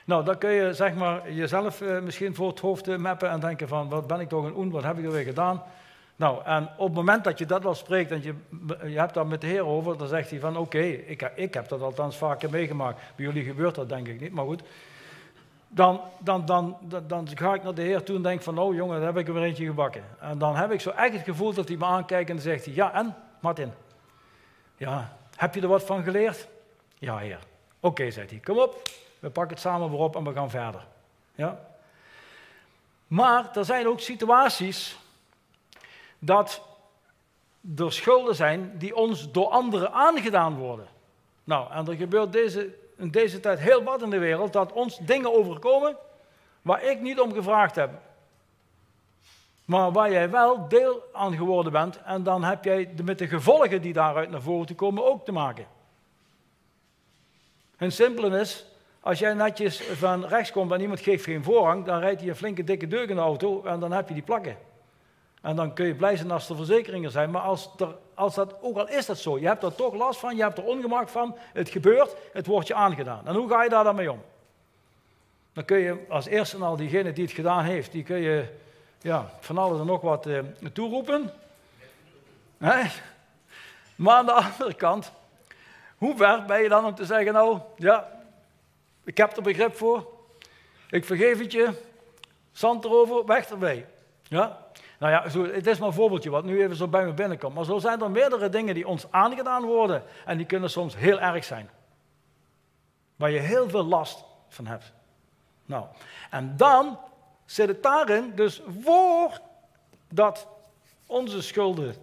Nou, 0.05 0.25
dan 0.25 0.39
kun 0.39 0.51
je 0.51 0.75
zeg 0.75 0.95
maar, 0.95 1.33
jezelf 1.33 1.81
eh, 1.81 2.01
misschien 2.01 2.35
voor 2.35 2.49
het 2.49 2.61
hoofd 2.61 2.89
uh, 2.89 2.97
mappen 2.97 3.31
en 3.31 3.41
denken 3.41 3.69
van, 3.69 3.89
wat 3.89 4.07
ben 4.07 4.21
ik 4.21 4.29
toch 4.29 4.45
een 4.45 4.57
oen, 4.57 4.71
wat 4.71 4.83
heb 4.83 4.99
ik 4.99 5.05
er 5.05 5.11
weer 5.11 5.25
gedaan? 5.25 5.63
Nou, 6.17 6.45
en 6.45 6.69
op 6.77 6.87
het 6.87 6.95
moment 6.95 7.25
dat 7.25 7.39
je 7.39 7.47
dat 7.47 7.63
wel 7.63 7.75
spreekt 7.75 8.11
en 8.11 8.23
je, 8.23 8.35
je 8.91 8.99
hebt 8.99 9.15
daar 9.15 9.27
met 9.27 9.41
de 9.41 9.47
Heer 9.47 9.67
over, 9.67 9.99
dan 9.99 10.09
zegt 10.09 10.31
hij 10.31 10.39
van, 10.39 10.57
oké, 10.57 10.79
ik, 10.83 11.33
ik 11.35 11.55
heb 11.55 11.69
dat 11.69 11.83
althans 11.83 12.17
vaker 12.17 12.51
meegemaakt. 12.51 13.01
Bij 13.17 13.25
jullie 13.25 13.45
gebeurt 13.45 13.75
dat 13.75 13.89
denk 13.89 14.09
ik 14.09 14.21
niet, 14.21 14.33
maar 14.33 14.45
goed. 14.45 14.63
Dan, 15.75 16.01
dan, 16.19 16.47
dan, 16.47 16.77
dan, 17.07 17.29
ga 17.35 17.55
ik 17.55 17.63
naar 17.63 17.75
de 17.75 17.83
Heer 17.83 18.03
toe 18.03 18.17
en 18.17 18.23
denk 18.23 18.43
van, 18.43 18.59
oh 18.59 18.75
jongen, 18.75 18.97
daar 18.97 19.07
heb 19.07 19.17
ik 19.17 19.29
er 19.29 19.35
weer 19.35 19.43
eentje 19.43 19.67
gebakken. 19.67 20.05
En 20.21 20.39
dan 20.39 20.57
heb 20.57 20.71
ik 20.71 20.81
zo 20.81 20.91
echt 20.91 21.13
het 21.13 21.23
gevoel 21.23 21.53
dat 21.53 21.69
hij 21.69 21.77
me 21.77 21.85
aankijkt 21.85 22.31
en 22.31 22.41
zegt 22.41 22.65
ja 22.65 22.95
en, 22.95 23.17
Martin? 23.41 23.73
Ja, 24.77 25.17
heb 25.37 25.55
je 25.55 25.61
er 25.61 25.69
wat 25.69 25.85
van 25.85 26.03
geleerd? 26.03 26.49
Ja, 26.99 27.19
Heer. 27.19 27.39
Oké, 27.81 28.11
zegt 28.11 28.31
hij, 28.31 28.39
kom 28.39 28.59
op, 28.59 28.83
we 29.19 29.31
pakken 29.31 29.53
het 29.53 29.63
samen 29.63 29.91
weer 29.91 30.01
op 30.01 30.17
en 30.17 30.25
we 30.25 30.33
gaan 30.33 30.51
verder. 30.51 30.87
Ja? 31.35 31.61
Maar 33.07 33.57
er 33.57 33.65
zijn 33.65 33.89
ook 33.89 34.01
situaties 34.01 34.99
dat 36.19 36.63
er 37.77 37.93
schulden 37.93 38.35
zijn 38.35 38.79
die 38.79 38.97
ons 38.97 39.33
door 39.33 39.49
anderen 39.49 39.93
aangedaan 39.93 40.55
worden. 40.55 40.87
Nou, 41.45 41.73
en 41.73 41.89
er 41.89 41.95
gebeurt 41.95 42.33
deze, 42.33 42.75
in 42.97 43.11
deze 43.11 43.41
tijd 43.41 43.59
heel 43.59 43.83
wat 43.83 44.03
in 44.03 44.11
de 44.11 44.19
wereld, 44.19 44.53
dat 44.53 44.73
ons 44.73 44.99
dingen 44.99 45.33
overkomen 45.33 45.97
waar 46.63 46.85
ik 46.85 47.01
niet 47.01 47.21
om 47.21 47.33
gevraagd 47.33 47.75
heb. 47.75 47.91
Maar 49.65 49.93
waar 49.93 50.11
jij 50.11 50.31
wel 50.31 50.69
deel 50.69 51.03
aan 51.13 51.37
geworden 51.37 51.73
bent 51.73 52.03
en 52.03 52.23
dan 52.23 52.45
heb 52.45 52.65
jij 52.65 52.95
met 53.05 53.19
de 53.19 53.29
gevolgen 53.29 53.83
die 53.83 53.93
daaruit 53.93 54.31
naar 54.31 54.43
voren 54.43 54.67
te 54.67 54.75
komen 54.75 55.05
ook 55.05 55.25
te 55.25 55.33
maken. 55.33 55.67
En 57.77 57.93
simpele 57.93 58.41
is, 58.41 58.67
als 59.01 59.19
jij 59.19 59.35
netjes 59.35 59.83
van 59.83 60.27
rechts 60.27 60.53
komt 60.53 60.73
en 60.73 60.81
iemand 60.81 61.01
geeft 61.01 61.25
geen 61.25 61.45
voorrang, 61.45 61.85
dan 61.85 61.99
rijdt 61.99 62.21
hij 62.21 62.31
een 62.31 62.37
flinke 62.37 62.65
dikke 62.65 62.87
deuk 62.87 63.09
in 63.09 63.17
de 63.17 63.23
auto 63.23 63.65
en 63.65 63.81
dan 63.81 63.93
heb 63.93 64.09
je 64.09 64.15
die 64.15 64.23
plakken. 64.23 64.57
En 65.43 65.57
dan 65.57 65.75
kun 65.75 65.87
je 65.87 65.95
blij 65.95 66.17
zijn 66.17 66.31
als 66.31 66.49
er 66.49 66.57
verzekeringen 66.57 67.11
zijn. 67.11 67.31
Maar 67.31 67.43
als, 67.43 67.71
er, 67.79 67.97
als 68.15 68.35
dat, 68.35 68.55
ook 68.61 68.77
al 68.77 68.89
is 68.89 69.07
dat 69.07 69.19
zo, 69.19 69.39
je 69.39 69.47
hebt 69.47 69.63
er 69.63 69.75
toch 69.75 69.95
last 69.95 70.21
van, 70.21 70.37
je 70.37 70.43
hebt 70.43 70.59
er 70.59 70.65
ongemak 70.65 71.09
van, 71.09 71.37
het 71.53 71.69
gebeurt, 71.69 72.15
het 72.33 72.47
wordt 72.47 72.67
je 72.67 72.75
aangedaan. 72.75 73.27
En 73.27 73.35
hoe 73.35 73.49
ga 73.49 73.63
je 73.63 73.69
daar 73.69 73.85
dan 73.85 73.95
mee 73.95 74.13
om? 74.13 74.23
Dan 75.53 75.65
kun 75.65 75.79
je 75.79 76.05
als 76.09 76.27
eerste 76.27 76.57
al 76.57 76.77
diegene 76.77 77.13
die 77.13 77.25
het 77.25 77.35
gedaan 77.35 77.65
heeft, 77.65 77.93
die 77.93 78.03
kun 78.03 78.21
je 78.21 78.45
ja, 79.01 79.31
van 79.41 79.59
alles 79.59 79.81
en 79.81 79.87
nog 79.87 80.01
wat 80.01 80.27
eh, 80.27 80.39
toeroepen. 80.73 81.31
Maar 82.59 84.17
aan 84.17 84.27
de 84.27 84.33
andere 84.43 84.75
kant, 84.75 85.13
hoe 85.99 86.17
ver 86.17 86.45
ben 86.45 86.63
je 86.63 86.69
dan 86.69 86.85
om 86.85 86.95
te 86.95 87.05
zeggen, 87.05 87.33
nou 87.33 87.59
ja, 87.77 88.21
ik 89.05 89.17
heb 89.17 89.37
er 89.37 89.43
begrip 89.43 89.77
voor, 89.77 90.07
ik 90.91 91.05
vergeef 91.05 91.39
het 91.39 91.53
je, 91.53 91.71
zand 92.53 92.85
erover, 92.85 93.25
weg 93.27 93.51
erbij. 93.51 93.87
Ja? 94.23 94.67
Nou 95.03 95.15
ja, 95.15 95.29
zo, 95.29 95.45
het 95.45 95.67
is 95.67 95.79
maar 95.79 95.89
een 95.89 95.95
voorbeeldje 95.95 96.31
wat 96.31 96.45
nu 96.45 96.63
even 96.63 96.77
zo 96.77 96.89
bij 96.89 97.05
me 97.05 97.13
binnenkomt. 97.13 97.55
Maar 97.55 97.65
zo 97.65 97.79
zijn 97.79 98.01
er 98.01 98.11
meerdere 98.11 98.49
dingen 98.49 98.75
die 98.75 98.87
ons 98.87 99.07
aangedaan 99.11 99.65
worden. 99.65 100.03
En 100.25 100.37
die 100.37 100.47
kunnen 100.47 100.71
soms 100.71 100.97
heel 100.97 101.21
erg 101.21 101.45
zijn. 101.45 101.71
Waar 103.17 103.31
je 103.31 103.39
heel 103.39 103.69
veel 103.69 103.85
last 103.85 104.25
van 104.49 104.67
hebt. 104.67 104.93
Nou, 105.67 105.85
en 106.31 106.57
dan 106.57 106.99
zit 107.45 107.69
het 107.69 107.83
daarin, 107.83 108.33
dus 108.35 108.63
voor 108.83 109.41
dat 110.09 110.47
onze 111.07 111.43
schulden, 111.43 111.95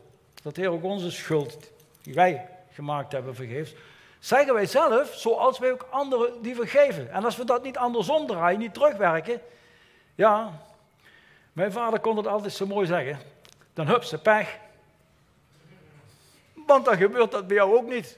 dat 0.44 0.56
Heer 0.56 0.70
ook 0.70 0.84
onze 0.84 1.12
schuld 1.12 1.72
die 2.02 2.14
wij 2.14 2.50
gemaakt 2.72 3.12
hebben 3.12 3.36
vergeeft, 3.36 3.76
zeggen 4.20 4.54
wij 4.54 4.66
zelf, 4.66 5.14
zoals 5.14 5.60
wij 5.60 5.72
ook 5.72 5.88
anderen 5.90 6.42
die 6.42 6.56
vergeven. 6.56 7.12
En 7.12 7.26
als 7.26 7.38
we 7.38 7.46
dat 7.46 7.64
niet 7.64 7.78
andersom 7.78 8.28
draaien, 8.28 8.60
niet 8.60 8.74
terugwerken, 8.74 9.42
ja, 10.16 10.52
mijn 11.60 11.72
vader 11.72 12.00
kon 12.00 12.18
het 12.18 12.28
altijd 12.28 12.54
zo 12.54 12.66
mooi 12.66 12.88
zeggen. 12.88 13.20
Dan 13.74 13.88
hup 13.88 14.04
ze 14.04 14.18
pech. 14.18 14.58
Want 16.54 16.86
dan 16.86 16.98
gebeurt 16.98 17.32
dat 17.32 17.48
bij 17.48 17.56
jou 17.56 17.78
ook 17.78 17.88
niet. 17.88 18.18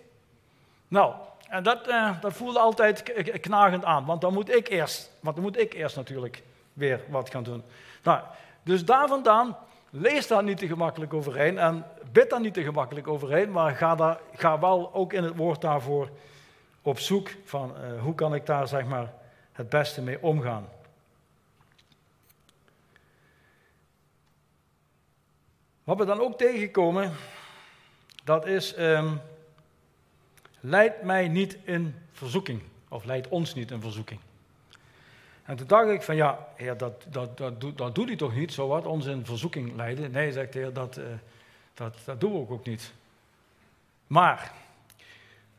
Nou, 0.88 1.14
En 1.48 1.64
dat, 1.64 1.88
uh, 1.88 2.22
dat 2.22 2.34
voelde 2.34 2.60
altijd 2.60 3.04
knagend 3.42 3.86
aan, 3.86 4.06
want 4.06 4.22
dan 4.22 4.34
moet 4.34 4.56
ik 4.56 4.68
eerst, 4.68 5.12
want 5.20 5.36
dan 5.36 5.46
moet 5.46 5.60
ik 5.60 5.74
eerst 5.74 5.96
natuurlijk 5.96 6.44
weer 6.74 7.02
wat 7.10 7.30
gaan 7.30 7.44
doen. 7.44 7.64
Nou, 8.04 8.20
dus 8.64 8.86
daar 8.86 9.08
vandaan, 9.08 9.58
lees 9.90 10.28
daar 10.28 10.44
niet 10.44 10.58
te 10.58 10.68
gemakkelijk 10.68 11.14
overheen 11.14 11.58
en 11.58 11.86
bid 12.12 12.30
daar 12.30 12.40
niet 12.40 12.54
te 12.54 12.64
gemakkelijk 12.64 13.08
overheen, 13.08 13.52
maar 13.52 13.76
ga, 13.76 13.96
daar, 13.96 14.20
ga 14.34 14.60
wel 14.60 14.94
ook 14.94 15.14
in 15.14 15.24
het 15.24 15.36
woord 15.36 15.62
daarvoor 15.62 16.10
op 16.82 17.00
zoek 17.00 17.30
van 17.46 17.74
uh, 17.76 18.02
hoe 18.02 18.16
kan 18.16 18.36
ik 18.36 18.46
daar 18.46 18.68
zeg 18.68 18.86
maar 18.86 19.14
het 19.52 19.70
beste 19.70 20.02
mee 20.02 20.24
omgaan. 20.24 20.68
Wat 25.84 25.98
we 25.98 26.06
dan 26.06 26.20
ook 26.20 26.38
tegenkomen, 26.38 27.12
dat 28.24 28.46
is, 28.46 28.78
um, 28.78 29.22
leid 30.60 31.04
mij 31.04 31.28
niet 31.28 31.58
in 31.64 31.96
verzoeking, 32.12 32.62
of 32.88 33.04
leid 33.04 33.28
ons 33.28 33.54
niet 33.54 33.72
in 33.72 33.82
verzoeking. 33.82 34.20
En 35.44 35.56
toen 35.56 35.68
dacht 35.68 35.90
ik 35.90 36.02
van 36.02 36.16
ja, 36.16 36.48
dat, 36.78 37.06
dat, 37.10 37.38
dat, 37.38 37.78
dat, 37.78 37.96
doet 37.96 38.08
hij 38.08 38.16
toch 38.16 38.36
niet, 38.36 38.54
zo 38.54 38.68
wat, 38.68 38.86
ons 38.86 39.06
in 39.06 39.26
verzoeking 39.26 39.76
leiden. 39.76 40.12
Nee, 40.12 40.32
zegt 40.32 40.54
de 40.54 40.60
heer, 40.60 40.74
dat, 40.74 40.98
uh, 40.98 41.06
dat, 41.74 41.98
dat 42.06 42.20
doen 42.20 42.32
we 42.32 42.38
ook, 42.38 42.52
ook 42.52 42.66
niet. 42.66 42.94
Maar, 44.08 44.52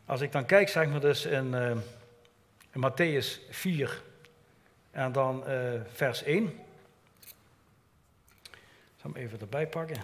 als 0.07 0.21
ik 0.21 0.33
dan 0.33 0.47
kijk, 0.47 0.69
zeg 0.69 0.89
maar 0.89 1.01
dus 1.01 1.25
in, 1.25 1.53
uh, 1.53 1.71
in 2.73 2.91
Matthäus 2.91 3.51
4 3.51 4.03
en 4.91 5.13
dan 5.13 5.45
uh, 5.49 5.81
vers 5.93 6.23
1. 6.23 6.59
Zal 9.03 9.11
hem 9.13 9.23
even 9.23 9.41
erbij 9.41 9.67
pakken. 9.67 10.03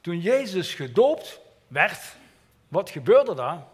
Toen 0.00 0.20
Jezus 0.20 0.74
gedoopt 0.74 1.40
werd, 1.66 2.16
wat 2.68 2.90
gebeurde 2.90 3.34
daar? 3.34 3.64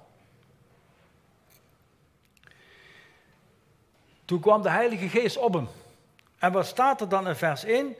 Toen 4.25 4.41
kwam 4.41 4.63
de 4.63 4.71
Heilige 4.71 5.09
Geest 5.09 5.37
op 5.37 5.55
hem. 5.55 5.69
En 6.39 6.53
wat 6.53 6.67
staat 6.67 7.01
er 7.01 7.09
dan 7.09 7.29
in 7.29 7.37
vers 7.37 7.65
1? 7.65 7.97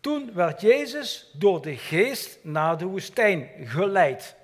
Toen 0.00 0.34
werd 0.34 0.60
Jezus 0.60 1.30
door 1.32 1.62
de 1.62 1.76
Geest 1.76 2.38
naar 2.42 2.78
de 2.78 2.84
woestijn 2.84 3.50
geleid. 3.64 4.36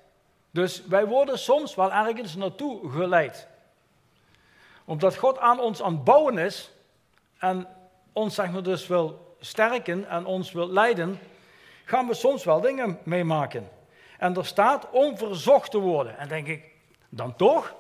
Dus 0.50 0.84
wij 0.84 1.06
worden 1.06 1.38
soms 1.38 1.74
wel 1.74 1.92
ergens 1.92 2.34
naartoe 2.34 2.90
geleid. 2.90 3.46
Omdat 4.84 5.16
God 5.16 5.38
aan 5.38 5.60
ons 5.60 5.82
aan 5.82 5.94
het 5.94 6.04
bouwen 6.04 6.38
is 6.38 6.70
en 7.38 7.68
ons 8.14 8.35
zeg 8.35 8.50
maar 8.50 8.62
dus 8.62 8.87
wil 8.87 9.37
sterken 9.40 10.09
en 10.09 10.27
ons 10.27 10.53
wil 10.53 10.68
leiden, 10.68 11.18
gaan 11.85 12.07
we 12.07 12.14
soms 12.14 12.44
wel 12.44 12.61
dingen 12.61 12.98
meemaken. 13.03 13.68
En 14.18 14.37
er 14.37 14.46
staat 14.46 14.90
om 14.90 15.18
verzocht 15.18 15.70
te 15.70 15.79
worden. 15.79 16.18
En 16.18 16.29
denk 16.29 16.46
ik, 16.46 16.64
dan 17.09 17.37
toch? 17.37 17.74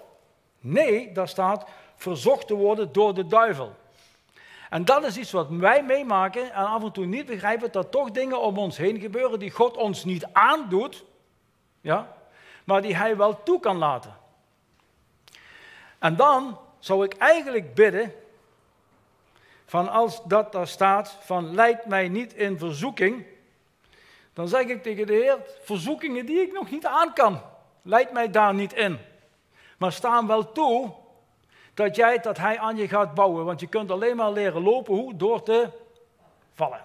Nee, 0.60 1.12
daar 1.12 1.28
staat 1.28 1.66
verzocht 1.96 2.46
te 2.46 2.54
worden 2.54 2.92
door 2.92 3.14
de 3.14 3.26
duivel. 3.26 3.74
En 4.70 4.84
dat 4.84 5.04
is 5.04 5.16
iets 5.16 5.30
wat 5.30 5.48
wij 5.48 5.82
meemaken 5.82 6.52
en 6.52 6.64
af 6.64 6.82
en 6.82 6.92
toe 6.92 7.06
niet 7.06 7.26
begrijpen 7.26 7.72
dat 7.72 7.90
toch 7.90 8.10
dingen 8.10 8.40
om 8.40 8.58
ons 8.58 8.76
heen 8.76 9.00
gebeuren 9.00 9.38
die 9.38 9.50
God 9.50 9.76
ons 9.76 10.04
niet 10.04 10.26
aandoet, 10.32 11.04
ja, 11.80 12.16
maar 12.64 12.82
die 12.82 12.96
Hij 12.96 13.16
wel 13.16 13.42
toe 13.42 13.60
kan 13.60 13.76
laten. 13.76 14.16
En 15.98 16.16
dan 16.16 16.58
zou 16.78 17.04
ik 17.04 17.14
eigenlijk 17.14 17.74
bidden, 17.74 18.12
van 19.66 19.88
als 19.88 20.22
dat 20.24 20.52
daar 20.52 20.68
staat, 20.68 21.16
van 21.20 21.54
leid 21.54 21.86
mij 21.86 22.08
niet 22.08 22.34
in 22.34 22.58
verzoeking, 22.58 23.24
dan 24.32 24.48
zeg 24.48 24.66
ik 24.66 24.82
tegen 24.82 25.06
de 25.06 25.12
Heer, 25.12 25.38
verzoekingen 25.60 26.26
die 26.26 26.40
ik 26.40 26.52
nog 26.52 26.70
niet 26.70 26.86
aan 26.86 27.12
kan, 27.12 27.40
leid 27.82 28.12
mij 28.12 28.30
daar 28.30 28.54
niet 28.54 28.72
in. 28.72 28.98
Maar 29.78 29.92
staan 29.92 30.26
wel 30.26 30.52
toe 30.52 30.92
dat, 31.74 31.96
jij, 31.96 32.18
dat 32.18 32.38
hij 32.38 32.58
aan 32.58 32.76
je 32.76 32.88
gaat 32.88 33.14
bouwen. 33.14 33.44
Want 33.44 33.60
je 33.60 33.66
kunt 33.66 33.90
alleen 33.90 34.16
maar 34.16 34.32
leren 34.32 34.62
lopen, 34.62 34.94
hoe? 34.94 35.16
Door 35.16 35.42
te 35.42 35.68
vallen. 36.52 36.80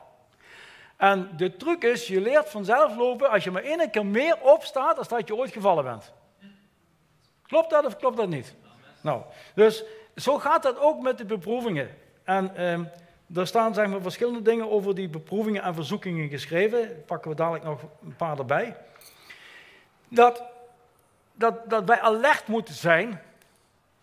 En 0.98 1.30
de 1.38 1.58
truc 1.58 1.84
is, 1.84 2.08
je 2.08 2.22
leert 2.22 2.50
vanzelf 2.50 2.96
lopen 2.96 3.30
als 3.30 3.44
je 3.44 3.52
maar 3.52 3.64
één 3.64 3.90
keer 3.90 4.06
meer 4.06 4.42
opstaat 4.42 4.96
dan 4.96 5.06
dat 5.08 5.28
je 5.28 5.36
ooit 5.36 5.52
gevallen 5.52 5.84
bent. 5.84 6.14
Klopt 7.42 7.70
dat 7.70 7.86
of 7.86 7.98
klopt 7.98 8.18
dat 8.18 8.28
niet? 8.28 8.56
Nou, 9.02 9.22
dus 9.56 9.84
zo 10.16 10.40
gaat 10.40 10.64
dat 10.64 10.80
ook 10.80 11.02
met 11.02 11.18
de 11.18 11.26
beproevingen. 11.26 11.98
En 12.30 12.56
eh, 12.56 13.38
er 13.38 13.48
staan 13.48 13.74
zeg 13.74 13.88
maar, 13.88 14.02
verschillende 14.02 14.42
dingen 14.42 14.72
over 14.72 14.96
die 14.96 15.10
beproevingen 15.10 15.64
en 15.64 15.74
verzoekingen 15.74 16.30
geschreven. 16.30 17.04
Pakken 17.06 17.30
we 17.30 17.36
dadelijk 17.36 17.64
nog 17.64 17.82
een 18.04 18.16
paar 18.16 18.38
erbij. 18.38 18.76
Dat, 20.08 20.44
dat, 21.34 21.70
dat 21.70 21.84
wij 21.84 22.00
alert 22.00 22.48
moeten 22.48 22.74
zijn 22.74 23.22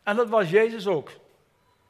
en 0.03 0.17
dat 0.17 0.29
was 0.29 0.51
Jezus 0.51 0.87
ook. 0.87 1.11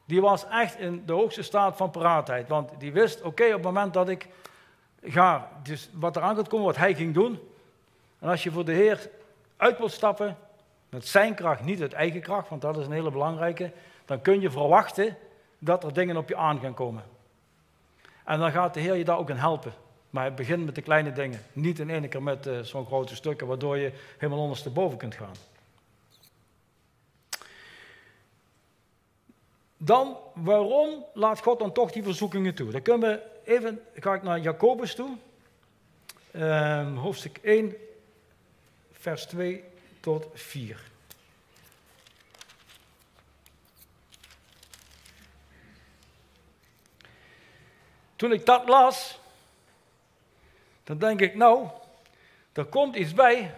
Die 0.05 0.21
was 0.21 0.47
echt 0.47 0.79
in 0.79 1.03
de 1.05 1.13
hoogste 1.13 1.41
staat 1.41 1.77
van 1.77 1.91
paraatheid. 1.91 2.47
Want 2.47 2.71
die 2.79 2.91
wist, 2.91 3.21
oké, 3.21 3.45
op 3.45 3.51
het 3.51 3.61
moment 3.61 3.93
dat 3.93 4.09
ik 4.09 4.27
ga, 5.03 5.49
dus 5.63 5.89
wat 5.93 6.15
er 6.15 6.21
aan 6.21 6.35
gaat 6.35 6.47
komen, 6.47 6.65
wat 6.65 6.77
hij 6.77 6.93
ging 6.93 7.13
doen. 7.13 7.39
En 8.19 8.29
als 8.29 8.43
je 8.43 8.51
voor 8.51 8.65
de 8.65 8.73
Heer 8.73 9.09
uit 9.57 9.77
wilt 9.77 9.91
stappen, 9.91 10.37
met 10.89 11.07
zijn 11.07 11.35
kracht, 11.35 11.63
niet 11.63 11.81
uit 11.81 11.93
eigen 11.93 12.21
kracht, 12.21 12.49
want 12.49 12.61
dat 12.61 12.77
is 12.77 12.85
een 12.85 12.91
hele 12.91 13.11
belangrijke, 13.11 13.71
dan 14.05 14.21
kun 14.21 14.41
je 14.41 14.51
verwachten 14.51 15.17
dat 15.59 15.83
er 15.83 15.93
dingen 15.93 16.17
op 16.17 16.29
je 16.29 16.35
aan 16.35 16.59
gaan 16.59 16.73
komen. 16.73 17.03
En 18.25 18.39
dan 18.39 18.51
gaat 18.51 18.73
de 18.73 18.79
Heer 18.79 18.95
je 18.95 19.03
daar 19.03 19.17
ook 19.17 19.29
in 19.29 19.35
helpen. 19.35 19.73
Maar 20.09 20.25
het 20.25 20.35
begint 20.35 20.65
met 20.65 20.75
de 20.75 20.81
kleine 20.81 21.11
dingen. 21.11 21.41
Niet 21.53 21.79
in 21.79 21.89
één 21.89 22.09
keer 22.09 22.23
met 22.23 22.47
uh, 22.47 22.59
zo'n 22.59 22.85
grote 22.85 23.15
stukken, 23.15 23.47
waardoor 23.47 23.77
je 23.77 23.91
helemaal 24.17 24.41
ondersteboven 24.41 24.97
kunt 24.97 25.15
gaan. 25.15 25.35
Dan, 29.77 30.17
waarom 30.33 31.05
laat 31.13 31.41
God 31.41 31.59
dan 31.59 31.71
toch 31.71 31.91
die 31.91 32.03
verzoekingen 32.03 32.55
toe? 32.55 32.71
Dan 32.71 32.81
kunnen 32.81 33.09
we 33.09 33.21
even, 33.51 33.81
ga 33.95 34.13
ik 34.13 34.23
naar 34.23 34.39
Jacobus 34.39 34.95
toe, 34.95 35.17
ehm, 36.31 36.95
hoofdstuk 36.95 37.39
1, 37.41 37.75
vers 38.91 39.25
2 39.25 39.63
tot 39.99 40.27
4. 40.33 40.91
Toen 48.17 48.31
ik 48.31 48.45
dat 48.45 48.67
las, 48.67 49.19
dan 50.83 50.97
denk 50.97 51.19
ik, 51.19 51.35
nou, 51.35 51.67
er 52.53 52.65
komt 52.65 52.95
iets 52.95 53.13
bij 53.13 53.51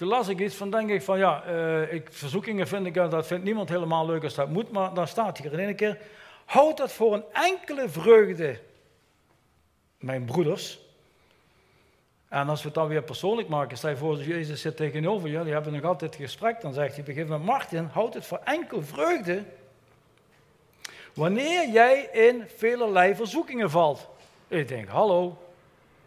toen 0.00 0.08
las 0.08 0.28
ik 0.28 0.38
iets 0.38 0.54
van, 0.54 0.70
denk 0.70 0.90
ik 0.90 1.02
van 1.02 1.18
ja, 1.18 1.44
uh, 1.48 1.92
ik, 1.92 2.08
verzoekingen 2.10 2.68
vind 2.68 2.86
ik, 2.86 2.94
dat 2.94 3.26
vindt 3.26 3.44
niemand 3.44 3.68
helemaal 3.68 4.06
leuk 4.06 4.24
als 4.24 4.34
dat 4.34 4.48
moet, 4.48 4.70
maar 4.70 4.94
dan 4.94 5.08
staat 5.08 5.38
hier 5.38 5.52
in 5.52 5.58
één 5.58 5.74
keer, 5.74 5.98
houd 6.44 6.76
dat 6.76 6.92
voor 6.92 7.14
een 7.14 7.24
enkele 7.32 7.88
vreugde, 7.88 8.58
mijn 9.98 10.24
broeders. 10.24 10.78
En 12.28 12.48
als 12.48 12.60
we 12.60 12.66
het 12.66 12.74
dan 12.74 12.88
weer 12.88 13.02
persoonlijk 13.02 13.48
maken, 13.48 13.76
stel 13.76 13.96
voor, 13.96 14.22
Jezus 14.22 14.60
zit 14.60 14.76
tegenover 14.76 15.28
je, 15.28 15.42
die 15.42 15.52
hebben 15.52 15.72
nog 15.72 15.84
altijd 15.84 16.16
gesprek, 16.16 16.60
dan 16.60 16.72
zegt 16.72 16.94
hij, 16.94 17.04
begin 17.04 17.28
met 17.28 17.44
Martin, 17.44 17.88
houd 17.92 18.14
het 18.14 18.26
voor 18.26 18.40
enkel 18.44 18.82
vreugde, 18.82 19.44
wanneer 21.14 21.68
jij 21.68 22.08
in 22.12 22.44
velerlei 22.56 23.14
verzoekingen 23.14 23.70
valt. 23.70 24.08
Ik 24.48 24.68
denk, 24.68 24.88
hallo, 24.88 25.38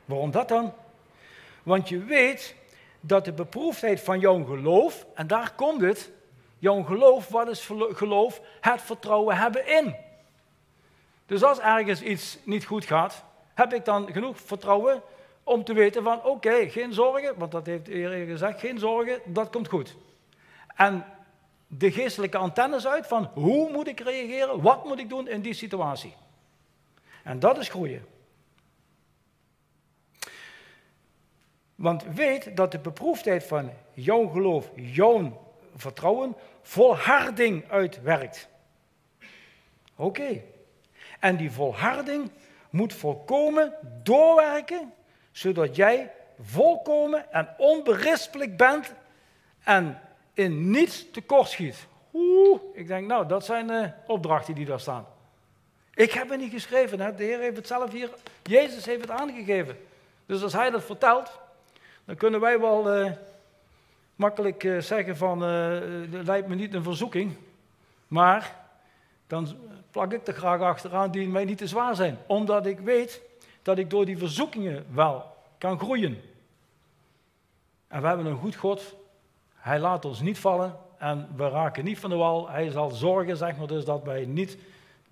waarom 0.05 0.31
dat 0.31 0.47
dan? 0.47 0.73
Want 1.63 1.89
je 1.89 2.03
weet 2.03 2.55
dat 2.99 3.25
de 3.25 3.31
beproefdheid 3.31 4.01
van 4.01 4.19
jouw 4.19 4.43
geloof, 4.43 5.05
en 5.13 5.27
daar 5.27 5.51
komt 5.55 5.81
het, 5.81 6.11
jouw 6.59 6.83
geloof, 6.83 7.27
wat 7.27 7.47
is 7.47 7.69
geloof? 7.91 8.41
Het 8.61 8.81
vertrouwen 8.81 9.37
hebben 9.37 9.67
in. 9.67 9.95
Dus 11.25 11.43
als 11.43 11.59
ergens 11.59 12.01
iets 12.01 12.37
niet 12.43 12.65
goed 12.65 12.85
gaat, 12.85 13.23
heb 13.53 13.73
ik 13.73 13.85
dan 13.85 14.11
genoeg 14.11 14.37
vertrouwen 14.39 15.01
om 15.43 15.63
te 15.63 15.73
weten 15.73 16.03
van 16.03 16.23
oké, 16.23 16.69
geen 16.69 16.93
zorgen, 16.93 17.33
want 17.37 17.51
dat 17.51 17.65
heeft 17.65 17.85
de 17.85 17.91
Heer 17.91 18.25
gezegd, 18.25 18.59
geen 18.59 18.79
zorgen, 18.79 19.19
dat 19.25 19.49
komt 19.49 19.67
goed. 19.67 19.95
En 20.75 21.05
de 21.77 21.91
geestelijke 21.91 22.37
antennes 22.37 22.87
uit 22.87 23.07
van 23.07 23.29
hoe 23.33 23.71
moet 23.71 23.87
ik 23.87 23.99
reageren, 23.99 24.61
wat 24.61 24.85
moet 24.85 24.99
ik 24.99 25.09
doen 25.09 25.27
in 25.27 25.41
die 25.41 25.53
situatie. 25.53 26.13
En 27.23 27.39
dat 27.39 27.57
is 27.57 27.69
groeien. 27.69 28.05
Want 31.75 32.03
weet 32.03 32.57
dat 32.57 32.71
de 32.71 32.79
beproefdheid 32.79 33.43
van 33.43 33.71
jouw 33.93 34.27
geloof, 34.27 34.69
jouw 34.75 35.41
vertrouwen, 35.75 36.35
volharding 36.61 37.69
uitwerkt. 37.69 38.47
Oké. 39.95 40.41
En 41.19 41.37
die 41.37 41.51
volharding 41.51 42.31
moet 42.69 42.93
volkomen 42.93 43.73
doorwerken, 44.03 44.93
zodat 45.31 45.75
jij 45.75 46.11
volkomen 46.41 47.31
en 47.31 47.49
onberispelijk 47.57 48.57
bent 48.57 48.93
en 49.63 50.01
in 50.33 50.69
niets 50.69 51.11
tekortschiet. 51.11 51.87
Oeh, 52.13 52.61
ik 52.73 52.87
denk, 52.87 53.07
nou, 53.07 53.27
dat 53.27 53.45
zijn 53.45 53.67
de 53.67 53.91
opdrachten 54.07 54.55
die 54.55 54.65
daar 54.65 54.79
staan. 54.79 55.05
Ik 55.93 56.11
heb 56.11 56.29
het 56.29 56.39
niet 56.39 56.51
geschreven, 56.51 56.97
de 56.97 57.23
Heer 57.23 57.39
heeft 57.39 57.55
het 57.55 57.67
zelf 57.67 57.91
hier, 57.91 58.09
Jezus 58.43 58.85
heeft 58.85 59.01
het 59.01 59.09
aangegeven. 59.09 59.77
Dus 60.25 60.43
als 60.43 60.53
Hij 60.53 60.69
dat 60.69 60.83
vertelt, 60.83 61.39
dan 62.05 62.15
kunnen 62.15 62.39
wij 62.39 62.59
wel 62.59 62.99
uh, 62.99 63.11
makkelijk 64.15 64.63
eh, 64.63 64.79
zeggen 64.79 65.17
van, 65.17 65.39
lijkt 66.23 66.47
me 66.47 66.55
niet 66.55 66.73
een 66.73 66.83
verzoeking. 66.83 67.35
Maar 68.07 68.55
dan 69.27 69.57
plak 69.91 70.13
ik 70.13 70.27
er 70.27 70.33
graag 70.33 70.61
achteraan 70.61 71.11
die 71.11 71.27
mij 71.27 71.45
niet 71.45 71.57
te 71.57 71.67
zwaar 71.67 71.95
zijn. 71.95 72.17
Omdat 72.27 72.65
ik 72.65 72.79
weet 72.79 73.21
dat 73.61 73.77
ik 73.77 73.89
door 73.89 74.05
die 74.05 74.17
verzoekingen 74.17 74.85
wel 74.93 75.35
kan 75.57 75.79
groeien. 75.79 76.21
En 77.87 78.01
we 78.01 78.07
hebben 78.07 78.25
een 78.25 78.37
goed 78.37 78.55
God. 78.55 78.95
Hij 79.63 79.79
laat 79.79 80.05
ons 80.05 80.19
niet 80.19 80.39
vallen 80.39 80.77
en 80.97 81.29
we 81.35 81.49
raken 81.49 81.83
niet 81.83 81.99
van 81.99 82.09
de 82.09 82.15
wal. 82.15 82.49
Hij 82.49 82.69
zal 82.69 82.89
zorgen, 82.89 83.37
zeg 83.37 83.57
maar, 83.57 83.67
dus 83.67 83.85
dat 83.85 84.03
wij 84.03 84.25
niet 84.25 84.57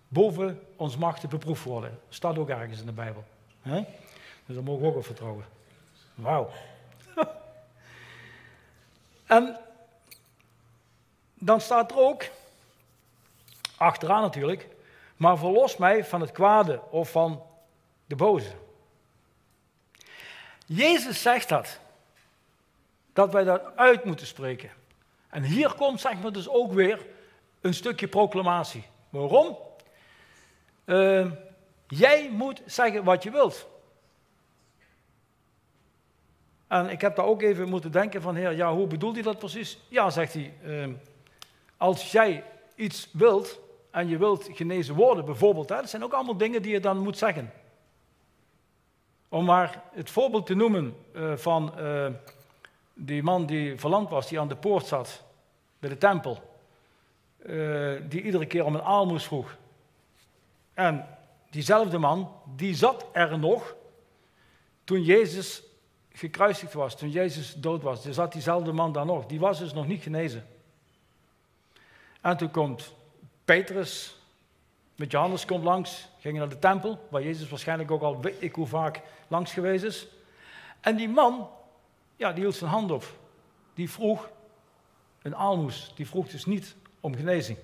boven 0.08 0.62
ons 0.76 0.98
machten 0.98 1.30
beproefd 1.30 1.64
worden. 1.64 2.00
Staat 2.10 2.38
ook 2.38 2.50
ergens 2.50 2.80
in 2.80 2.86
de 2.86 2.92
Bijbel. 2.92 3.24
Dus 4.46 4.56
daar 4.56 4.64
mogen 4.64 4.82
we 4.82 4.88
ook 4.88 4.96
op 4.96 5.06
vertrouwen. 5.06 5.46
Wauw. 6.16 6.50
en 9.26 9.58
dan 11.34 11.62
staat 11.62 11.92
er 11.92 11.98
ook, 11.98 12.24
achteraan 13.78 14.22
natuurlijk, 14.22 14.68
maar 15.18 15.38
verlos 15.38 15.78
mij 15.78 16.06
van 16.06 16.22
het 16.22 16.32
kwade 16.32 16.82
of 16.90 17.12
van 17.12 17.44
de 18.06 18.16
boze. 18.16 18.52
Jezus 20.66 21.22
zegt 21.22 21.50
dat. 21.50 21.80
Dat 23.22 23.34
wij 23.34 23.44
dat 23.44 23.62
uit 23.76 24.04
moeten 24.04 24.28
spreken. 24.28 24.70
En 25.30 25.44
hier 25.44 25.74
komt 25.74 26.02
zeg 26.02 26.22
maar 26.22 26.32
dus 26.32 26.50
ook 26.50 26.72
weer 26.74 27.06
een 27.62 27.74
stukje 27.74 28.08
proclamatie. 28.08 28.84
Waarom? 29.10 29.58
Uh, 30.86 31.32
jij 31.88 32.30
moet 32.32 32.62
zeggen 32.66 33.04
wat 33.04 33.24
je 33.24 33.32
wilt. 33.32 33.68
En 36.68 36.90
ik 36.90 37.02
heb 37.02 37.16
daar 37.16 37.26
ook 37.26 37.42
even 37.42 37.70
moeten 37.70 37.92
denken 37.92 38.22
van, 38.22 38.36
heer, 38.36 38.52
ja, 38.52 38.74
hoe 38.74 38.88
bedoelt 38.88 39.14
hij 39.14 39.24
dat 39.24 39.40
precies? 39.40 39.80
Ja, 39.88 40.10
zegt 40.10 40.34
hij, 40.34 40.54
uh, 40.66 40.88
als 41.78 42.12
jij 42.12 42.44
iets 42.76 43.10
wilt 43.14 43.60
en 43.92 44.08
je 44.08 44.18
wilt 44.18 44.50
genezen 44.52 44.96
worden 44.96 45.26
bijvoorbeeld, 45.26 45.70
hè, 45.70 45.76
dat 45.76 45.90
zijn 45.90 46.04
ook 46.04 46.14
allemaal 46.14 46.38
dingen 46.38 46.62
die 46.62 46.72
je 46.72 46.80
dan 46.80 46.98
moet 46.98 47.18
zeggen. 47.18 47.54
Om 49.30 49.46
maar 49.46 49.84
het 49.92 50.10
voorbeeld 50.10 50.46
te 50.46 50.56
noemen 50.56 50.96
uh, 51.14 51.36
van 51.36 51.74
uh, 51.80 52.08
die 52.94 53.24
man 53.24 53.46
die 53.46 53.80
verlamd 53.80 54.10
was, 54.10 54.28
die 54.28 54.40
aan 54.40 54.48
de 54.48 54.56
poort 54.56 54.86
zat 54.86 55.24
bij 55.80 55.90
de 55.90 55.98
tempel. 55.98 56.50
Uh, 57.46 58.02
die 58.10 58.22
iedere 58.22 58.46
keer 58.46 58.66
om 58.66 58.76
een 58.76 58.82
aalmoes 58.82 59.26
vroeg. 59.26 59.58
En 60.74 61.08
diezelfde 61.50 61.98
man, 61.98 62.34
die 62.56 62.76
zat 62.76 63.06
er 63.14 63.40
nog 63.40 63.76
toen 64.84 65.04
Jezus 65.04 65.64
gekruisigd 66.14 66.74
was, 66.74 66.98
toen 66.98 67.10
Jezus 67.10 67.54
dood 67.54 67.82
was. 67.82 68.06
Er 68.06 68.14
zat 68.14 68.32
diezelfde 68.32 68.72
man 68.72 68.92
daar 68.92 69.06
nog. 69.06 69.26
Die 69.26 69.40
was 69.40 69.60
dus 69.60 69.74
nog 69.74 69.88
niet 69.88 70.04
genezen. 70.04 70.48
En 72.22 72.38
toen 72.38 72.52
komt 72.52 72.94
Petrus 73.46 74.16
met 74.96 75.12
Johannes 75.12 75.46
komt 75.46 75.64
langs, 75.64 76.08
gingen 76.20 76.40
naar 76.40 76.50
de 76.50 76.60
tempel, 76.60 77.08
waar 77.10 77.24
Jezus 77.24 77.50
waarschijnlijk 77.50 77.92
ook 77.92 78.02
al 78.02 78.22
weet 78.22 78.36
ik 78.40 78.56
hoe 78.56 78.68
vaak 78.68 79.02
langs 79.28 79.54
geweest 79.54 79.84
is. 79.84 80.08
En 80.80 80.96
die 80.96 81.10
man, 81.10 81.50
ja, 82.22 82.32
die 82.32 82.44
hield 82.44 82.56
zijn 82.56 82.70
hand 82.70 82.92
op. 82.92 83.06
Die 83.74 83.90
vroeg 83.90 84.30
een 85.22 85.36
aalmoes. 85.36 85.92
Die 85.96 86.08
vroeg 86.08 86.28
dus 86.28 86.46
niet 86.46 86.76
om 87.00 87.16
genezing. 87.16 87.58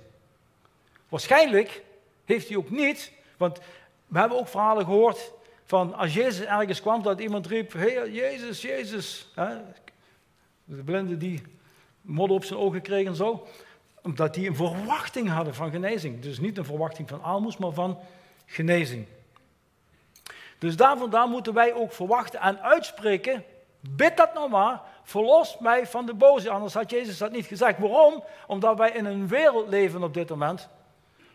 Waarschijnlijk 1.10 1.84
heeft 2.26 2.48
hij 2.48 2.58
ook 2.58 2.70
niet, 2.70 3.12
want 3.38 3.60
we 4.08 4.20
hebben 4.20 4.38
ook 4.38 4.48
verhalen 4.48 4.86
gehoord 4.86 5.32
van 5.64 5.94
als 5.94 6.14
Jezus 6.14 6.46
ergens 6.46 6.82
kwam, 6.82 7.02
dat 7.02 7.20
iemand 7.20 7.48
riep, 7.48 7.74
hey, 7.74 8.12
Jezus, 8.12 8.62
Jezus. 8.62 9.32
De 10.64 10.84
blinde 10.84 11.18
die 11.18 11.42
modder 12.02 12.36
op 12.36 12.44
zijn 12.44 12.60
ogen 12.60 12.82
kregen 12.82 13.08
en 13.08 13.16
zo. 13.16 13.48
Omdat 14.02 14.34
die 14.34 14.48
een 14.48 14.56
verwachting 14.56 15.30
hadden 15.30 15.56
van 15.56 15.72
genezing. 15.72 16.22
Dus 16.22 16.40
niet 16.40 16.58
een 16.58 16.66
verwachting 16.66 17.10
van 17.10 17.22
aalmoes, 17.22 17.58
maar 17.58 17.72
van 17.72 18.00
genezing. 18.46 19.06
Dus 20.58 20.76
daar 20.76 20.98
vandaan 20.98 21.30
moeten 21.30 21.54
wij 21.54 21.74
ook 21.74 21.94
verwachten 21.94 22.40
en 22.40 22.62
uitspreken. 22.62 23.44
Bid 23.80 24.18
dat 24.18 24.34
nou 24.34 24.50
maar, 24.50 24.82
verlos 25.04 25.58
mij 25.58 25.88
van 25.88 26.06
de 26.06 26.14
boze. 26.14 26.50
Anders 26.50 26.74
had 26.74 26.90
Jezus 26.90 27.18
dat 27.18 27.32
niet 27.32 27.46
gezegd. 27.46 27.80
Waarom? 27.80 28.24
Omdat 28.48 28.78
wij 28.78 28.92
in 28.92 29.06
een 29.06 29.28
wereld 29.28 29.68
leven 29.68 30.04
op 30.04 30.14
dit 30.14 30.30
moment 30.30 30.70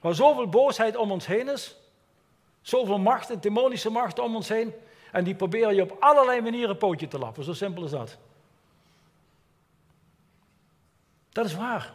waar 0.00 0.14
zoveel 0.14 0.48
boosheid 0.48 0.96
om 0.96 1.10
ons 1.12 1.26
heen 1.26 1.48
is. 1.48 1.76
Zoveel 2.60 2.98
machten, 2.98 3.40
demonische 3.40 3.90
machten 3.90 4.24
om 4.24 4.36
ons 4.36 4.48
heen. 4.48 4.72
En 5.12 5.24
die 5.24 5.34
proberen 5.34 5.74
je 5.74 5.82
op 5.82 5.96
allerlei 6.00 6.40
manieren 6.40 6.76
pootje 6.76 7.08
te 7.08 7.18
lappen. 7.18 7.44
Zo 7.44 7.52
simpel 7.52 7.84
is 7.84 7.90
dat. 7.90 8.18
Dat 11.28 11.44
is 11.44 11.54
waar. 11.54 11.94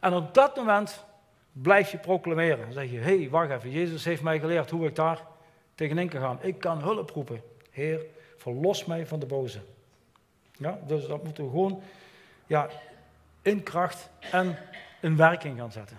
En 0.00 0.14
op 0.14 0.34
dat 0.34 0.56
moment 0.56 1.04
blijf 1.52 1.90
je 1.90 1.98
proclameren. 1.98 2.58
Dan 2.58 2.72
zeg 2.72 2.90
je, 2.90 2.98
hé, 2.98 3.18
hey, 3.18 3.30
wacht 3.30 3.50
even, 3.50 3.70
Jezus 3.70 4.04
heeft 4.04 4.22
mij 4.22 4.38
geleerd 4.40 4.70
hoe 4.70 4.86
ik 4.86 4.94
daar 4.94 5.26
tegenin 5.74 6.08
kan 6.08 6.20
gaan. 6.20 6.38
Ik 6.42 6.58
kan 6.58 6.82
hulp 6.82 7.10
roepen. 7.10 7.42
Heer, 7.70 8.06
verlos 8.44 8.84
mij 8.84 9.06
van 9.06 9.18
de 9.18 9.26
boze. 9.26 9.60
Ja, 10.52 10.78
dus 10.86 11.06
dat 11.06 11.24
moeten 11.24 11.44
we 11.44 11.50
gewoon 11.50 11.82
ja, 12.46 12.68
in 13.42 13.62
kracht 13.62 14.10
en 14.30 14.58
in 15.00 15.16
werking 15.16 15.58
gaan 15.58 15.72
zetten. 15.72 15.98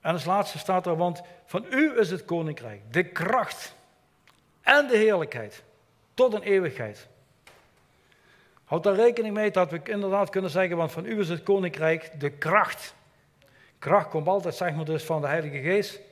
En 0.00 0.12
als 0.12 0.24
laatste 0.24 0.58
staat 0.58 0.86
er, 0.86 0.96
want 0.96 1.22
van 1.44 1.66
u 1.70 1.98
is 1.98 2.10
het 2.10 2.24
koninkrijk, 2.24 2.92
de 2.92 3.04
kracht 3.04 3.74
en 4.62 4.86
de 4.86 4.96
heerlijkheid 4.96 5.62
tot 6.14 6.34
een 6.34 6.42
eeuwigheid. 6.42 7.08
Houd 8.64 8.82
daar 8.82 8.94
rekening 8.94 9.34
mee 9.34 9.50
dat 9.50 9.70
we 9.70 9.80
inderdaad 9.84 10.30
kunnen 10.30 10.50
zeggen, 10.50 10.76
want 10.76 10.92
van 10.92 11.06
u 11.06 11.20
is 11.20 11.28
het 11.28 11.42
koninkrijk 11.42 12.20
de 12.20 12.30
kracht. 12.30 12.94
Kracht 13.78 14.08
komt 14.08 14.28
altijd, 14.28 14.54
zeg 14.54 14.74
maar 14.74 14.84
dus, 14.84 15.04
van 15.04 15.20
de 15.20 15.26
Heilige 15.26 15.58
Geest. 15.58 16.06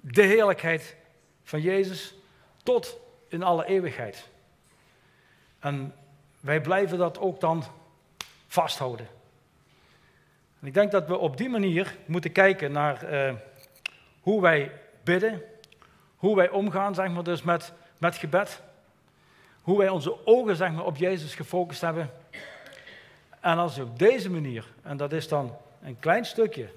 De 0.00 0.22
heerlijkheid 0.22 0.96
van 1.42 1.60
Jezus 1.60 2.14
tot 2.62 3.00
in 3.28 3.42
alle 3.42 3.66
eeuwigheid. 3.66 4.28
En 5.58 5.94
wij 6.40 6.60
blijven 6.60 6.98
dat 6.98 7.18
ook 7.18 7.40
dan 7.40 7.64
vasthouden. 8.46 9.08
En 10.60 10.66
ik 10.66 10.74
denk 10.74 10.90
dat 10.90 11.06
we 11.06 11.16
op 11.16 11.36
die 11.36 11.48
manier 11.48 11.96
moeten 12.06 12.32
kijken 12.32 12.72
naar 12.72 13.12
uh, 13.12 13.34
hoe 14.20 14.40
wij 14.40 14.72
bidden, 15.04 15.42
hoe 16.16 16.36
wij 16.36 16.50
omgaan 16.50 16.94
zeg 16.94 17.10
maar, 17.10 17.24
dus 17.24 17.42
met, 17.42 17.72
met 17.98 18.16
gebed, 18.16 18.62
hoe 19.62 19.78
wij 19.78 19.88
onze 19.88 20.26
ogen 20.26 20.56
zeg 20.56 20.72
maar, 20.72 20.84
op 20.84 20.96
Jezus 20.96 21.34
gefocust 21.34 21.80
hebben. 21.80 22.10
En 23.40 23.58
als 23.58 23.78
op 23.78 23.98
deze 23.98 24.30
manier, 24.30 24.66
en 24.82 24.96
dat 24.96 25.12
is 25.12 25.28
dan 25.28 25.56
een 25.82 25.98
klein 25.98 26.24
stukje 26.24 26.68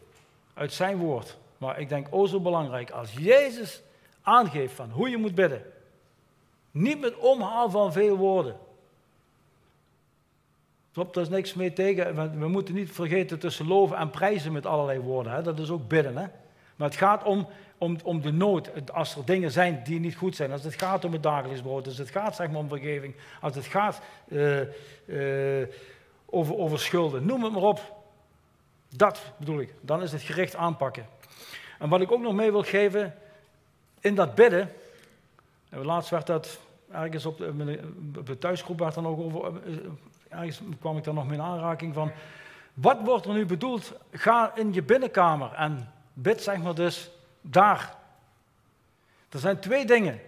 uit 0.54 0.74
zijn 0.74 0.98
woord, 0.98 1.38
maar 1.64 1.80
ik 1.80 1.90
denk 1.90 2.08
o 2.10 2.26
zo 2.26 2.40
belangrijk, 2.40 2.92
als 2.92 3.14
Jezus 3.14 3.82
aangeeft 4.22 4.74
van 4.74 4.90
hoe 4.90 5.10
je 5.10 5.18
moet 5.18 5.36
bidden, 5.36 5.62
niet 6.72 7.00
met 7.00 7.18
omhaal 7.18 7.70
van 7.70 7.94
veel 7.94 8.18
woorden, 8.18 8.58
Klopt, 10.94 11.14
daar 11.14 11.24
is 11.24 11.30
niks 11.30 11.54
mee 11.54 11.74
tegen. 11.74 12.40
We 12.40 12.48
moeten 12.48 12.76
niet 12.76 12.92
vergeten 12.92 13.40
tussen 13.40 13.68
loven 13.68 13.98
en 13.98 14.10
prijzen 14.10 14.52
met 14.52 14.66
allerlei 14.66 15.00
woorden. 15.00 15.34
Hè? 15.34 15.42
Dat 15.42 15.60
is 15.60 15.70
ook 15.70 15.88
bidden. 15.88 16.18
Hè? 16.18 16.26
Maar 16.76 16.88
het 16.88 16.98
gaat 16.98 17.24
om, 17.24 17.48
om, 17.78 17.98
om 18.04 18.22
de 18.22 18.32
nood. 18.32 18.92
Als 18.92 19.16
er 19.16 19.26
dingen 19.26 19.52
zijn 19.52 19.82
die 19.84 20.00
niet 20.00 20.16
goed 20.16 20.36
zijn. 20.36 20.52
Als 20.52 20.64
het 20.64 20.74
gaat 20.74 21.06
om 21.06 21.12
het 21.12 21.24
dagelijks 21.24 21.62
brood. 21.62 21.86
Als 21.86 21.98
het 21.98 22.10
gaat 22.10 22.36
zeg 22.36 22.50
maar, 22.50 22.60
om 22.60 22.68
vergeving. 22.68 23.16
Als 23.42 23.56
het 23.56 23.66
gaat 23.66 24.02
uh, 24.28 24.60
uh, 25.06 25.68
over, 26.26 26.58
over 26.58 26.80
schulden. 26.80 27.26
Noem 27.26 27.44
het 27.44 27.54
maar 27.54 27.62
op. 27.62 27.96
Dat 28.90 29.34
bedoel 29.38 29.60
ik. 29.60 29.74
Dan 29.82 30.02
is 30.02 30.12
het 30.12 30.22
gericht 30.22 30.56
aanpakken. 30.56 31.06
En 31.80 31.90
wat 31.90 32.02
ik 32.02 32.12
ook 32.12 32.22
nog 32.22 32.34
mee 32.34 32.52
wil 32.52 32.64
geven. 32.64 33.16
In 34.00 34.16
dat 34.16 34.36
bidden. 34.36 34.72
En 35.70 35.86
laatst 35.86 36.10
werd 36.10 36.28
dat 36.28 36.60
ergens 36.92 37.26
op 37.26 37.38
de, 38.26 38.38
thuisgroep 38.40 38.80
werd 38.80 38.94
dan 38.94 39.08
ook 39.08 39.20
over 39.20 39.62
eh, 39.66 39.78
ergens 40.30 40.62
kwam 40.80 40.98
ik 40.98 41.04
daar 41.04 41.14
nog 41.14 41.26
mee 41.28 41.38
in 41.38 41.44
aanraking 41.44 41.94
van, 41.94 42.12
wat 42.74 42.98
wordt 43.04 43.26
er 43.26 43.34
nu 43.34 43.46
bedoeld? 43.46 43.94
Ga 44.12 44.56
in 44.56 44.74
je 44.74 44.84
binnenkamer 44.84 45.54
en 45.54 45.92
bid 46.14 46.42
zeg 46.42 46.58
maar 46.58 46.76
dus 46.76 47.12
daar. 47.42 47.96
Er 49.30 49.40
zijn 49.40 49.60
twee 49.60 49.86
dingen, 49.86 50.22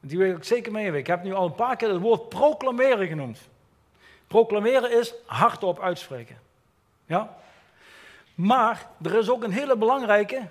die 0.00 0.18
wil 0.18 0.36
ik 0.36 0.44
zeker 0.44 0.72
meegeven. 0.72 0.98
Ik 0.98 1.06
heb 1.06 1.22
nu 1.22 1.34
al 1.34 1.46
een 1.46 1.54
paar 1.54 1.76
keer 1.76 1.92
het 1.92 2.00
woord 2.00 2.28
proclameren 2.28 3.06
genoemd. 3.06 3.38
Proclameren 4.26 4.98
is 4.98 5.14
hardop 5.26 5.80
uitspreken. 5.80 6.38
Ja? 7.06 7.36
Maar 8.34 8.86
er 9.02 9.14
is 9.14 9.30
ook 9.30 9.42
een 9.42 9.52
hele 9.52 9.76
belangrijke, 9.76 10.48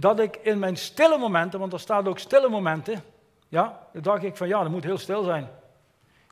dat 0.00 0.20
ik 0.20 0.36
in 0.36 0.58
mijn 0.58 0.76
stille 0.76 1.18
momenten, 1.18 1.60
want 1.60 1.72
er 1.72 1.80
staan 1.80 2.08
ook 2.08 2.18
stille 2.18 2.48
momenten, 2.48 3.02
ja, 3.48 3.86
dan 3.92 4.02
dacht 4.02 4.22
ik 4.22 4.36
van 4.36 4.48
ja, 4.48 4.62
dat 4.62 4.70
moet 4.70 4.84
heel 4.84 4.98
stil 4.98 5.22
zijn. 5.22 5.48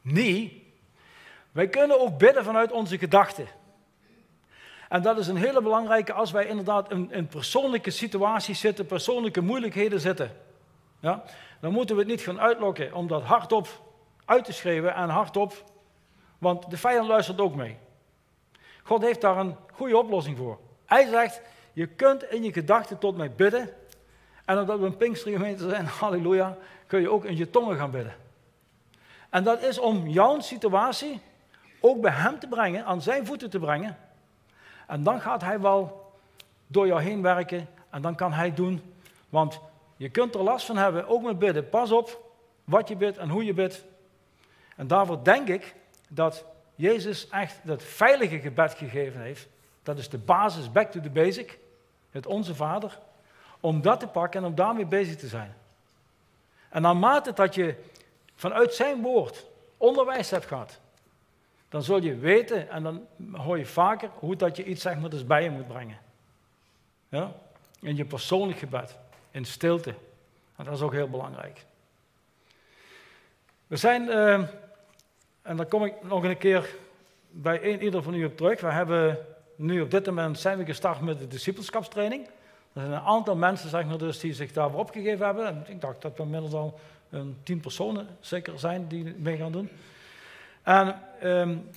Nee, 0.03 0.67
wij 1.53 1.69
kunnen 1.69 2.01
ook 2.01 2.19
bidden 2.19 2.45
vanuit 2.45 2.73
onze 2.73 2.99
gedachten. 2.99 3.47
En 4.89 5.03
dat 5.03 5.19
is 5.19 5.27
een 5.27 5.37
hele 5.37 5.63
belangrijke 5.63 6.13
als 6.13 6.31
wij 6.31 6.47
inderdaad 6.47 6.91
in, 6.91 7.27
persoonlijke 7.27 7.91
situaties 7.91 8.61
zitten, 8.61 8.87
persoonlijke 8.87 9.41
moeilijkheden 9.41 10.01
zitten. 10.01 10.33
Ja? 11.01 11.23
Dan 11.61 11.73
moeten 11.73 11.95
we 11.95 12.01
het 12.01 12.11
niet 12.11 12.21
gaan 12.21 12.41
uitlokken 12.41 12.95
om 12.95 13.07
dat 13.07 13.23
hardop 13.23 13.69
uit 14.25 14.45
te 14.45 14.53
schreeuwen 14.53 14.95
en 14.95 15.09
hardop, 15.09 15.65
want 16.39 16.71
de 16.71 16.77
vijand 16.77 17.09
luistert 17.09 17.41
ook 17.41 17.55
mee. 17.55 17.77
God 18.83 19.03
heeft 19.03 19.21
daar 19.21 19.37
een 19.37 19.57
goede 19.73 19.99
oplossing 19.99 20.37
voor. 20.37 20.59
Hij 20.87 21.09
zegt, 21.09 21.41
je 21.79 21.87
kunt 21.87 22.31
in 22.31 22.43
je 22.43 22.53
gedachten 22.53 22.99
tot 22.99 23.17
mij 23.17 23.31
bidden. 23.31 23.71
En 24.45 24.59
omdat 24.59 24.79
we 24.79 24.87
een 24.87 24.97
Pinkstergemeente 24.97 25.69
zijn, 25.69 25.87
halleluja, 26.01 26.57
kun 26.87 27.01
je 27.01 27.11
ook 27.11 27.25
in 27.25 27.37
je 27.37 27.51
tongen 27.51 27.77
gaan 27.77 27.91
bidden. 27.91 28.15
En 29.31 29.45
dat 29.45 29.63
is 29.63 29.79
om 29.79 30.09
jouw 30.09 30.41
situatie 30.41 31.21
ook 31.81 32.01
bij 32.01 32.13
hem 32.13 32.39
te 32.39 32.47
brengen, 32.47 32.85
aan 32.85 33.03
zijn 33.03 33.27
voeten 33.27 33.51
te 33.51 33.59
brengen. 33.59 33.97
En 34.87 35.03
dan 35.03 35.21
gaat 35.21 35.41
hij 35.41 35.61
wel 35.61 36.13
door 36.67 36.87
jou 36.87 37.03
heen 37.03 37.23
werken 37.23 37.69
en 37.91 38.03
dan 38.03 38.15
kan 38.15 38.33
hij 38.33 38.55
doen. 38.55 38.83
Want 39.29 39.61
je 39.97 40.09
kunt 40.09 40.35
er 40.35 40.43
last 40.43 40.67
van 40.67 40.77
hebben, 40.77 41.09
ook 41.09 41.23
met 41.23 41.39
bidden. 41.39 41.69
Pas 41.69 41.91
op 41.93 42.33
wat 42.65 42.89
je 42.89 42.97
bidt 42.97 43.17
en 43.17 43.29
hoe 43.29 43.45
je 43.45 43.55
bidt. 43.55 43.85
En 44.77 44.87
daarvoor 44.87 45.25
denk 45.25 45.49
ik 45.49 45.75
dat 46.09 46.45
Jezus 46.75 47.29
echt 47.29 47.61
dat 47.63 47.83
veilige 47.83 48.39
gebed 48.39 48.75
gegeven 48.75 49.21
heeft. 49.21 49.49
Dat 49.83 49.99
is 49.99 50.09
de 50.09 50.19
basis, 50.19 50.73
back 50.73 50.91
to 50.91 51.01
the 51.01 51.11
basic. 51.11 51.59
Het 52.11 52.27
Onze 52.27 52.55
Vader. 52.55 52.99
Om 53.61 53.83
dat 53.83 54.01
te 54.01 54.07
pakken 54.07 54.41
en 54.41 54.47
om 54.47 54.55
daarmee 54.55 54.87
bezig 54.87 55.17
te 55.17 55.27
zijn. 55.27 55.55
En 56.69 56.83
naarmate 56.83 57.33
dat 57.33 57.55
je 57.55 57.75
vanuit 58.35 58.75
zijn 58.75 59.03
woord 59.03 59.47
onderwijs 59.77 60.31
hebt 60.31 60.47
gehad, 60.47 60.81
dan 61.69 61.83
zul 61.83 62.03
je 62.03 62.17
weten 62.17 62.71
en 62.71 62.83
dan 62.83 63.07
hoor 63.33 63.59
je 63.59 63.67
vaker 63.67 64.11
hoe 64.15 64.37
dat 64.37 64.57
je 64.57 64.65
iets 64.65 64.83
zeg 64.83 64.99
maar 64.99 65.11
dus 65.11 65.27
bij 65.27 65.43
je 65.43 65.51
moet 65.51 65.69
brengen. 65.69 65.99
Ja? 67.09 67.33
In 67.81 67.97
je 67.97 68.05
persoonlijk 68.05 68.59
gebed, 68.59 68.97
in 69.31 69.45
stilte. 69.45 69.95
En 70.57 70.65
dat 70.65 70.75
is 70.75 70.81
ook 70.81 70.93
heel 70.93 71.09
belangrijk. 71.09 71.65
We 73.67 73.77
zijn, 73.77 74.03
uh, 74.03 74.33
en 75.43 75.57
daar 75.57 75.67
kom 75.67 75.85
ik 75.85 76.03
nog 76.03 76.25
een 76.25 76.39
keer 76.39 76.75
bij 77.31 77.73
een 77.73 77.83
ieder 77.83 78.03
van 78.03 78.15
u 78.15 78.25
op 78.25 78.37
terug. 78.37 78.61
We 78.61 78.73
hebben 78.73 79.27
nu 79.59 79.81
op 79.81 79.91
dit 79.91 80.07
moment 80.07 80.39
zijn 80.39 80.59
we 80.59 80.65
gestart 80.65 81.01
met 81.01 81.19
de 81.19 81.29
discipelschapstraining. 81.29 82.27
Er 82.73 82.81
zijn 82.81 82.93
een 82.93 83.01
aantal 83.01 83.37
mensen 83.37 83.69
zeg 83.69 83.85
maar, 83.85 83.99
dus, 83.99 84.21
die 84.21 84.35
zich 84.35 84.53
daarvoor 84.53 84.81
opgegeven 84.81 85.27
hebben. 85.27 85.65
Ik 85.67 85.81
dacht 85.81 86.03
dat 86.03 86.17
we 86.17 86.23
inmiddels 86.23 86.53
al 86.53 86.79
een 87.11 87.37
tien 87.43 87.61
personen 87.61 88.07
zeker 88.21 88.59
zijn 88.59 88.89
die 88.89 89.15
mee 89.19 89.37
gaan 89.37 89.53
doen. 89.53 89.71
En 90.63 91.01
um, 91.23 91.71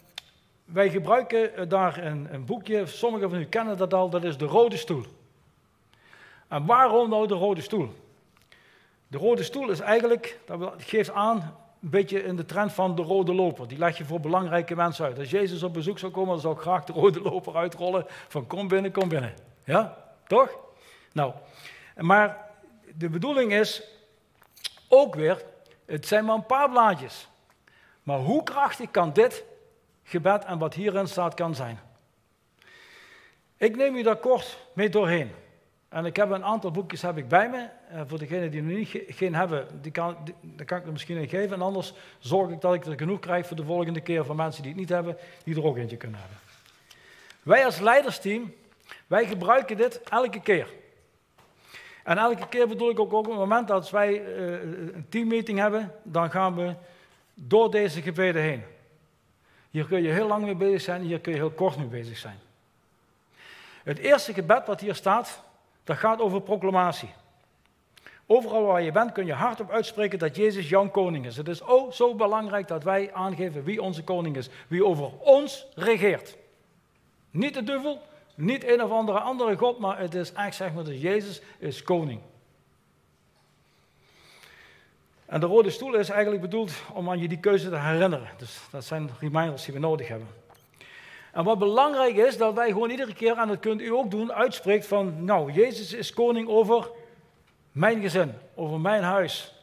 wij 0.66 0.90
gebruiken 0.90 1.70
daar 1.70 1.98
een, 1.98 2.34
een, 2.34 2.46
boekje, 2.46 2.86
sommigen 2.86 3.30
van 3.30 3.40
u 3.40 3.46
kennen 3.46 3.78
dat 3.78 3.94
al, 3.94 4.10
dat 4.10 4.24
is 4.24 4.38
de 4.38 4.46
rode 4.46 4.78
stoel. 4.78 5.04
En 6.48 6.66
waarom 6.66 7.10
nou 7.10 7.28
de 7.28 7.34
rode 7.34 7.62
stoel? 7.62 7.90
De 9.08 9.18
rode 9.18 9.44
stoel 9.44 9.70
is 9.70 9.80
eigenlijk, 9.80 10.40
dat 10.46 10.74
geeft 10.78 11.12
aan, 11.12 11.56
een 11.82 11.90
beetje 11.90 12.24
in 12.24 12.36
de 12.36 12.46
trend 12.46 12.74
van 12.74 12.96
de 12.96 13.02
rode 13.02 13.34
loper. 13.34 13.68
Die 13.68 13.78
leg 13.78 13.98
je 13.98 14.06
voor 14.06 14.20
belangrijke 14.20 14.76
mensen 14.76 15.06
uit. 15.06 15.20
Als 15.20 15.30
Jezus 15.30 15.64
op 15.64 15.74
bezoek 15.74 16.00
zou 16.00 16.12
komen, 16.12 16.30
dan 16.30 16.40
zou 16.40 16.56
ik 16.56 16.62
graag 16.62 16.84
de 16.84 16.94
rode 16.94 17.22
loper 17.22 17.56
uitrollen 17.56 18.06
van 18.08 18.48
kom 18.48 18.68
binnen, 18.68 18.92
kom 18.92 19.10
binnen. 19.10 19.34
Ja, 19.64 19.98
toch? 20.28 20.58
Nou, 21.12 21.34
maar 21.98 22.50
de 22.96 23.10
bedoeling 23.10 23.54
is 23.54 23.84
ook 24.88 25.16
weer, 25.16 25.44
het 25.86 26.08
zijn 26.08 26.26
maar 26.26 26.36
een 26.36 26.46
paar 26.46 26.70
blaadjes. 26.70 27.28
Maar 28.04 28.20
hoe 28.20 28.44
krachtig 28.44 28.92
kan 28.92 29.14
dit 29.14 29.44
gebed 30.04 30.46
en 30.46 30.58
wat 30.58 30.74
hierin 30.74 31.08
staat 31.08 31.34
kan 31.34 31.56
zijn? 31.56 31.80
Ik 33.58 33.76
neem 33.76 33.96
u 33.96 34.04
daar 34.04 34.16
kort 34.16 34.58
mee 34.74 34.90
doorheen. 34.90 35.32
En 35.92 36.06
ik 36.06 36.16
heb 36.16 36.30
een 36.30 36.44
aantal 36.44 36.72
boekjes 36.72 37.02
heb 37.02 37.18
ik 37.18 37.28
bij 37.28 37.50
me. 37.50 37.68
Uh, 37.94 38.02
voor 38.08 38.20
degenen 38.20 38.52
die 38.52 38.62
er 38.62 38.68
niet 38.68 39.04
geen 39.08 39.36
hebben, 39.36 39.68
die 39.82 39.92
kan, 39.92 40.18
die, 40.24 40.66
kan 40.66 40.78
ik 40.78 40.86
er 40.86 40.92
misschien 40.92 41.18
een 41.18 41.30
geven. 41.30 41.56
En 41.56 41.62
anders 41.62 41.94
zorg 42.20 42.52
ik 42.52 42.62
dat 42.62 42.74
ik 42.74 42.86
er 42.86 42.98
genoeg 42.98 43.20
krijg 43.20 43.48
voor 43.48 43.56
de 43.56 43.64
volgende 43.64 44.02
keer 44.02 44.26
voor 44.26 44.36
mensen 44.36 44.62
die 44.62 44.72
het 44.72 44.80
niet 44.80 44.90
hebben, 44.90 45.18
die 45.44 45.56
er 45.56 45.64
ook 45.64 45.78
eentje 45.78 45.98
kunnen 45.98 46.20
hebben. 46.20 46.38
Wij 47.44 47.66
als 47.66 47.80
leidersteam, 47.80 48.54
wij 49.08 49.26
gebruiken 49.26 49.78
dit 49.78 50.02
elke 50.02 50.42
keer. 50.42 50.68
En 52.04 52.18
elke 52.18 52.48
keer 52.48 52.68
bedoel 52.68 52.90
ik 52.90 53.00
ook, 53.00 53.14
ook 53.14 53.26
op 53.26 53.32
het 53.32 53.40
moment 53.40 53.68
dat 53.68 53.90
wij 53.90 54.22
uh, 54.22 54.52
een 54.94 55.06
teammeeting 55.10 55.60
hebben, 55.60 55.92
dan 56.04 56.32
gaan 56.32 56.56
we 56.56 56.76
door 57.34 57.72
deze 57.72 58.02
gebeden 58.02 58.42
heen. 58.42 58.64
Hier 59.70 59.86
kun 59.86 60.02
je 60.02 60.10
heel 60.10 60.28
lang 60.28 60.44
mee 60.44 60.56
bezig 60.56 60.82
zijn, 60.82 61.02
hier 61.02 61.20
kun 61.20 61.32
je 61.32 61.38
heel 61.38 61.52
kort 61.52 61.78
mee 61.78 61.88
bezig 61.88 62.18
zijn. 62.18 62.40
Het 63.84 63.98
eerste 63.98 64.34
gebed 64.34 64.68
wat 64.68 64.82
hier 64.82 64.96
staat, 64.96 65.44
dat 65.92 66.00
gaat 66.00 66.22
over 66.22 66.42
proclamatie. 66.42 67.10
Overal 68.26 68.64
waar 68.64 68.82
je 68.82 68.92
bent 68.92 69.12
kun 69.12 69.26
je 69.26 69.34
hardop 69.34 69.72
uitspreken 69.72 70.20
dat 70.20 70.36
Jezus 70.36 70.70
jouw 70.70 70.90
koning 70.90 71.26
is. 71.26 71.38
Het 71.38 71.48
is 71.48 71.64
ook 71.64 71.94
zo 71.94 72.16
belangrijk 72.16 72.68
dat 72.68 72.84
wij 72.84 73.14
aangeven 73.14 73.64
wie 73.64 73.82
onze 73.82 74.04
koning 74.04 74.38
is, 74.38 74.50
wie 74.68 74.86
over 74.86 75.10
ons 75.20 75.66
regeert. 75.76 76.38
Niet 77.32 77.54
de 77.54 77.64
duivel, 77.64 78.02
niet 78.36 78.68
een 78.68 78.84
of 78.84 78.92
andere 78.92 79.20
andere 79.20 79.58
God, 79.58 79.80
maar 79.80 80.00
het 80.00 80.16
is 80.16 80.34
echt 80.34 80.56
zeg 80.56 80.74
maar 80.74 80.84
dat 80.84 81.02
Jezus 81.02 81.42
is 81.60 81.84
koning. 81.84 82.20
En 85.26 85.40
de 85.40 85.46
rode 85.46 85.70
stoel 85.70 85.96
is 85.96 86.10
eigenlijk 86.10 86.42
bedoeld 86.42 86.72
om 86.94 87.10
aan 87.10 87.20
je 87.20 87.28
die 87.28 87.40
keuze 87.40 87.70
te 87.70 87.78
herinneren. 87.78 88.30
Dus 88.38 88.60
dat 88.72 88.86
zijn 88.86 89.10
reminders 89.20 89.66
die 89.66 89.74
we 89.74 89.80
nodig 89.80 90.08
hebben. 90.08 90.28
En 91.32 91.44
wat 91.44 91.60
belangrijk 91.60 92.16
is, 92.16 92.38
dat 92.38 92.54
wij 92.54 92.68
gewoon 92.72 92.90
iedere 92.90 93.14
keer, 93.14 93.38
en 93.38 93.48
dat 93.48 93.60
kunt 93.60 93.82
u 93.82 93.92
ook 93.92 94.12
doen, 94.12 94.34
uitspreekt 94.34 94.88
van, 94.88 95.26
nou, 95.26 95.52
Jezus 95.52 95.94
is 95.94 96.14
koning 96.14 96.48
over 96.48 96.90
mijn 97.72 98.02
gezin, 98.02 98.34
over 98.56 98.80
mijn 98.80 99.04
huis. 99.04 99.54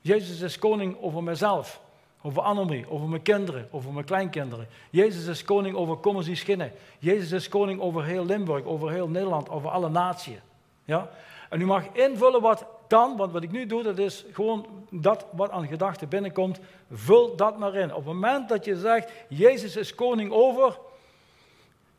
Jezus 0.00 0.40
is 0.40 0.58
koning 0.58 0.96
over 1.00 1.22
mezelf, 1.22 1.80
over 2.22 2.42
Annemie, 2.42 2.90
over 2.90 3.08
mijn 3.08 3.22
kinderen, 3.22 3.68
over 3.70 3.92
mijn 3.92 4.04
kleinkinderen. 4.04 4.68
Jezus 4.90 5.26
is 5.26 5.44
koning 5.44 5.76
over 5.76 6.00
Commercie 6.00 6.34
Schinnen. 6.34 6.72
Jezus 6.98 7.32
is 7.32 7.48
koning 7.48 7.80
over 7.80 8.04
heel 8.04 8.24
Limburg, 8.24 8.64
over 8.64 8.90
heel 8.90 9.08
Nederland, 9.08 9.48
over 9.48 9.70
alle 9.70 9.88
naties. 9.88 10.38
Ja? 10.84 11.10
En 11.48 11.60
u 11.60 11.66
mag 11.66 11.84
invullen 11.92 12.40
wat 12.40 12.66
dan, 12.86 13.16
want 13.16 13.32
wat 13.32 13.42
ik 13.42 13.50
nu 13.50 13.66
doe, 13.66 13.82
dat 13.82 13.98
is 13.98 14.24
gewoon 14.32 14.66
dat 14.90 15.26
wat 15.30 15.50
aan 15.50 15.66
gedachten 15.66 16.08
binnenkomt. 16.08 16.60
Vul 16.90 17.36
dat 17.36 17.58
maar 17.58 17.74
in. 17.74 17.90
Op 17.90 17.96
het 17.96 18.04
moment 18.04 18.48
dat 18.48 18.64
je 18.64 18.76
zegt, 18.76 19.10
Jezus 19.28 19.76
is 19.76 19.94
koning 19.94 20.32
over, 20.32 20.78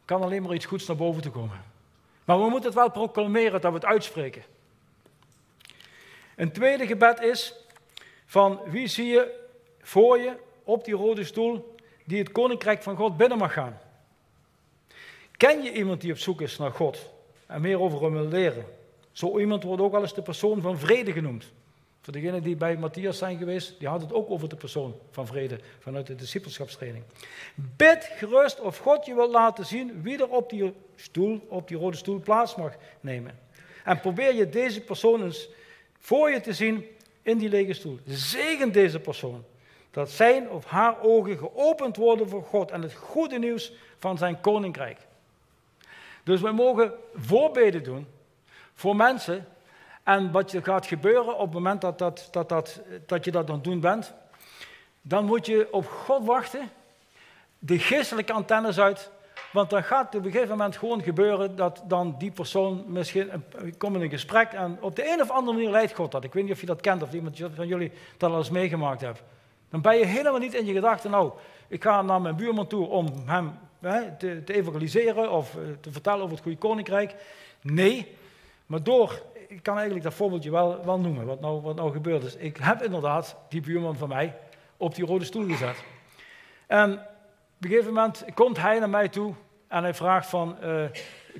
kan 0.06 0.22
alleen 0.22 0.42
maar 0.42 0.54
iets 0.54 0.66
goeds 0.66 0.86
naar 0.86 0.98
boven 0.98 1.22
te 1.22 1.30
komen. 1.30 1.64
Maar 2.26 2.38
we 2.38 2.50
moeten 2.50 2.70
het 2.70 2.80
wel 2.80 2.92
proclameren 2.92 3.62
dat 3.62 3.72
we 3.72 3.78
het 3.78 3.86
uitspreken. 3.86 4.44
Een 6.36 6.52
tweede 6.52 6.88
gebed 6.88 7.22
is 7.22 7.54
van 8.26 8.60
wie 8.66 8.88
zie 8.88 9.08
je 9.08 9.40
voor 9.82 10.18
je 10.18 10.34
op 10.64 10.86
die 10.86 10.94
rode 10.94 11.24
stoel 11.24 11.76
die 12.06 12.20
het 12.20 12.32
koninkrijk 12.32 12.84
van 12.84 12.96
God 12.96 13.18
binnen 13.18 13.38
mag 13.38 13.54
gaan. 13.54 13.80
Ken 15.38 15.64
je 15.64 15.74
iemand 15.74 16.02
die 16.02 16.12
op 16.12 16.18
zoek 16.18 16.42
is 16.42 16.58
naar 16.58 16.72
God 16.72 17.10
en 17.46 17.62
meer 17.62 17.80
over 17.80 18.02
hem 18.02 18.14
wil 18.14 18.28
leren? 18.28 18.66
Zo 19.12 19.40
iemand 19.40 19.64
wordt 19.64 19.82
ook 19.82 19.92
wel 19.92 20.02
eens 20.02 20.14
de 20.14 20.22
persoon 20.22 20.62
van 20.62 20.78
vrede 20.78 21.12
genoemd. 21.12 21.52
Voor 22.04 22.14
degenen 22.14 22.44
die 22.44 22.56
bij 22.56 22.78
Matthias 22.78 23.18
zijn 23.18 23.38
geweest, 23.38 23.80
die 23.80 23.88
had 23.88 24.02
het 24.02 24.14
ook 24.14 24.30
over 24.30 24.50
de 24.50 24.56
persoon 24.56 24.96
van 25.12 25.28
vrede 25.28 25.60
vanuit 25.80 26.08
de 26.08 26.16
discipelschapstraining. 26.16 27.04
Bid 27.56 28.10
gerust 28.16 28.60
of 28.60 28.78
God 28.78 29.06
je 29.06 29.16
wil 29.16 29.32
laten 29.32 29.66
zien 29.66 30.02
wie 30.02 30.18
er 30.18 30.30
op 30.30 30.50
die 30.50 30.74
stoel, 30.96 31.46
op 31.48 31.68
die 31.68 31.78
rode 31.78 31.98
stoel 31.98 32.20
plaats 32.20 32.56
mag 32.56 32.74
nemen. 33.02 33.40
En 33.84 34.00
probeer 34.00 34.34
je 34.34 34.50
deze 34.50 34.82
persoon 34.82 35.24
eens 35.24 35.50
voor 36.00 36.30
je 36.30 36.42
te 36.42 36.54
zien 36.54 36.86
in 37.22 37.38
die 37.38 37.50
lege 37.50 37.74
stoel. 37.74 38.00
Zegen 38.06 38.72
deze 38.72 39.00
persoon. 39.00 39.44
Dat 39.92 40.12
zijn 40.12 40.50
of 40.50 40.66
haar 40.66 41.02
ogen 41.02 41.38
geopend 41.38 41.96
worden 41.96 42.30
voor 42.30 42.44
God 42.44 42.72
en 42.72 42.82
het 42.82 42.94
goede 42.94 43.40
nieuws 43.40 43.74
van 43.98 44.18
zijn 44.18 44.42
koninkrijk. 44.42 44.98
Dus 46.24 46.42
we 46.42 46.52
mogen 46.52 46.94
voorbeden 47.14 47.84
doen 47.84 48.08
voor 48.74 48.96
mensen 48.96 49.48
en 50.04 50.32
wat 50.32 50.52
er 50.52 50.64
gaat 50.64 50.86
gebeuren 50.86 51.38
op 51.38 51.46
het 51.46 51.54
moment 51.54 51.82
dat, 51.82 51.98
dat, 51.98 52.28
dat, 52.32 52.50
dat, 52.50 52.82
dat 53.06 53.26
je 53.26 53.32
dat 53.32 53.50
aan 53.50 53.56
het 53.56 53.64
doen 53.64 53.80
bent, 53.80 54.14
dan 55.02 55.26
moet 55.26 55.46
je 55.46 55.68
op 55.72 55.86
God 55.86 56.26
wachten, 56.26 56.70
de 57.60 57.80
geestelijke 57.80 58.34
antennes 58.34 58.80
uit, 58.80 59.12
want 59.52 59.70
dan 59.70 59.84
gaat 59.84 60.16
op 60.16 60.26
een 60.26 60.32
gegeven 60.32 60.58
moment 60.58 60.78
gewoon 60.78 61.02
gebeuren 61.02 61.56
dat 61.56 61.84
dan 61.88 62.16
die 62.18 62.32
persoon 62.32 62.84
misschien 62.88 63.30
komt 63.78 63.96
in 63.96 64.02
een 64.02 64.10
gesprek 64.10 64.52
en 64.52 64.78
op 64.82 64.96
de 64.96 65.12
een 65.12 65.22
of 65.22 65.32
andere 65.32 65.58
manier 65.58 65.72
leidt 65.72 65.94
God 65.94 66.12
dat. 66.12 66.24
Ik 66.24 66.34
weet 66.34 66.44
niet 66.44 66.52
of 66.52 66.60
je 66.60 66.66
dat 66.66 66.82
kent 66.82 67.04
of 67.04 67.14
iemand 67.14 67.40
van 67.56 67.68
jullie 67.68 67.92
dat 68.18 68.32
al 68.32 68.38
eens 68.38 68.50
meegemaakt 68.50 69.02
hebt. 69.02 69.24
Dan 69.70 69.82
ben 69.82 69.98
je 69.98 70.06
helemaal 70.06 70.40
niet 70.40 70.54
in 70.54 70.66
je 70.66 70.74
gedachten, 70.74 71.12
nou, 71.12 71.32
ik 71.68 71.84
ga 71.84 72.02
naar 72.02 72.22
mijn 72.22 72.36
buurman 72.36 72.68
toe 72.68 72.88
om 72.88 73.08
hem 73.26 73.52
hè, 73.80 74.18
te, 74.18 74.44
evangeliseren 74.46 75.32
of 75.32 75.56
eh, 75.56 75.62
te 75.82 75.92
vertellen 75.92 76.22
over 76.22 76.34
het 76.34 76.44
goede 76.44 76.58
koninkrijk. 76.58 77.16
Nee, 77.62 78.16
maar 78.66 78.84
door 78.84 79.22
ik 79.54 79.64
kan 79.64 79.74
eigenlijk 79.74 80.04
dat 80.04 80.14
voorbeeldje 80.14 80.52
wel, 80.52 80.86
wel 80.86 81.00
noemen, 81.00 81.26
wat 81.26 81.40
nou, 81.40 81.62
wat 81.62 81.76
nou 81.76 81.92
gebeurd 81.92 82.24
is. 82.24 82.36
Ik 82.36 82.58
heb 82.58 82.84
inderdaad 82.84 83.38
die 83.50 83.62
buurman 83.62 83.96
van 83.96 84.10
mij 84.10 84.36
op 84.78 84.96
die 84.96 85.06
rode 85.06 85.26
stoel 85.26 85.48
gezet. 85.48 85.84
En 86.68 86.94
op 86.94 87.00
een 87.60 87.70
gegeven 87.70 87.94
moment 87.94 88.26
komt 88.34 88.58
hij 88.58 88.80
naar 88.80 88.90
mij 88.90 89.10
toe 89.10 89.34
en 89.68 89.84
hij 89.84 89.94
vraagt 89.94 90.30
van, 90.30 90.58
uh, 90.64 90.84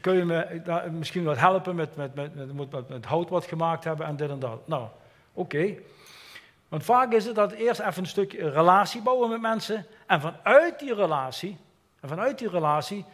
kun 0.02 0.14
je 0.14 0.26
me 0.26 0.62
misschien 0.92 1.24
wat 1.24 1.38
helpen 1.38 1.76
met, 1.76 1.96
met, 1.96 2.16
met, 2.16 2.56
met, 2.56 2.90
met, 2.90 3.06
hout 3.06 3.30
wat 3.30 3.46
gemaakt 3.46 3.84
hebben 3.84 4.06
en 4.06 4.16
dit 4.16 4.30
en 4.30 4.40
dat. 4.40 4.68
Nou, 4.68 4.88
Oké. 5.34 5.76
Want 6.68 6.84
vaak 6.84 7.12
is 7.12 7.26
het 7.26 7.36
dat 7.36 7.52
eerst 7.52 7.80
even 7.80 8.04
een 8.04 8.10
stukje 8.10 8.50
relatie 8.50 9.02
bouwen 9.02 9.30
met 9.30 9.42
mensen. 9.42 9.86
En 10.08 10.22
vanuit 10.22 10.80
die 10.80 10.94
relatie, 10.94 11.58
en 12.00 12.10
vanuit 12.10 12.40
die 12.40 12.50
relatie 12.50 13.06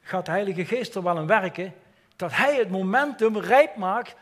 gaat 0.00 0.26
de 0.26 0.30
Heilige 0.30 0.64
Geest 0.64 0.94
er 0.94 1.02
wel 1.02 1.18
in 1.18 1.26
werken. 1.26 1.74
Dat 2.20 2.32
hij 2.32 2.56
het 2.56 2.70
momentum 2.70 3.38
rijp 3.38 3.76
maakt. 3.76 4.14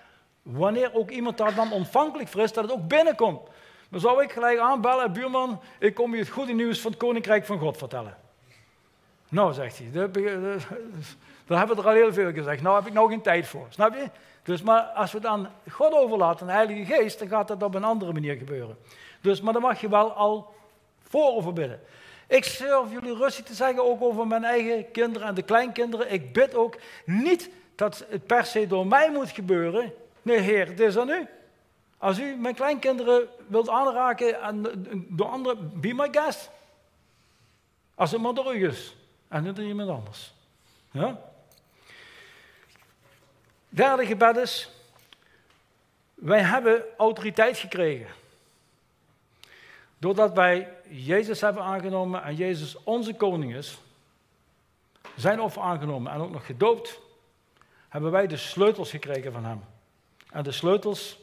Wanneer 0.43 0.95
ook 0.95 1.11
iemand 1.11 1.39
daar 1.39 1.55
dan 1.55 1.73
ontvankelijk 1.73 2.29
voor 2.29 2.41
is, 2.41 2.53
dat 2.53 2.65
het 2.65 2.73
ook 2.73 2.89
binnenkomt. 2.89 3.41
Dan 3.89 4.01
zou 4.01 4.23
ik 4.23 4.33
gelijk 4.33 4.59
aanbellen, 4.59 5.13
buurman, 5.13 5.61
ik 5.79 5.95
kom 5.95 6.15
je 6.15 6.21
het 6.21 6.29
goede 6.29 6.53
nieuws 6.53 6.81
van 6.81 6.91
het 6.91 7.01
Koninkrijk 7.01 7.47
van 7.47 7.59
God 7.59 7.77
vertellen. 7.77 8.17
Nou, 9.29 9.53
zegt 9.53 9.79
hij, 9.79 9.91
daar 11.47 11.59
hebben 11.59 11.77
we 11.77 11.83
er 11.83 11.89
al 11.89 11.95
heel 11.95 12.13
veel 12.13 12.33
gezegd. 12.33 12.63
Nou 12.63 12.77
heb 12.77 12.87
ik 12.87 12.93
nou 12.93 13.09
geen 13.09 13.23
tijd 13.23 13.47
voor, 13.47 13.67
snap 13.69 13.95
je? 13.95 14.11
Dus 14.43 14.63
maar 14.63 14.83
als 14.83 15.13
we 15.13 15.19
het 15.19 15.27
aan 15.27 15.51
God 15.71 15.93
overlaten, 15.93 16.47
de 16.47 16.53
Heilige 16.53 16.95
Geest, 16.95 17.19
dan 17.19 17.29
gaat 17.29 17.49
dat 17.49 17.63
op 17.63 17.75
een 17.75 17.85
andere 17.85 18.13
manier 18.13 18.37
gebeuren. 18.37 18.79
Dus, 19.21 19.41
maar 19.41 19.53
dan 19.53 19.63
mag 19.63 19.81
je 19.81 19.89
wel 19.89 20.13
al 20.13 20.55
voor 21.03 21.35
over 21.35 21.53
bidden. 21.53 21.81
Ik 22.27 22.57
durf 22.59 22.93
jullie 22.93 23.17
rustig 23.17 23.45
te 23.45 23.55
zeggen, 23.55 23.85
ook 23.85 24.03
over 24.03 24.27
mijn 24.27 24.45
eigen 24.45 24.91
kinderen 24.91 25.29
en 25.29 25.35
de 25.35 25.43
kleinkinderen. 25.43 26.13
Ik 26.13 26.33
bid 26.33 26.55
ook 26.55 26.77
niet 27.05 27.51
dat 27.79 28.05
het 28.09 28.27
per 28.27 28.45
se 28.45 28.67
door 28.67 28.87
mij 28.87 29.11
moet 29.11 29.31
gebeuren. 29.31 29.95
Nee, 30.23 30.39
Heer, 30.39 30.67
het 30.67 30.81
is 30.81 30.97
aan 30.97 31.09
u. 31.09 31.27
Als 31.99 32.19
u 32.19 32.37
mijn 32.37 32.55
kleinkinderen 32.55 33.29
wilt 33.47 33.69
aanraken 33.69 34.41
en 34.41 34.63
door 35.09 35.27
anderen, 35.27 35.81
be 35.81 35.95
my 35.95 36.09
guest. 36.11 36.51
Als 37.95 38.11
het 38.11 38.21
maar 38.21 38.35
door 38.35 38.55
u 38.55 38.69
is 38.69 38.97
en 39.29 39.43
niet 39.43 39.57
door 39.57 39.65
iemand 39.65 39.91
anders. 39.91 40.33
Ja? 40.91 41.21
Derde 43.69 44.07
gebed 44.07 44.37
is, 44.37 44.71
wij 46.15 46.43
hebben 46.43 46.85
autoriteit 46.97 47.59
gekregen. 47.59 48.11
Doordat 49.99 50.33
wij 50.33 50.73
Jezus 50.89 51.41
hebben 51.41 51.63
aangenomen 51.63 52.23
en 52.23 52.35
Jezus 52.35 52.83
onze 52.83 53.15
koning 53.15 53.55
is, 53.55 53.79
zijn 55.17 55.41
offer 55.41 55.63
aangenomen 55.63 56.13
en 56.13 56.21
ook 56.21 56.31
nog 56.31 56.47
gedoopt, 56.47 57.07
hebben 57.89 58.11
wij 58.11 58.27
de 58.27 58.37
sleutels 58.37 58.91
gekregen 58.91 59.33
van 59.33 59.45
hem. 59.45 59.61
En 60.31 60.43
de 60.43 60.53
sleutels, 60.53 61.19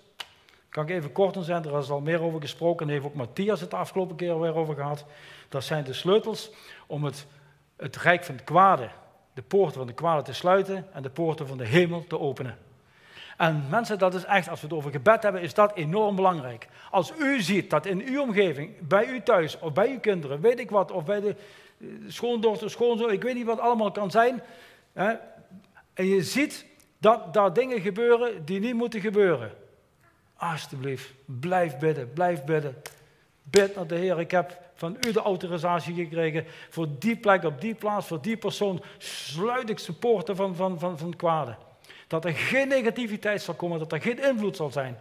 kan 0.70 0.84
ik 0.84 0.90
even 0.90 1.12
kort 1.12 1.38
zijn, 1.40 1.66
er 1.66 1.78
is 1.78 1.90
al 1.90 2.02
meer 2.02 2.22
over 2.22 2.42
gesproken, 2.42 2.86
en 2.86 2.92
heeft 2.94 3.06
ook 3.06 3.14
Matthias 3.14 3.62
het 3.62 3.70
de 3.70 3.76
afgelopen 3.76 4.16
keer 4.16 4.40
weer 4.40 4.56
over 4.56 4.76
gehad. 4.76 5.06
Dat 5.50 5.64
zijn 5.64 5.84
de 5.84 5.94
sleutels 5.94 6.52
om 6.88 7.04
het, 7.04 7.28
het 7.76 7.96
rijk 7.96 8.24
van 8.24 8.36
het 8.36 8.44
kwade 8.44 8.90
de 9.36 9.42
poorten 9.42 9.78
van 9.78 9.88
de 9.88 9.94
kwade 9.94 10.22
te 10.22 10.34
sluiten 10.34 10.88
en 10.94 11.02
de 11.02 11.10
poorten 11.10 11.48
van 11.48 11.58
de 11.58 11.66
hemel 11.66 12.06
te 12.08 12.20
openen. 12.20 12.58
En 13.38 13.66
mensen, 13.70 14.00
dat 14.00 14.14
is 14.14 14.24
echt, 14.24 14.50
als 14.50 14.62
we 14.62 14.68
het 14.68 14.76
over 14.76 14.92
gebed 14.92 15.24
hebben, 15.24 15.42
is 15.42 15.54
dat 15.54 15.76
enorm 15.76 16.16
belangrijk. 16.16 16.68
Als 16.92 17.14
u 17.20 17.42
ziet 17.42 17.70
dat 17.70 17.86
in 17.86 18.02
uw 18.02 18.22
omgeving, 18.22 18.88
bij 18.88 19.08
u 19.08 19.22
thuis 19.22 19.60
of 19.60 19.74
bij 19.74 19.90
uw 19.90 20.00
kinderen, 20.00 20.42
weet 20.42 20.60
ik 20.60 20.70
wat, 20.70 20.92
of 20.92 21.06
bij 21.06 21.20
de 21.20 21.36
eh, 21.80 21.88
schoondochter, 22.08 22.70
schoonzoon, 22.70 23.12
ik 23.12 23.24
weet 23.24 23.36
niet 23.36 23.46
wat 23.46 23.60
allemaal 23.60 23.92
kan 23.92 24.12
zijn. 24.12 24.42
Hè, 24.94 25.14
en 25.96 26.06
je 26.06 26.24
ziet 26.24 26.66
dat 26.98 27.34
daar 27.34 27.54
dingen 27.54 27.82
gebeuren 27.82 28.46
die 28.46 28.60
niet 28.60 28.74
moeten 28.74 29.02
gebeuren. 29.02 29.52
Alsjeblieft, 30.36 31.14
blijf 31.26 31.78
bidden, 31.78 32.14
blijf 32.14 32.44
bidden. 32.44 32.76
Bid 33.44 33.76
naar 33.76 33.88
de 33.88 33.96
Heer. 33.96 34.20
Ik 34.20 34.32
heb 34.32 34.60
van 34.74 34.98
u 35.08 35.12
de 35.12 35.20
autorisatie 35.22 35.96
gekregen. 35.96 36.46
Voor 36.70 36.88
die 37.00 37.18
plek, 37.18 37.44
op 37.44 37.62
die 37.62 37.76
plaats, 37.76 38.08
voor 38.08 38.22
die 38.22 38.38
persoon. 38.38 38.82
Sluit 38.98 39.70
ik 39.70 39.80
zijn 39.80 40.00
poorten 40.00 40.36
van, 40.36 40.56
van, 40.56 40.80
van, 40.80 40.98
van 40.98 41.16
kwade. 41.16 41.56
Dat 42.08 42.26
er 42.26 42.34
geen 42.34 42.68
negativiteit 42.68 43.42
zal 43.42 43.54
komen, 43.54 43.80
dat 43.80 43.92
er 43.92 44.02
geen 44.02 44.24
invloed 44.24 44.56
zal 44.56 44.72
zijn. 44.72 44.98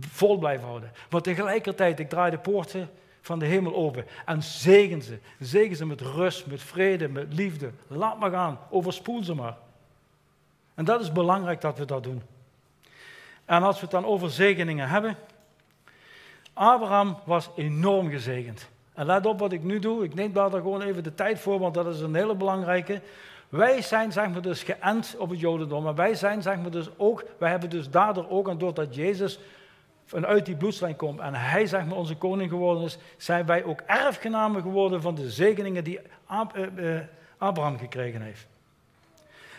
Vol 0.00 0.38
blijven 0.38 0.66
houden. 0.66 0.92
Maar 1.10 1.20
tegelijkertijd, 1.20 1.98
ik 1.98 2.08
draai 2.08 2.30
de 2.30 2.38
poorten 2.38 2.90
van 3.20 3.38
de 3.38 3.46
hemel 3.46 3.74
open. 3.74 4.06
En 4.24 4.42
zegen 4.42 5.02
ze. 5.02 5.18
Zegen 5.40 5.76
ze 5.76 5.86
met 5.86 6.00
rust, 6.00 6.46
met 6.46 6.62
vrede, 6.62 7.08
met 7.08 7.34
liefde. 7.34 7.70
Laat 7.86 8.18
maar 8.18 8.30
gaan. 8.30 8.58
Overspoel 8.70 9.24
ze 9.24 9.34
maar. 9.34 9.56
En 10.74 10.84
dat 10.84 11.00
is 11.00 11.12
belangrijk 11.12 11.60
dat 11.60 11.78
we 11.78 11.84
dat 11.84 12.02
doen. 12.02 12.22
En 13.44 13.62
als 13.62 13.74
we 13.74 13.82
het 13.82 13.90
dan 13.90 14.04
over 14.04 14.30
zegeningen 14.30 14.88
hebben, 14.88 15.16
Abraham 16.52 17.18
was 17.24 17.50
enorm 17.56 18.10
gezegend. 18.10 18.68
En 18.94 19.06
let 19.06 19.26
op 19.26 19.38
wat 19.38 19.52
ik 19.52 19.62
nu 19.62 19.78
doe. 19.78 20.04
Ik 20.04 20.14
neem 20.14 20.32
daar 20.32 20.50
gewoon 20.50 20.82
even 20.82 21.02
de 21.02 21.14
tijd 21.14 21.40
voor, 21.40 21.58
want 21.58 21.74
dat 21.74 21.86
is 21.86 22.00
een 22.00 22.14
hele 22.14 22.34
belangrijke. 22.34 23.00
Wij 23.48 23.82
zijn 23.82 24.12
zeg 24.12 24.30
maar, 24.30 24.42
dus 24.42 24.62
geënt 24.62 25.16
op 25.18 25.30
het 25.30 25.40
Jodendom. 25.40 25.86
En 25.86 25.94
wij 25.94 26.14
zijn 26.14 26.42
zeg 26.42 26.58
maar, 26.58 26.70
dus 26.70 26.88
ook, 26.96 27.24
wij 27.38 27.50
hebben 27.50 27.70
dus 27.70 27.90
daardoor 27.90 28.30
ook, 28.30 28.48
en 28.48 28.58
doordat 28.58 28.94
Jezus 28.94 29.38
vanuit 30.04 30.46
die 30.46 30.56
bloedslijn 30.56 30.96
komt 30.96 31.20
en 31.20 31.34
hij 31.34 31.66
zeg 31.66 31.84
maar, 31.84 31.96
onze 31.96 32.16
koning 32.16 32.50
geworden 32.50 32.84
is, 32.84 32.98
zijn 33.16 33.46
wij 33.46 33.64
ook 33.64 33.80
erfgenamen 33.86 34.62
geworden 34.62 35.02
van 35.02 35.14
de 35.14 35.30
zegeningen 35.30 35.84
die 35.84 36.00
eh, 36.28 36.96
eh, 36.96 37.02
Abraham 37.38 37.78
gekregen 37.78 38.22
heeft. 38.22 38.46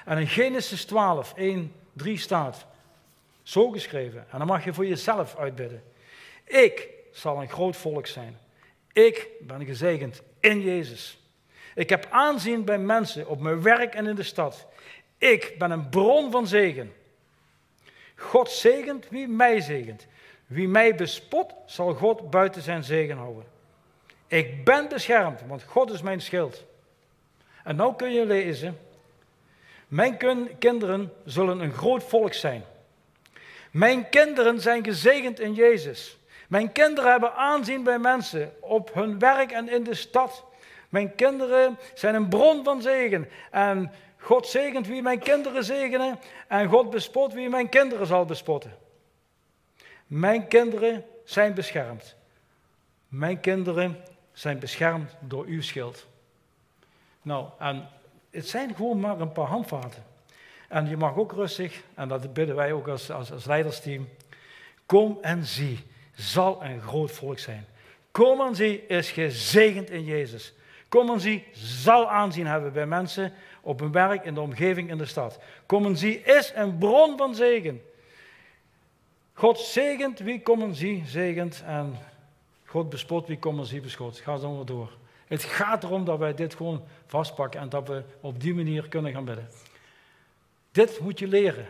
En 0.06 0.18
in 0.18 0.28
Genesis 0.28 0.86
12, 0.86 1.34
1, 1.36 1.74
3 1.94 2.18
staat, 2.18 2.66
zo 3.44 3.70
geschreven, 3.70 4.26
en 4.32 4.38
dan 4.38 4.48
mag 4.48 4.64
je 4.64 4.74
voor 4.74 4.86
jezelf 4.86 5.36
uitbidden. 5.36 5.84
Ik 6.44 6.90
zal 7.12 7.42
een 7.42 7.50
groot 7.50 7.76
volk 7.76 8.08
zijn. 8.08 8.38
Ik 8.92 9.28
ben 9.42 9.66
gezegend 9.66 10.22
in 10.40 10.62
Jezus. 10.62 11.18
Ik 11.76 11.90
heb 11.90 12.08
aanzien 12.10 12.66
bij 12.66 12.78
mensen 12.78 13.28
op 13.28 13.40
mijn 13.40 13.62
werk 13.62 13.96
en 13.96 14.08
in 14.08 14.16
de 14.16 14.24
stad. 14.24 14.68
Ik 15.18 15.56
ben 15.58 15.72
een 15.72 15.90
bron 15.90 16.32
van 16.32 16.48
zegen. 16.48 16.94
God 18.16 18.50
zegent 18.50 19.10
wie 19.10 19.28
mij 19.28 19.62
zegent. 19.62 20.08
Wie 20.46 20.68
mij 20.68 20.96
bespot, 20.96 21.54
zal 21.66 21.94
God 21.94 22.30
buiten 22.30 22.62
zijn 22.62 22.84
zegen 22.84 23.18
houden. 23.18 23.44
Ik 24.28 24.64
ben 24.66 24.90
beschermd, 24.90 25.42
want 25.48 25.64
God 25.64 25.92
is 25.92 26.02
mijn 26.02 26.22
schild. 26.22 26.64
En 27.64 27.76
nou 27.76 27.96
kun 27.96 28.12
je 28.12 28.26
lezen. 28.26 28.78
Mijn 29.94 30.18
kinderen 30.60 31.14
zullen 31.26 31.60
een 31.60 31.74
groot 31.74 32.04
volk 32.04 32.34
zijn. 32.34 32.64
Mijn 33.72 34.10
kinderen 34.10 34.62
zijn 34.62 34.84
gezegend 34.84 35.40
in 35.40 35.54
Jezus. 35.54 36.18
Mijn 36.48 36.72
kinderen 36.72 37.12
hebben 37.12 37.36
aanzien 37.36 37.84
bij 37.84 38.00
mensen 38.00 38.54
op 38.60 38.94
hun 38.94 39.20
werk 39.20 39.52
en 39.52 39.70
in 39.70 39.84
de 39.84 39.94
stad. 39.94 40.44
Mijn 40.90 41.16
kinderen 41.16 41.78
zijn 41.94 42.16
een 42.16 42.28
bron 42.28 42.64
van 42.64 42.82
zegen. 42.82 43.30
En 43.52 43.92
God 44.18 44.48
zegent 44.48 44.88
wie 44.88 45.02
mijn 45.02 45.20
kinderen 45.20 45.64
zegenen. 45.64 46.20
En 46.48 46.68
God 46.68 46.90
bespot 46.90 47.34
wie 47.34 47.50
mijn 47.50 47.70
kinderen 47.70 48.08
zal 48.08 48.26
bespotten. 48.26 48.78
Mijn 50.08 50.48
kinderen 50.48 51.06
zijn 51.24 51.54
beschermd. 51.54 52.16
Mijn 53.08 53.40
kinderen 53.40 54.04
zijn 54.32 54.60
beschermd 54.60 55.16
door 55.20 55.46
uw 55.46 55.62
schild. 55.62 56.08
Nou, 57.22 57.48
en 57.60 57.90
het 58.34 58.48
zijn 58.48 58.76
gewoon 58.76 59.00
maar 59.00 59.20
een 59.20 59.32
paar 59.32 59.48
handvaten. 59.48 60.04
En 60.68 60.90
je 60.90 60.98
mag 60.98 61.16
ook 61.16 61.32
rustig, 61.32 61.82
en 61.94 62.08
dat 62.08 62.34
bidden 62.34 62.56
wij 62.56 62.74
ook 62.74 62.88
als, 62.88 63.12
als, 63.12 63.32
als 63.32 63.46
leidersteam. 63.46 64.10
Kom 64.86 65.18
en 65.22 65.46
zie 65.46 65.80
zal 66.16 66.64
een 66.64 66.82
groot 66.82 67.12
volk 67.12 67.40
zijn. 67.40 67.66
Kom 68.12 68.42
en 68.42 68.56
zie 68.56 68.88
is 68.88 69.12
gezegend 69.12 69.90
in 69.90 70.04
Jezus. 70.04 70.54
Kom 70.90 71.10
en 71.10 71.20
zie 71.20 71.48
zal 71.52 72.10
aanzien 72.10 72.48
hebben 72.48 72.74
bij 72.74 72.86
mensen 72.86 73.34
op 73.62 73.80
hun 73.80 73.92
werk, 73.92 74.26
in 74.26 74.34
de 74.34 74.42
omgeving, 74.42 74.90
in 74.90 74.98
de 74.98 75.06
stad. 75.06 75.40
Kom 75.66 75.86
en 75.86 75.98
zie 75.98 76.22
is 76.22 76.52
een 76.56 76.78
bron 76.78 77.18
van 77.18 77.36
zegen. 77.36 77.82
God 79.34 79.60
zegent 79.60 80.20
wie 80.20 80.42
kom 80.42 80.62
en 80.62 80.76
zie 80.76 81.04
zegent 81.06 81.64
en 81.66 81.98
God 82.66 82.90
bespot 82.90 83.28
wie 83.28 83.40
kom 83.40 83.60
en 83.60 83.66
zie 83.66 83.82
beschot. 83.82 84.18
Ga 84.18 84.38
zo 84.38 84.52
maar 84.52 84.66
door. 84.66 84.92
Het 85.34 85.44
gaat 85.44 85.84
erom 85.84 86.06
dat 86.06 86.20
wij 86.20 86.34
dit 86.34 86.56
gewoon 86.56 86.84
vastpakken 87.06 87.60
en 87.60 87.70
dat 87.70 87.88
we 87.88 88.04
op 88.20 88.42
die 88.42 88.54
manier 88.54 88.88
kunnen 88.88 89.12
gaan 89.12 89.26
bidden. 89.26 89.50
Dit 90.72 91.00
moet 91.00 91.20
je 91.20 91.28
leren. 91.28 91.68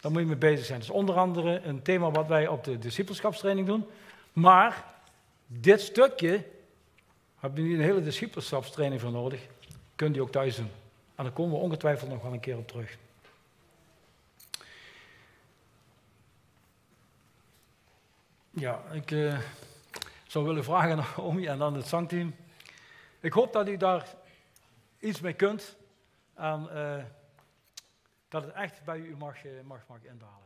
Daar 0.00 0.12
moet 0.12 0.20
je 0.20 0.26
mee 0.26 0.36
bezig 0.36 0.66
zijn. 0.66 0.78
Dat 0.78 0.88
is 0.88 0.94
onder 0.94 1.14
andere 1.16 1.60
een 1.60 1.82
thema 1.82 2.10
wat 2.10 2.26
wij 2.26 2.46
op 2.46 2.64
de 2.64 2.78
discipelschapstraining 2.78 3.66
doen. 3.66 3.86
Maar 4.32 4.84
dit 5.46 5.80
stukje 5.80 6.44
heb 7.38 7.56
je 7.56 7.62
niet 7.62 7.78
een 7.78 7.84
hele 7.84 8.02
discipelschapstraining 8.02 9.00
voor 9.00 9.10
nodig. 9.10 9.40
Kunt 9.96 10.14
je 10.14 10.22
ook 10.22 10.32
thuis 10.32 10.56
doen. 10.56 10.70
En 11.14 11.24
daar 11.24 11.32
komen 11.32 11.52
we 11.52 11.62
ongetwijfeld 11.62 12.10
nog 12.10 12.22
wel 12.22 12.32
een 12.32 12.40
keer 12.40 12.56
op 12.56 12.68
terug. 12.68 12.96
Ja, 18.50 18.82
ik 18.92 19.10
uh, 19.10 19.38
zou 20.26 20.44
willen 20.44 20.64
vragen 20.64 20.96
naar 20.96 21.14
Omi 21.16 21.46
en 21.46 21.58
dan 21.58 21.74
het 21.74 21.86
zangteam. 21.86 22.34
Ik 23.24 23.32
hoop 23.32 23.52
dat 23.52 23.68
u 23.68 23.76
daar 23.76 24.14
iets 24.98 25.20
mee 25.20 25.32
kunt. 25.32 25.76
En, 26.34 26.68
uh, 26.72 27.04
dat 28.28 28.44
het 28.44 28.52
echt 28.54 28.84
bij 28.84 28.98
u 28.98 29.16
mag, 29.16 29.44
eh, 29.44 29.60
mag, 29.62 29.86
mag 29.88 30.04
indalen. 30.04 30.43